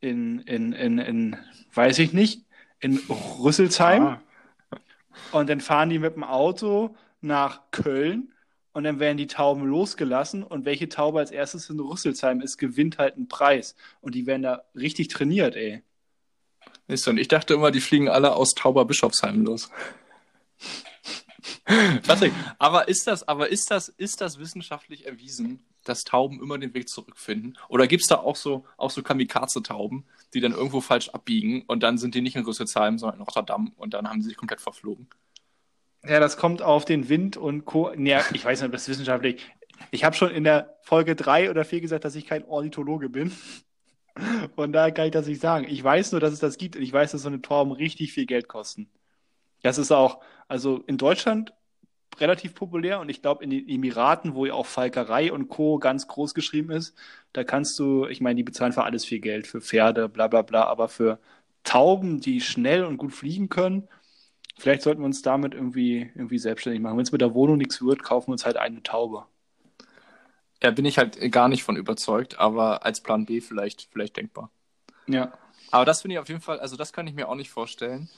in, 0.00 0.40
in, 0.40 0.72
in, 0.72 0.98
in 0.98 1.36
weiß 1.72 2.00
ich 2.00 2.12
nicht, 2.12 2.44
in 2.80 2.98
Rüsselsheim. 3.38 4.02
Ah. 4.02 4.22
Und 5.30 5.48
dann 5.48 5.60
fahren 5.60 5.90
die 5.90 6.00
mit 6.00 6.16
dem 6.16 6.24
Auto 6.24 6.96
nach 7.20 7.70
Köln 7.70 8.34
und 8.78 8.84
dann 8.84 9.00
werden 9.00 9.16
die 9.16 9.26
Tauben 9.26 9.66
losgelassen 9.66 10.44
und 10.44 10.64
welche 10.64 10.88
Taube 10.88 11.18
als 11.18 11.32
erstes 11.32 11.68
in 11.68 11.80
Rüsselsheim 11.80 12.40
ist, 12.40 12.58
gewinnt 12.58 12.98
halt 12.98 13.16
einen 13.16 13.26
Preis. 13.26 13.74
Und 14.00 14.14
die 14.14 14.24
werden 14.24 14.42
da 14.42 14.62
richtig 14.76 15.08
trainiert, 15.08 15.56
ey. 15.56 15.82
Ist 16.86 17.02
so, 17.02 17.10
und 17.10 17.18
ich 17.18 17.26
dachte 17.26 17.54
immer, 17.54 17.72
die 17.72 17.80
fliegen 17.80 18.08
alle 18.08 18.36
aus 18.36 18.54
Tauberbischofsheim 18.54 19.44
los. 19.44 19.68
Patrick, 22.06 22.32
aber 22.60 22.86
ist 22.86 23.08
das, 23.08 23.26
aber 23.26 23.48
ist 23.48 23.68
das, 23.72 23.88
ist 23.88 24.20
das 24.20 24.38
wissenschaftlich 24.38 25.06
erwiesen, 25.06 25.64
dass 25.82 26.04
Tauben 26.04 26.40
immer 26.40 26.56
den 26.56 26.72
Weg 26.72 26.88
zurückfinden? 26.88 27.58
Oder 27.68 27.88
gibt 27.88 28.02
es 28.02 28.06
da 28.06 28.18
auch 28.18 28.36
so, 28.36 28.64
auch 28.76 28.92
so 28.92 29.02
Kamikaze-Tauben, 29.02 30.04
die 30.34 30.40
dann 30.40 30.52
irgendwo 30.52 30.80
falsch 30.80 31.08
abbiegen 31.08 31.64
und 31.66 31.82
dann 31.82 31.98
sind 31.98 32.14
die 32.14 32.20
nicht 32.20 32.36
in 32.36 32.44
Rüsselsheim, 32.44 32.96
sondern 32.96 33.18
in 33.18 33.24
Rotterdam 33.24 33.72
und 33.76 33.92
dann 33.94 34.08
haben 34.08 34.22
sie 34.22 34.28
sich 34.28 34.36
komplett 34.36 34.60
verflogen? 34.60 35.08
Ja, 36.08 36.20
das 36.20 36.38
kommt 36.38 36.62
auf 36.62 36.86
den 36.86 37.10
Wind 37.10 37.36
und 37.36 37.66
Co. 37.66 37.92
Ja, 37.92 38.24
ich 38.32 38.42
weiß 38.42 38.60
nicht, 38.60 38.66
ob 38.66 38.72
das 38.72 38.88
wissenschaftlich. 38.88 39.46
Ich 39.90 40.04
habe 40.04 40.16
schon 40.16 40.30
in 40.30 40.42
der 40.42 40.78
Folge 40.80 41.14
3 41.14 41.50
oder 41.50 41.66
4 41.66 41.82
gesagt, 41.82 42.04
dass 42.04 42.14
ich 42.14 42.26
kein 42.26 42.44
Ornithologe 42.44 43.10
bin. 43.10 43.30
Von 44.54 44.72
daher 44.72 44.90
kann 44.90 45.06
ich 45.06 45.12
das 45.12 45.26
nicht 45.26 45.40
sagen. 45.40 45.66
Ich 45.68 45.84
weiß 45.84 46.12
nur, 46.12 46.20
dass 46.20 46.32
es 46.32 46.40
das 46.40 46.56
gibt 46.56 46.76
und 46.76 46.82
ich 46.82 46.92
weiß, 46.92 47.12
dass 47.12 47.22
so 47.22 47.28
eine 47.28 47.42
Tauben 47.42 47.72
richtig 47.72 48.12
viel 48.12 48.24
Geld 48.24 48.48
kosten. 48.48 48.88
Das 49.62 49.76
ist 49.76 49.92
auch, 49.92 50.20
also 50.48 50.82
in 50.86 50.96
Deutschland 50.96 51.52
relativ 52.18 52.54
populär 52.54 53.00
und 53.00 53.10
ich 53.10 53.20
glaube 53.20 53.44
in 53.44 53.50
den 53.50 53.68
Emiraten, 53.68 54.34
wo 54.34 54.46
ja 54.46 54.54
auch 54.54 54.66
Falkerei 54.66 55.30
und 55.30 55.48
Co. 55.48 55.78
ganz 55.78 56.08
groß 56.08 56.32
geschrieben 56.32 56.70
ist, 56.70 56.96
da 57.34 57.44
kannst 57.44 57.78
du, 57.78 58.06
ich 58.06 58.20
meine, 58.20 58.36
die 58.36 58.44
bezahlen 58.44 58.72
für 58.72 58.84
alles 58.84 59.04
viel 59.04 59.20
Geld, 59.20 59.46
für 59.46 59.60
Pferde, 59.60 60.08
bla 60.08 60.26
bla 60.26 60.42
bla, 60.42 60.64
aber 60.64 60.88
für 60.88 61.20
Tauben, 61.64 62.20
die 62.20 62.40
schnell 62.40 62.84
und 62.84 62.96
gut 62.96 63.12
fliegen 63.12 63.50
können, 63.50 63.88
vielleicht 64.58 64.82
sollten 64.82 65.00
wir 65.00 65.06
uns 65.06 65.22
damit 65.22 65.54
irgendwie, 65.54 66.10
irgendwie 66.14 66.38
selbstständig 66.38 66.82
machen. 66.82 66.96
Wenn 66.96 67.04
es 67.04 67.12
mit 67.12 67.20
der 67.20 67.34
Wohnung 67.34 67.56
nichts 67.56 67.80
wird, 67.80 68.02
kaufen 68.02 68.28
wir 68.28 68.32
uns 68.32 68.44
halt 68.44 68.56
eine 68.56 68.82
Taube. 68.82 69.26
Ja, 70.62 70.70
bin 70.72 70.84
ich 70.84 70.98
halt 70.98 71.32
gar 71.32 71.48
nicht 71.48 71.62
von 71.62 71.76
überzeugt, 71.76 72.38
aber 72.38 72.84
als 72.84 73.00
Plan 73.00 73.26
B 73.26 73.40
vielleicht, 73.40 73.88
vielleicht 73.92 74.16
denkbar. 74.16 74.50
Ja. 75.06 75.32
Aber 75.70 75.84
das 75.84 76.02
finde 76.02 76.14
ich 76.14 76.18
auf 76.18 76.28
jeden 76.28 76.40
Fall, 76.40 76.60
also 76.60 76.76
das 76.76 76.92
kann 76.92 77.06
ich 77.06 77.14
mir 77.14 77.28
auch 77.28 77.34
nicht 77.34 77.50
vorstellen. 77.50 78.08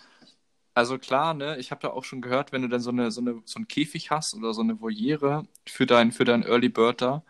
Also 0.72 0.98
klar, 0.98 1.34
ne, 1.34 1.58
ich 1.58 1.70
habe 1.72 1.80
da 1.82 1.88
auch 1.88 2.04
schon 2.04 2.22
gehört, 2.22 2.52
wenn 2.52 2.62
du 2.62 2.68
dann 2.68 2.80
so 2.80 2.90
eine, 2.90 3.10
so 3.10 3.20
eine, 3.20 3.42
so 3.44 3.56
einen 3.56 3.68
Käfig 3.68 4.10
hast 4.10 4.34
oder 4.34 4.54
so 4.54 4.62
eine 4.62 4.80
Voliere 4.80 5.46
für 5.66 5.84
dein, 5.84 6.12
für 6.12 6.24
dein 6.24 6.42
Early 6.42 6.68
Bird 6.68 7.02
da, 7.02 7.24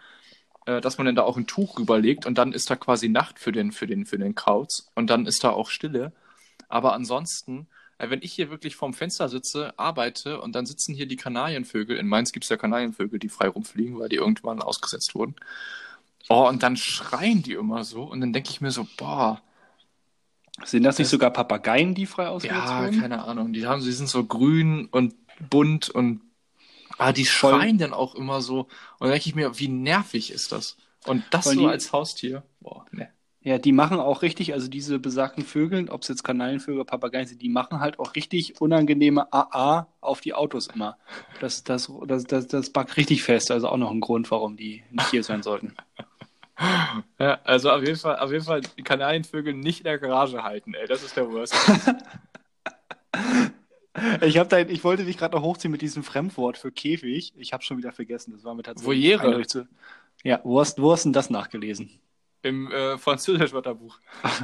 äh, 0.67 0.81
dass 0.81 0.99
man 0.99 1.07
dann 1.07 1.17
da 1.17 1.23
auch 1.23 1.37
ein 1.37 1.47
Tuch 1.47 1.79
rüberlegt 1.79 2.27
und 2.27 2.39
dann 2.39 2.53
ist 2.53 2.71
da 2.71 2.77
quasi 2.77 3.09
Nacht 3.09 3.39
für 3.39 3.51
den, 3.53 3.73
für 3.73 3.87
den, 3.87 4.07
für 4.07 4.19
den 4.19 4.35
Kauz 4.35 4.91
und 4.95 5.09
dann 5.09 5.27
ist 5.27 5.43
da 5.43 5.51
auch 5.51 5.71
Stille. 5.71 6.13
Aber 6.69 6.93
ansonsten, 6.93 7.67
wenn 8.09 8.23
ich 8.23 8.33
hier 8.33 8.51
wirklich 8.51 8.77
vorm 8.77 8.95
Fenster 8.95 9.29
sitze, 9.29 9.79
arbeite 9.79 10.41
und 10.41 10.55
dann 10.55 10.65
sitzen 10.65 10.95
hier 10.95 11.07
die 11.07 11.17
Kanarienvögel, 11.17 11.97
in 11.99 12.07
Mainz 12.09 12.33
gibt 12.33 12.45
es 12.45 12.49
ja 12.49 12.57
Kanarienvögel, 12.57 13.19
die 13.19 13.29
frei 13.29 13.49
rumfliegen, 13.49 13.99
weil 13.99 14.09
die 14.09 14.17
irgendwann 14.17 14.63
ausgesetzt 14.63 15.15
wurden. 15.15 15.35
Oh, 16.29 16.49
und 16.49 16.63
dann 16.63 16.77
schreien 16.77 17.43
die 17.43 17.53
immer 17.55 17.85
so 17.85 18.05
und 18.05 18.21
dann 18.21 18.33
denke 18.33 18.51
ich 18.51 18.61
mir 18.61 18.71
so, 18.71 18.87
boah, 18.97 19.43
Sind 20.65 20.83
das 20.83 20.99
nicht 20.99 21.07
Das- 21.07 21.11
sogar 21.11 21.31
Papageien, 21.31 21.95
die 21.95 22.07
frei 22.07 22.29
ausgesetzt 22.29 22.69
ja, 22.69 22.83
wurden? 22.85 23.01
keine 23.01 23.25
Ahnung. 23.25 23.53
Die 23.53 23.67
haben, 23.67 23.81
sie 23.81 23.93
sind 23.93 24.09
so 24.09 24.25
grün 24.25 24.87
und 24.91 25.15
bunt 25.49 25.89
und 25.89 26.21
ah, 26.99 27.13
die 27.13 27.25
Voll- 27.25 27.55
schreien 27.59 27.79
dann 27.79 27.93
auch 27.95 28.15
immer 28.15 28.43
so. 28.43 28.61
Und 28.61 28.69
dann 29.01 29.11
denke 29.11 29.29
ich 29.29 29.35
mir, 29.35 29.59
wie 29.59 29.69
nervig 29.69 30.31
ist 30.31 30.53
das? 30.53 30.77
Und 31.07 31.25
das 31.31 31.45
Voll 31.45 31.55
so 31.55 31.61
die- 31.63 31.67
als 31.69 31.93
Haustier. 31.95 32.43
Boah, 32.61 32.85
ne. 32.91 33.09
Ja, 33.43 33.57
die 33.57 33.73
machen 33.73 33.99
auch 33.99 34.21
richtig, 34.21 34.53
also 34.53 34.69
diese 34.69 34.99
besagten 34.99 35.45
Vögel, 35.45 35.89
ob 35.89 36.03
es 36.03 36.09
jetzt 36.09 36.25
Kanarienvögel 36.25 36.81
oder 36.81 36.85
Papageien 36.85 37.27
sind, 37.27 37.41
die 37.41 37.49
machen 37.49 37.81
halt 37.81 37.99
auch 37.99 38.15
richtig 38.15 38.61
unangenehme 38.61 39.33
AA 39.33 39.87
auf 40.03 40.21
die 40.21 40.35
Autos 40.35 40.67
immer. 40.67 40.99
Das, 41.41 41.65
das, 41.65 41.91
das, 42.07 42.25
das, 42.25 42.49
das 42.49 42.71
backt 42.71 42.99
richtig 42.99 43.23
fest, 43.23 43.51
also 43.51 43.69
auch 43.69 43.79
noch 43.79 43.91
ein 43.91 44.01
Grund, 44.01 44.31
warum 44.31 44.59
die 44.59 44.83
nicht 44.91 45.11
hier 45.11 45.25
sein 45.25 45.43
sollten. 45.43 45.75
Ja, 47.19 47.41
also 47.45 47.71
auf 47.71 47.81
jeden 47.83 47.97
Fall, 47.97 48.19
auf 48.19 48.31
jeden 48.31 48.45
Fall 48.45 48.61
die 48.61 48.83
Kanarienvögel 48.83 49.55
nicht 49.55 49.79
in 49.79 49.85
der 49.85 49.99
Garage 49.99 50.43
halten, 50.43 50.75
ey. 50.75 50.87
Das 50.87 51.03
ist 51.03 51.17
der 51.17 51.33
Worst. 51.33 51.55
Ich, 54.23 54.39
hab 54.39 54.49
da, 54.49 54.59
ich 54.61 54.85
wollte 54.85 55.05
dich 55.05 55.19
gerade 55.19 55.37
noch 55.37 55.43
hochziehen 55.43 55.73
mit 55.73 55.83
diesem 55.83 56.03
Fremdwort 56.03 56.57
für 56.57 56.71
Käfig. 56.71 57.33
Ich 57.37 57.53
habe 57.53 57.63
schon 57.63 57.77
wieder 57.77 57.93
vergessen. 57.93 58.33
Das 58.33 58.45
war 58.45 58.55
mir 58.55 58.63
tatsächlich. 58.63 58.89
Zu... 59.49 59.69
Ja, 60.23 60.41
wo 60.45 60.61
hast, 60.61 60.81
wo 60.81 60.93
hast 60.93 61.05
denn 61.05 61.13
das 61.13 61.29
nachgelesen? 61.29 62.01
Im 62.43 62.71
äh, 62.71 62.99
französischen 62.99 63.53
Wörterbuch. 63.55 63.99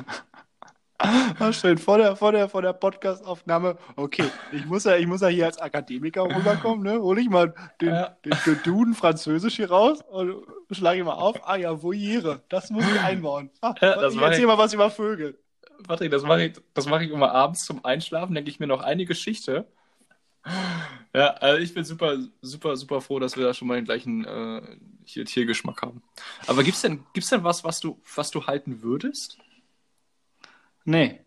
Ah, 0.98 1.52
schön, 1.52 1.76
vor 1.76 1.98
der, 1.98 2.16
vor 2.16 2.32
der, 2.32 2.48
vor 2.48 2.62
der 2.62 2.72
Podcast-Aufnahme. 2.72 3.76
Okay, 3.96 4.24
ich 4.50 4.64
muss 4.64 4.84
ja, 4.84 4.96
ich 4.96 5.06
muss 5.06 5.20
ja 5.20 5.28
hier 5.28 5.44
als 5.44 5.58
Akademiker 5.58 6.22
rüberkommen, 6.24 6.82
ne? 6.82 6.98
Hol 6.98 7.18
ich 7.18 7.28
mal 7.28 7.54
den, 7.82 7.90
Ja. 7.90 8.16
den, 8.24 8.32
den 8.46 8.62
Duden 8.64 8.94
Französisch 8.94 9.56
hier 9.56 9.68
raus 9.70 10.00
und 10.08 10.42
schlage 10.70 11.00
ihn 11.00 11.04
mal 11.04 11.12
auf. 11.12 11.36
Ah 11.46 11.56
ja, 11.56 11.82
Voliere. 11.82 12.40
Das 12.48 12.70
muss 12.70 12.82
ich 12.90 12.98
einbauen. 12.98 13.50
Ah, 13.60 13.74
Ja, 13.82 13.96
das 14.00 14.14
ich 14.14 14.18
mach 14.20 14.28
erzähl 14.28 14.40
ich. 14.40 14.46
mal 14.46 14.56
was 14.56 14.72
über 14.72 14.90
Vögel. 14.90 15.38
Patrick, 15.86 16.10
das 16.10 16.22
mache 16.22 16.44
ich, 16.44 16.54
das 16.72 16.86
mache 16.86 17.04
ich 17.04 17.10
immer 17.10 17.30
abends 17.30 17.66
zum 17.66 17.84
Einschlafen, 17.84 18.34
denke 18.34 18.48
ich 18.48 18.58
mir 18.58 18.66
noch 18.66 18.80
eine 18.80 19.04
Geschichte. 19.04 19.68
Ja, 21.14 21.28
also 21.34 21.60
ich 21.62 21.72
bin 21.74 21.84
super, 21.84 22.18
super, 22.42 22.76
super 22.76 23.00
froh, 23.00 23.18
dass 23.18 23.36
wir 23.36 23.44
da 23.44 23.54
schon 23.54 23.68
mal 23.68 23.76
den 23.76 23.84
gleichen 23.84 24.24
äh, 24.24 24.62
hier, 25.04 25.24
Tiergeschmack 25.24 25.82
haben. 25.82 26.02
Aber 26.46 26.62
gibt's 26.62 26.82
denn, 26.82 27.04
gibt's 27.14 27.30
denn 27.30 27.42
was, 27.42 27.64
was 27.64 27.80
du, 27.80 28.00
was 28.14 28.30
du 28.30 28.46
halten 28.46 28.82
würdest? 28.82 29.38
Nee. 30.84 31.20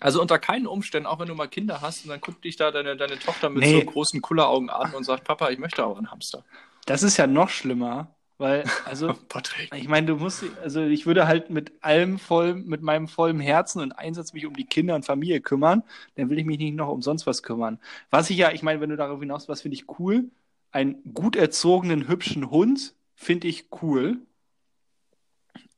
Also 0.00 0.20
unter 0.20 0.38
keinen 0.38 0.66
Umständen, 0.66 1.06
auch 1.06 1.20
wenn 1.20 1.28
du 1.28 1.34
mal 1.34 1.46
Kinder 1.48 1.80
hast 1.80 2.04
und 2.04 2.10
dann 2.10 2.20
guckt 2.20 2.44
dich 2.44 2.56
da 2.56 2.70
deine, 2.70 2.96
deine 2.96 3.18
Tochter 3.18 3.50
mit 3.50 3.62
Nee. 3.62 3.80
so 3.80 3.84
großen 3.86 4.20
Kulleraugen 4.20 4.70
an 4.70 4.94
und 4.94 5.04
sagt, 5.04 5.24
Papa, 5.24 5.50
ich 5.50 5.58
möchte 5.58 5.82
aber 5.84 5.96
einen 5.96 6.10
Hamster. 6.10 6.44
Das 6.86 7.02
ist 7.02 7.16
ja 7.16 7.26
noch 7.26 7.48
schlimmer, 7.50 8.14
weil, 8.42 8.64
also, 8.84 9.14
Patrick. 9.28 9.72
Ich 9.74 9.88
meine, 9.88 10.08
du 10.08 10.16
musst, 10.16 10.44
also 10.62 10.82
ich 10.82 11.06
würde 11.06 11.26
halt 11.28 11.48
mit 11.48 11.72
allem 11.80 12.18
voll, 12.18 12.54
mit 12.54 12.82
meinem 12.82 13.06
vollen 13.08 13.40
Herzen 13.40 13.80
und 13.80 13.92
Einsatz 13.92 14.32
mich 14.32 14.46
um 14.46 14.54
die 14.54 14.66
Kinder 14.66 14.94
und 14.96 15.06
Familie 15.06 15.40
kümmern, 15.40 15.84
dann 16.16 16.28
will 16.28 16.38
ich 16.38 16.44
mich 16.44 16.58
nicht 16.58 16.74
noch 16.74 16.88
um 16.88 17.02
sonst 17.02 17.26
was 17.26 17.42
kümmern. 17.42 17.78
Was 18.10 18.28
ich 18.30 18.36
ja, 18.36 18.50
ich 18.50 18.62
meine, 18.62 18.80
wenn 18.80 18.90
du 18.90 18.96
darauf 18.96 19.20
hinaus, 19.20 19.48
was 19.48 19.62
finde 19.62 19.76
ich 19.76 19.98
cool? 19.98 20.24
Einen 20.72 21.14
gut 21.14 21.36
erzogenen, 21.36 22.08
hübschen 22.08 22.50
Hund 22.50 22.94
finde 23.14 23.46
ich 23.46 23.68
cool. 23.80 24.18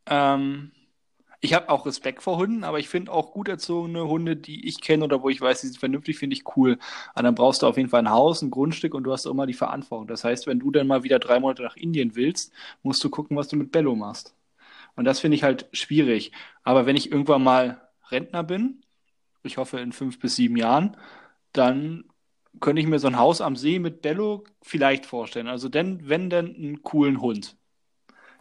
Ähm, 0.07 0.73
ich 1.45 1.53
habe 1.53 1.69
auch 1.69 1.85
Respekt 1.85 2.23
vor 2.23 2.39
Hunden, 2.39 2.65
aber 2.65 2.79
ich 2.79 2.89
finde 2.89 3.13
auch 3.13 3.33
gut 3.33 3.49
erzogene 3.49 4.09
Hunde, 4.09 4.35
die 4.37 4.67
ich 4.67 4.81
kenne 4.81 5.05
oder 5.05 5.23
wo 5.23 5.29
ich 5.29 5.41
weiß, 5.41 5.61
die 5.61 5.67
sind 5.67 5.79
vernünftig, 5.79 6.17
finde 6.19 6.35
ich 6.35 6.57
cool. 6.57 6.79
Aber 7.13 7.25
dann 7.25 7.35
brauchst 7.35 7.63
du 7.63 7.67
auf 7.67 7.77
jeden 7.77 7.91
Fall 7.91 8.01
ein 8.01 8.11
Haus, 8.11 8.41
ein 8.41 8.51
Grundstück 8.51 8.95
und 8.95 9.05
du 9.05 9.13
hast 9.13 9.27
immer 9.27 9.47
die 9.47 9.53
Verantwortung. 9.53 10.07
Das 10.09 10.25
heißt, 10.25 10.47
wenn 10.47 10.59
du 10.61 10.71
dann 10.71 10.87
mal 10.87 11.03
wieder 11.03 11.19
drei 11.19 11.39
Monate 11.41 11.63
nach 11.63 11.77
Indien 11.77 12.17
willst, 12.17 12.53
musst 12.83 13.05
du 13.05 13.11
gucken, 13.11 13.37
was 13.37 13.49
du 13.49 13.57
mit 13.57 13.73
Bello 13.73 13.95
machst. 13.95 14.35
Und 14.97 15.05
das 15.07 15.21
finde 15.21 15.37
ich 15.37 15.43
halt 15.45 15.69
schwierig. 15.73 16.33
Aber 16.65 16.87
wenn 16.87 16.97
ich 16.97 17.11
irgendwann 17.13 17.43
mal 17.45 17.83
Rentner 18.11 18.45
bin, 18.45 18.83
ich 19.43 19.59
hoffe 19.59 19.81
in 19.81 19.93
fünf 19.93 20.19
bis 20.21 20.37
sieben 20.37 20.57
Jahren, 20.57 20.97
dann 21.53 22.05
könnte 22.61 22.81
ich 22.83 22.89
mir 22.89 22.99
so 23.01 23.09
ein 23.09 23.19
Haus 23.19 23.41
am 23.43 23.57
See 23.57 23.79
mit 23.81 24.03
Bello 24.03 24.45
vielleicht 24.63 25.07
vorstellen. 25.07 25.49
Also 25.49 25.69
denn, 25.69 26.09
wenn 26.09 26.31
denn 26.31 26.55
einen 26.57 26.83
coolen 26.83 27.21
Hund. 27.21 27.57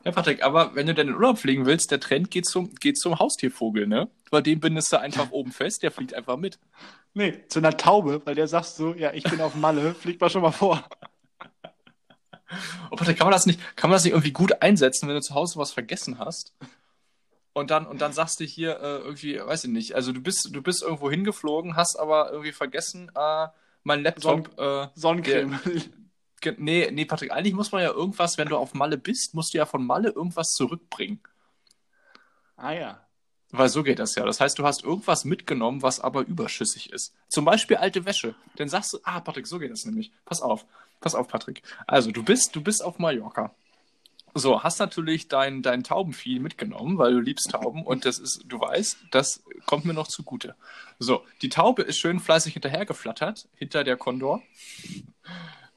Ja, 0.04 0.12
Patrick, 0.12 0.44
aber 0.44 0.76
wenn 0.76 0.88
du 0.88 0.94
denn 0.94 1.08
in 1.08 1.16
Urlaub 1.16 1.38
fliegen 1.38 1.66
willst, 1.66 1.92
der 1.92 2.00
Trend 2.00 2.30
geht 2.30 2.46
zum, 2.46 2.76
geht 2.76 2.98
zum 2.98 3.20
Haustiervogel, 3.20 3.88
ne? 3.88 4.10
Weil 4.32 4.44
den 4.44 4.60
bindest 4.60 4.92
du 4.92 5.00
einfach 5.00 5.32
oben 5.32 5.52
fest, 5.52 5.82
der 5.82 5.92
fliegt 5.92 6.14
einfach 6.14 6.36
mit. 6.36 6.60
Nee, 7.14 7.46
zu 7.48 7.60
einer 7.60 7.78
Taube, 7.78 8.22
weil 8.26 8.36
der 8.36 8.48
sagt 8.48 8.66
so, 8.66 8.94
ja, 8.94 9.14
ich 9.14 9.24
bin 9.24 9.40
auf 9.40 9.56
Malle, 9.56 9.94
fliegt 10.00 10.20
mal 10.20 10.30
schon 10.30 10.42
mal 10.42 10.52
vor. 10.52 10.84
Oh, 12.92 12.96
Patrick, 12.96 13.18
kann 13.18 13.28
man 13.28 13.32
das 13.32 13.46
nicht, 13.46 13.60
kann 13.78 13.90
man 13.90 13.96
das 13.96 14.04
nicht 14.04 14.14
irgendwie 14.14 14.34
gut 14.34 14.62
einsetzen, 14.62 15.08
wenn 15.08 15.16
du 15.16 15.22
zu 15.22 15.36
Hause 15.36 15.58
was 15.58 15.72
vergessen 15.72 16.20
hast? 16.20 16.54
Und 17.54 17.72
dann, 17.72 17.86
und 17.86 18.02
dann 18.02 18.14
sagst 18.14 18.40
du 18.40 18.44
hier 18.44 18.80
äh, 18.80 18.98
irgendwie, 18.98 19.40
weiß 19.40 19.64
ich 19.64 19.70
nicht, 19.70 19.96
also 19.96 20.12
du 20.12 20.22
bist, 20.22 20.50
du 20.52 20.62
bist 20.62 20.82
irgendwo 20.82 21.10
hingeflogen, 21.10 21.76
hast 21.76 21.98
aber 21.98 22.32
irgendwie 22.32 22.52
vergessen, 22.52 23.12
äh, 23.16 23.48
mein 23.84 24.04
Laptop. 24.04 24.50
Sonn 24.58 24.84
äh, 24.84 24.88
Sonnencreme. 24.96 25.60
Der, 25.66 25.82
nee, 26.58 26.90
nee, 26.92 27.06
Patrick, 27.06 27.32
eigentlich 27.32 27.54
muss 27.54 27.72
man 27.72 27.84
ja 27.84 27.92
irgendwas, 27.92 28.38
wenn 28.38 28.50
du 28.50 28.58
auf 28.58 28.74
Malle 28.74 28.98
bist, 28.98 29.34
musst 29.34 29.54
du 29.54 29.58
ja 29.58 29.66
von 29.66 29.86
Malle 29.86 30.10
irgendwas 30.10 30.50
zurückbringen. 30.50 31.22
Ah 32.56 32.72
ja. 32.72 33.08
Weil 33.52 33.70
so 33.70 33.84
geht 33.84 34.00
das 34.00 34.16
ja. 34.16 34.26
Das 34.26 34.40
heißt, 34.40 34.58
du 34.58 34.66
hast 34.66 34.84
irgendwas 34.84 35.26
mitgenommen, 35.26 35.84
was 35.84 36.00
aber 36.00 36.22
überschüssig 36.22 36.92
ist. 36.92 37.14
Zum 37.30 37.46
Beispiel 37.46 37.78
alte 37.78 38.04
Wäsche. 38.06 38.34
Dann 38.56 38.68
sagst 38.68 38.94
du, 38.94 39.00
ah, 39.04 39.20
Patrick, 39.20 39.46
so 39.46 39.60
geht 39.60 39.72
das 39.72 39.86
nämlich. 39.86 40.12
Pass 40.26 40.42
auf. 40.42 40.66
Pass 41.00 41.14
auf, 41.14 41.28
Patrick. 41.28 41.62
Also, 41.86 42.12
du 42.12 42.24
bist, 42.24 42.56
du 42.56 42.64
bist 42.64 42.84
auf 42.84 42.98
Mallorca. 42.98 43.54
So, 44.36 44.64
hast 44.64 44.80
natürlich 44.80 45.28
dein, 45.28 45.62
dein 45.62 45.84
Taubenvieh 45.84 46.40
mitgenommen, 46.40 46.98
weil 46.98 47.14
du 47.14 47.20
liebst 47.20 47.52
Tauben 47.52 47.84
und 47.84 48.06
das 48.06 48.18
ist, 48.18 48.44
du 48.46 48.60
weißt, 48.60 48.98
das 49.12 49.44
kommt 49.68 49.86
mir 49.86 49.94
noch 49.94 50.08
zugute. 50.08 50.56
So, 50.98 51.24
die 51.44 51.50
Taube 51.50 51.84
ist 51.84 52.00
schön 52.00 52.20
fleißig 52.20 52.54
hinterhergeflattert, 52.54 53.48
hinter 53.54 53.84
der 53.84 53.98
Kondor. 53.98 54.42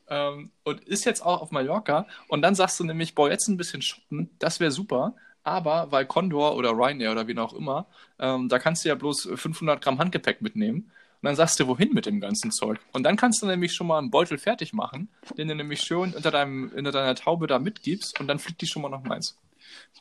Ähm, 0.09 0.51
und 0.65 0.85
ist 0.85 1.05
jetzt 1.05 1.25
auch 1.25 1.43
auf 1.43 1.51
Mallorca. 1.51 2.07
Und 2.29 2.43
dann 2.43 2.55
sagst 2.55 2.79
du 2.81 2.85
nämlich, 2.85 3.15
boah, 3.15 3.31
jetzt 3.31 3.49
ein 3.49 3.57
bisschen 3.57 3.83
shoppen, 3.83 4.31
das 4.39 4.61
wäre 4.61 4.71
super. 4.71 5.15
Aber 5.43 5.93
weil 5.93 6.07
Condor 6.07 6.57
oder 6.57 6.71
Ryanair 6.71 7.13
oder 7.13 7.27
wen 7.29 7.39
auch 7.39 7.53
immer, 7.53 7.87
ähm, 8.19 8.49
da 8.49 8.59
kannst 8.59 8.85
du 8.85 8.89
ja 8.89 8.97
bloß 8.97 9.31
500 9.37 9.81
Gramm 9.81 9.99
Handgepäck 9.99 10.43
mitnehmen. 10.43 10.91
Und 11.23 11.31
dann 11.31 11.37
sagst 11.37 11.59
du, 11.59 11.67
wohin 11.67 11.93
mit 11.93 12.07
dem 12.07 12.21
ganzen 12.21 12.51
Zeug. 12.51 12.79
Und 12.93 13.05
dann 13.05 13.17
kannst 13.17 13.43
du 13.43 13.47
nämlich 13.47 13.73
schon 13.73 13.87
mal 13.87 13.99
einen 13.99 14.11
Beutel 14.11 14.39
fertig 14.39 14.73
machen, 14.73 15.09
den 15.39 15.49
du 15.49 15.55
nämlich 15.55 15.81
schön 15.81 16.13
unter, 16.15 16.31
deinem, 16.31 16.71
unter 16.77 16.93
deiner 16.93 17.15
Taube 17.15 17.47
da 17.47 17.59
mitgibst 17.59 18.21
und 18.21 18.29
dann 18.29 18.39
fliegt 18.39 18.61
die 18.61 18.67
schon 18.67 18.83
mal 18.83 18.89
nach 18.89 19.03
Mainz. 19.03 19.39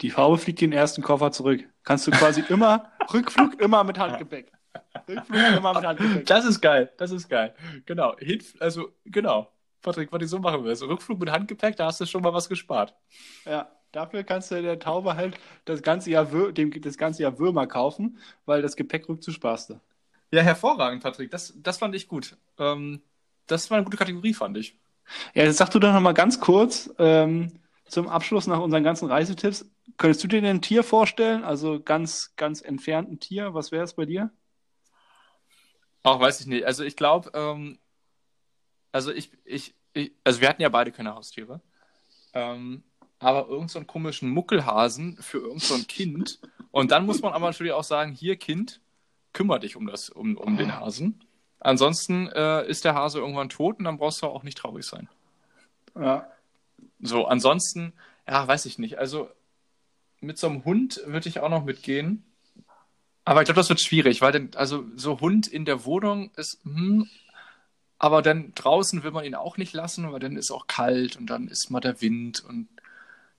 Die 0.01 0.09
Taube 0.09 0.37
fliegt 0.37 0.61
den 0.61 0.73
ersten 0.73 1.01
Koffer 1.01 1.31
zurück. 1.31 1.63
Kannst 1.83 2.07
du 2.07 2.11
quasi 2.11 2.43
immer, 2.49 2.91
Rückflug 3.13 3.61
immer 3.61 3.83
mit 3.83 3.97
Handgepäck. 3.97 4.51
Rückflug 5.07 5.57
immer 5.57 5.73
mit 5.73 5.85
Handgepäck. 5.85 6.25
Das 6.25 6.43
ist 6.43 6.59
geil, 6.59 6.91
das 6.97 7.11
ist 7.11 7.29
geil. 7.29 7.55
Genau, 7.85 8.15
also 8.59 8.89
genau. 9.05 9.51
Patrick, 9.85 10.11
was 10.11 10.23
ich 10.23 10.29
so 10.29 10.39
machen 10.39 10.63
willst. 10.63 10.81
Rückflug 10.81 11.19
mit 11.19 11.31
Handgepäck, 11.31 11.75
da 11.75 11.85
hast 11.85 12.01
du 12.01 12.05
schon 12.05 12.23
mal 12.23 12.33
was 12.33 12.49
gespart. 12.49 12.95
Ja, 13.45 13.69
dafür 13.91 14.23
kannst 14.23 14.49
du 14.51 14.61
der 14.61 14.79
Taube 14.79 15.15
halt 15.15 15.37
das 15.65 15.83
ganze 15.83 16.09
Jahr, 16.09 16.25
dem, 16.25 16.81
das 16.81 16.97
ganze 16.97 17.21
Jahr 17.21 17.37
Würmer 17.37 17.67
kaufen, 17.67 18.17
weil 18.45 18.61
das 18.61 18.75
Gepäck 18.75 19.05
sparst 19.27 19.69
du. 19.69 19.79
Ja, 20.31 20.41
hervorragend, 20.41 21.03
Patrick. 21.03 21.29
Das, 21.29 21.53
das 21.55 21.77
fand 21.77 21.93
ich 21.93 22.07
gut. 22.07 22.35
Ähm, 22.57 23.01
das 23.45 23.69
war 23.69 23.77
eine 23.77 23.85
gute 23.85 23.97
Kategorie, 23.97 24.33
fand 24.33 24.57
ich. 24.57 24.75
Ja, 25.35 25.43
jetzt 25.43 25.57
sag 25.57 25.69
du 25.69 25.77
doch 25.77 25.93
noch 25.93 26.01
mal 26.01 26.13
ganz 26.13 26.39
kurz 26.39 26.91
ähm, 26.97 27.59
zum 27.85 28.07
Abschluss 28.07 28.47
nach 28.47 28.59
unseren 28.59 28.83
ganzen 28.83 29.07
Reisetipps. 29.07 29.69
Könntest 29.97 30.23
du 30.23 30.27
dir 30.27 30.41
denn 30.41 30.57
ein 30.57 30.61
Tier 30.63 30.83
vorstellen? 30.83 31.43
Also 31.43 31.79
ganz, 31.79 32.33
ganz 32.35 32.61
entfernt 32.61 33.11
ein 33.11 33.19
Tier. 33.19 33.53
Was 33.53 33.71
wäre 33.71 33.83
es 33.83 33.93
bei 33.93 34.05
dir? 34.05 34.31
Ach, 36.01 36.19
weiß 36.19 36.41
ich 36.41 36.47
nicht. 36.47 36.65
Also 36.65 36.83
ich 36.83 36.95
glaube, 36.95 37.29
ähm, 37.35 37.77
also 38.95 39.11
ich, 39.11 39.29
ich, 39.43 39.75
ich, 39.91 40.13
also 40.23 40.39
wir 40.39 40.47
hatten 40.47 40.61
ja 40.61 40.69
beide 40.69 40.93
keine 40.93 41.13
Haustiere. 41.13 41.59
Ähm, 42.33 42.81
aber 43.19 43.41
irgendeinen 43.41 43.67
so 43.67 43.83
komischen 43.83 44.29
Muckelhasen 44.29 45.17
für 45.17 45.39
irgendein 45.39 45.79
so 45.79 45.85
Kind. 45.85 46.39
Und 46.71 46.91
dann 46.91 47.05
muss 47.05 47.21
man 47.21 47.33
aber 47.33 47.47
natürlich 47.47 47.73
auch 47.73 47.83
sagen, 47.83 48.13
hier 48.13 48.37
Kind, 48.37 48.79
kümmere 49.33 49.59
dich 49.59 49.75
um, 49.75 49.85
das, 49.85 50.09
um, 50.09 50.37
um 50.37 50.55
den 50.55 50.79
Hasen. 50.79 51.19
Ansonsten 51.59 52.27
äh, 52.29 52.65
ist 52.67 52.85
der 52.85 52.95
Hase 52.95 53.19
irgendwann 53.19 53.49
tot 53.49 53.79
und 53.79 53.83
dann 53.83 53.97
brauchst 53.97 54.21
du 54.21 54.27
auch 54.27 54.43
nicht 54.43 54.57
traurig 54.57 54.85
sein. 54.85 55.09
Ja. 55.99 56.29
So, 57.01 57.25
ansonsten, 57.25 57.91
ja, 58.25 58.47
weiß 58.47 58.65
ich 58.65 58.79
nicht. 58.79 58.97
Also 58.97 59.29
mit 60.21 60.37
so 60.37 60.47
einem 60.47 60.63
Hund 60.63 61.01
würde 61.05 61.27
ich 61.27 61.41
auch 61.41 61.49
noch 61.49 61.65
mitgehen. 61.65 62.23
Aber 63.25 63.41
ich 63.41 63.45
glaube, 63.45 63.59
das 63.59 63.67
wird 63.67 63.81
schwierig, 63.81 64.21
weil 64.21 64.31
denn, 64.31 64.55
also 64.55 64.85
so 64.95 65.19
Hund 65.19 65.47
in 65.47 65.65
der 65.65 65.83
Wohnung 65.83 66.31
ist, 66.37 66.63
hm, 66.63 67.09
aber 68.05 68.21
dann 68.21 68.53
draußen 68.53 69.03
will 69.03 69.11
man 69.11 69.25
ihn 69.25 69.33
auch 69.33 69.57
nicht 69.57 69.73
lassen, 69.73 70.11
weil 70.11 70.19
dann 70.19 70.37
ist 70.37 70.51
auch 70.51 70.67
kalt 70.67 71.17
und 71.17 71.27
dann 71.27 71.47
ist 71.47 71.71
mal 71.71 71.79
der 71.79 72.01
Wind 72.01 72.43
und 72.47 72.67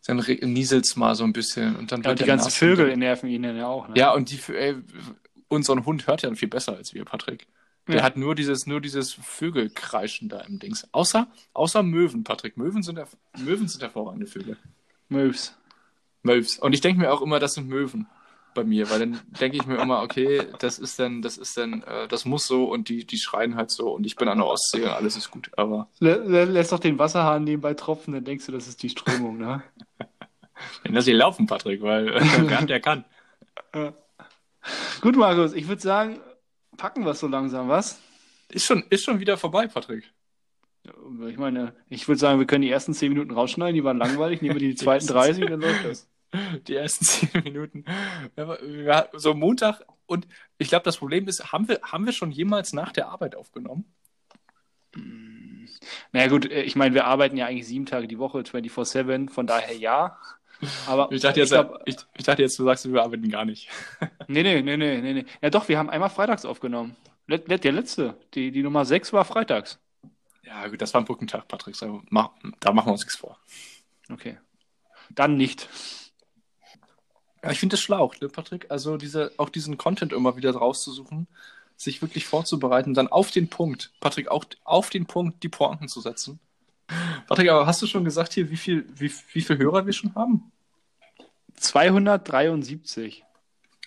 dann 0.06 0.16
nieselt 0.16 0.84
es 0.86 0.96
mal 0.96 1.14
so 1.14 1.22
ein 1.22 1.32
bisschen 1.32 1.76
und 1.76 1.92
dann 1.92 2.02
ja, 2.02 2.10
wird 2.10 2.20
die 2.20 2.24
ganzen 2.24 2.50
Vögel 2.50 2.96
nerven 2.96 3.28
ihn 3.28 3.42
dann 3.42 3.56
ja 3.56 3.68
auch. 3.68 3.88
Ne? 3.88 3.94
Ja, 3.96 4.12
und 4.12 4.30
die, 4.30 4.40
ey, 4.52 4.74
unser 5.48 5.84
Hund 5.84 6.08
hört 6.08 6.22
ja 6.22 6.34
viel 6.34 6.48
besser 6.48 6.76
als 6.76 6.94
wir, 6.94 7.04
Patrick. 7.04 7.46
Der 7.86 7.96
ja. 7.96 8.02
hat 8.02 8.16
nur 8.16 8.34
dieses, 8.34 8.66
nur 8.66 8.80
dieses 8.80 9.14
Vögelkreischen 9.14 10.28
da 10.28 10.40
im 10.40 10.58
Dings. 10.58 10.88
Außer, 10.92 11.28
außer 11.52 11.84
Möwen, 11.84 12.24
Patrick. 12.24 12.56
Möwen 12.56 12.82
sind, 12.82 13.00
Möwen 13.38 13.68
sind 13.68 13.80
hervorragende 13.80 14.26
Vögel. 14.26 14.56
Möws. 15.08 15.54
Möws. 16.24 16.58
Und 16.58 16.72
ich 16.72 16.80
denke 16.80 17.00
mir 17.00 17.12
auch 17.12 17.22
immer, 17.22 17.38
das 17.38 17.54
sind 17.54 17.68
Möwen 17.68 18.08
bei 18.56 18.64
mir, 18.64 18.90
weil 18.90 18.98
dann 18.98 19.20
denke 19.40 19.56
ich 19.56 19.66
mir 19.66 19.76
immer, 19.76 20.02
okay, 20.02 20.42
das 20.58 20.80
ist 20.80 20.98
dann, 20.98 21.22
das 21.22 21.38
ist 21.38 21.56
dann, 21.56 21.82
äh, 21.84 22.08
das 22.08 22.24
muss 22.24 22.48
so 22.48 22.64
und 22.64 22.88
die, 22.88 23.06
die 23.06 23.18
schreien 23.18 23.54
halt 23.54 23.70
so 23.70 23.94
und 23.94 24.04
ich 24.04 24.16
bin 24.16 24.26
an 24.26 24.38
der 24.38 24.48
Ostsee 24.48 24.82
und 24.82 24.90
alles 24.90 25.16
ist 25.16 25.30
gut, 25.30 25.50
aber. 25.56 25.88
Lä 26.00 26.16
lässt 26.44 26.72
doch 26.72 26.80
den 26.80 26.98
Wasserhahn 26.98 27.44
nebenbei 27.44 27.74
tropfen, 27.74 28.12
dann 28.14 28.24
denkst 28.24 28.46
du, 28.46 28.52
das 28.52 28.66
ist 28.66 28.82
die 28.82 28.90
Strömung, 28.90 29.38
ne? 29.38 29.62
Wenn 30.82 30.94
das 30.94 31.04
hier 31.04 31.14
laufen, 31.14 31.46
Patrick, 31.46 31.82
weil 31.82 32.06
wer 32.06 32.62
der 32.62 32.80
kann. 32.80 33.04
Gut, 35.00 35.16
Markus, 35.16 35.52
ich 35.52 35.68
würde 35.68 35.82
sagen, 35.82 36.18
packen 36.76 37.04
wir 37.04 37.10
es 37.10 37.20
so 37.20 37.28
langsam, 37.28 37.68
was? 37.68 38.00
Ist 38.48 38.64
schon, 38.64 38.84
ist 38.90 39.04
schon 39.04 39.20
wieder 39.20 39.36
vorbei, 39.36 39.66
Patrick. 39.66 40.12
Ich 41.28 41.36
meine, 41.36 41.74
ich 41.88 42.06
würde 42.06 42.18
sagen, 42.18 42.38
wir 42.38 42.46
können 42.46 42.62
die 42.62 42.70
ersten 42.70 42.94
10 42.94 43.10
Minuten 43.12 43.32
rausschneiden, 43.32 43.74
die 43.74 43.84
waren 43.84 43.98
langweilig, 43.98 44.40
nehmen 44.40 44.54
wir 44.54 44.68
die 44.68 44.74
zweiten 44.76 45.06
30, 45.06 45.46
dann 45.46 45.60
läuft 45.60 45.84
das. 45.84 46.08
Die 46.66 46.74
ersten 46.74 47.04
10 47.32 47.44
Minuten. 47.44 47.84
Ja, 48.36 49.08
so 49.12 49.34
Montag 49.34 49.82
und 50.06 50.26
ich 50.58 50.68
glaube, 50.68 50.84
das 50.84 50.98
Problem 50.98 51.28
ist, 51.28 51.52
haben 51.52 51.68
wir, 51.68 51.80
haben 51.82 52.06
wir 52.06 52.12
schon 52.12 52.30
jemals 52.30 52.72
nach 52.72 52.92
der 52.92 53.08
Arbeit 53.08 53.34
aufgenommen? 53.34 53.84
Naja 56.12 56.28
gut, 56.28 56.50
äh, 56.50 56.62
ich 56.62 56.76
meine, 56.76 56.94
wir 56.94 57.06
arbeiten 57.06 57.36
ja 57.36 57.46
eigentlich 57.46 57.66
sieben 57.66 57.86
Tage 57.86 58.08
die 58.08 58.18
Woche, 58.18 58.38
24-7, 58.38 59.30
von 59.30 59.46
daher 59.46 59.76
ja. 59.76 60.18
Aber 60.86 61.12
ich 61.12 61.20
dachte, 61.20 61.40
jetzt, 61.40 61.52
ich, 61.52 61.58
glaub, 61.58 61.82
ich, 61.84 61.96
ich 62.16 62.24
dachte 62.24 62.42
jetzt, 62.42 62.58
du 62.58 62.64
sagst, 62.64 62.90
wir 62.90 63.02
arbeiten 63.02 63.28
gar 63.28 63.44
nicht. 63.44 63.68
nee, 64.28 64.42
nee, 64.42 64.62
nee, 64.62 64.76
nee, 64.76 65.00
nee, 65.00 65.12
nee. 65.12 65.26
Ja 65.42 65.50
doch, 65.50 65.68
wir 65.68 65.78
haben 65.78 65.90
einmal 65.90 66.08
freitags 66.08 66.44
aufgenommen. 66.44 66.96
Let, 67.26 67.48
let, 67.48 67.64
der 67.64 67.72
letzte, 67.72 68.16
die, 68.34 68.52
die 68.52 68.62
Nummer 68.62 68.84
6 68.84 69.12
war 69.12 69.24
freitags. 69.24 69.80
Ja 70.44 70.66
gut, 70.68 70.80
das 70.80 70.94
war 70.94 71.02
ein 71.02 71.04
Brückentag, 71.04 71.48
Patrick. 71.48 71.76
Da 71.78 71.86
machen 71.88 72.88
wir 72.88 72.92
uns 72.92 73.02
nichts 73.02 73.16
vor. 73.16 73.38
Okay. 74.10 74.38
Dann 75.10 75.36
nicht. 75.36 75.68
Ja, 77.46 77.52
ich 77.52 77.60
finde 77.60 77.76
es 77.76 77.80
schlau, 77.80 78.12
ne, 78.20 78.28
Patrick? 78.28 78.66
Also 78.70 78.96
diese, 78.96 79.32
auch 79.36 79.48
diesen 79.48 79.78
Content 79.78 80.12
immer 80.12 80.36
wieder 80.36 80.50
rauszusuchen, 80.52 81.28
sich 81.76 82.02
wirklich 82.02 82.26
vorzubereiten, 82.26 82.92
dann 82.92 83.06
auf 83.06 83.30
den 83.30 83.48
Punkt, 83.48 83.92
Patrick, 84.00 84.28
auch 84.28 84.44
auf 84.64 84.90
den 84.90 85.06
Punkt 85.06 85.42
die 85.44 85.48
Pointen 85.48 85.86
zu 85.86 86.00
setzen. 86.00 86.40
Patrick, 87.28 87.48
aber 87.50 87.66
hast 87.66 87.80
du 87.82 87.86
schon 87.86 88.04
gesagt 88.04 88.32
hier, 88.32 88.50
wie 88.50 88.56
viel, 88.56 88.86
wie, 88.96 89.12
wie 89.32 89.42
viel 89.42 89.58
Hörer 89.58 89.86
wir 89.86 89.92
schon 89.92 90.14
haben? 90.16 90.50
273. 91.54 93.24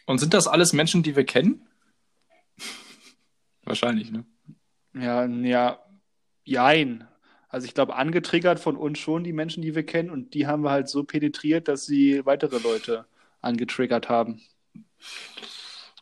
Und 0.05 0.19
sind 0.19 0.33
das 0.33 0.47
alles 0.47 0.71
Menschen, 0.71 1.03
die 1.03 1.15
wir 1.17 1.25
kennen? 1.25 1.67
Wahrscheinlich, 3.63 4.09
ne? 4.09 4.25
Ja, 4.93 5.25
ja, 5.25 5.79
jein. 6.45 7.07
Also 7.49 7.65
ich 7.65 7.73
glaube, 7.73 7.95
angetriggert 7.95 8.59
von 8.59 8.77
uns 8.77 8.99
schon 8.99 9.23
die 9.23 9.33
Menschen, 9.33 9.61
die 9.61 9.75
wir 9.75 9.85
kennen, 9.85 10.11
und 10.11 10.33
die 10.33 10.47
haben 10.47 10.63
wir 10.63 10.71
halt 10.71 10.87
so 10.87 11.03
penetriert, 11.03 11.67
dass 11.67 11.85
sie 11.85 12.25
weitere 12.25 12.59
Leute 12.59 13.05
angetriggert 13.41 14.09
haben. 14.09 14.41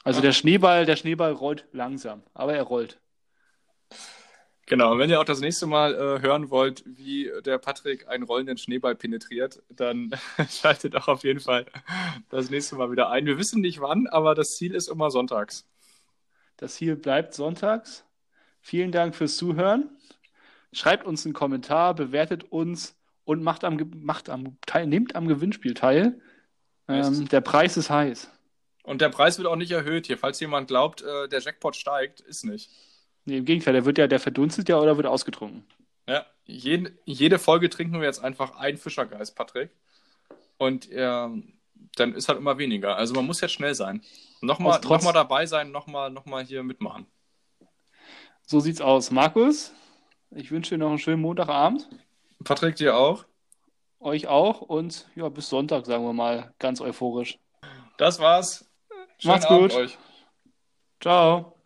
Also 0.04 0.22
der 0.22 0.32
Schneeball, 0.32 0.86
der 0.86 0.96
Schneeball 0.96 1.34
rollt 1.34 1.66
langsam, 1.72 2.24
aber 2.34 2.56
er 2.56 2.64
rollt. 2.64 3.00
Genau, 4.70 4.92
und 4.92 5.00
wenn 5.00 5.10
ihr 5.10 5.20
auch 5.22 5.26
das 5.26 5.40
nächste 5.40 5.66
Mal 5.66 5.96
äh, 5.96 6.22
hören 6.22 6.50
wollt, 6.50 6.84
wie 6.86 7.32
der 7.46 7.58
Patrick 7.58 8.08
einen 8.10 8.24
rollenden 8.24 8.58
Schneeball 8.58 8.96
penetriert, 8.96 9.64
dann 9.70 10.12
schaltet 10.50 10.94
auch 10.98 11.08
auf 11.08 11.24
jeden 11.24 11.40
Fall 11.40 11.66
das 12.30 12.50
nächste 12.50 12.76
Mal 12.76 12.92
wieder 12.92 13.10
ein. 13.10 13.26
Wir 13.26 13.38
wissen 13.38 13.62
nicht 13.62 13.80
wann, 13.80 14.08
aber 14.08 14.36
das 14.36 14.58
Ziel 14.58 14.76
ist 14.76 14.90
immer 14.90 15.10
sonntags. 15.10 15.66
Das 16.58 16.76
Ziel 16.76 16.98
bleibt 16.98 17.34
sonntags. 17.34 18.04
Vielen 18.60 18.92
Dank 18.92 19.16
fürs 19.16 19.38
Zuhören. 19.38 19.90
Schreibt 20.74 21.06
uns 21.06 21.24
einen 21.26 21.34
Kommentar, 21.34 21.94
bewertet 21.96 22.44
uns 22.52 22.98
und 23.24 23.42
macht 23.42 23.64
am, 23.64 23.80
macht 23.96 24.30
am, 24.30 24.58
teil, 24.66 24.86
nehmt 24.86 25.16
am 25.16 25.30
Gewinnspiel 25.30 25.76
teil. 25.76 26.20
Ähm, 26.88 27.28
der 27.28 27.42
Preis 27.42 27.78
ist 27.78 27.90
heiß. 27.90 28.30
Und 28.84 29.02
der 29.02 29.10
Preis 29.10 29.38
wird 29.38 29.48
auch 29.48 29.56
nicht 29.58 29.72
erhöht 29.72 30.08
hier. 30.08 30.18
Falls 30.18 30.40
jemand 30.40 30.70
glaubt, 30.70 31.02
äh, 31.02 31.28
der 31.28 31.42
Jackpot 31.42 31.76
steigt, 31.76 32.22
ist 32.22 32.46
nicht. 32.46 32.70
Nee, 33.26 33.40
im 33.40 33.46
Gegenteil, 33.46 33.74
der 33.74 33.86
wird 33.86 33.98
ja, 33.98 34.08
der 34.08 34.22
verdunstet 34.22 34.70
ja 34.70 34.80
oder 34.80 34.96
wird 34.96 35.08
ausgetrunken. 35.08 35.66
Ja, 36.08 36.26
jeden, 36.46 36.98
jede 37.04 37.40
Folge 37.40 37.70
trinken 37.70 38.00
wir 38.00 38.08
jetzt 38.08 38.24
einfach 38.24 38.56
einen 38.56 38.78
Fischergeist, 38.78 39.36
Patrick. 39.36 39.72
Und 40.58 40.88
ähm, 40.92 41.54
dann 41.96 42.14
ist 42.14 42.30
halt 42.30 42.40
immer 42.40 42.58
weniger. 42.58 42.96
Also 42.96 43.14
man 43.14 43.26
muss 43.26 43.42
jetzt 43.42 43.52
schnell 43.52 43.76
sein. 43.76 44.02
Nochmal, 44.42 44.80
trotz... 44.82 45.04
nochmal 45.04 45.14
dabei 45.14 45.46
sein, 45.46 45.72
nochmal, 45.72 46.10
nochmal 46.10 46.46
hier 46.46 46.64
mitmachen. 46.64 47.06
So 48.46 48.62
sieht's 48.62 48.80
aus. 48.80 49.12
Markus, 49.12 49.74
ich 50.32 50.52
wünsche 50.52 50.76
dir 50.76 50.78
noch 50.78 50.90
einen 50.90 51.00
schönen 51.00 51.22
Montagabend. 51.22 51.90
Patrick, 52.44 52.78
dir 52.78 52.96
auch. 52.96 53.26
Euch 54.00 54.28
auch 54.28 54.62
und 54.62 55.08
ja, 55.16 55.28
bis 55.30 55.50
Sonntag, 55.50 55.86
sagen 55.86 56.04
wir 56.06 56.14
mal, 56.14 56.54
ganz 56.60 56.82
euphorisch. 56.82 57.40
Das 57.98 58.20
war's. 58.20 58.70
Schönen 59.18 59.34
Macht's 59.34 59.46
Abend 59.48 59.72
gut. 59.72 59.74
Euch. 59.74 59.98
Ciao. 61.02 61.57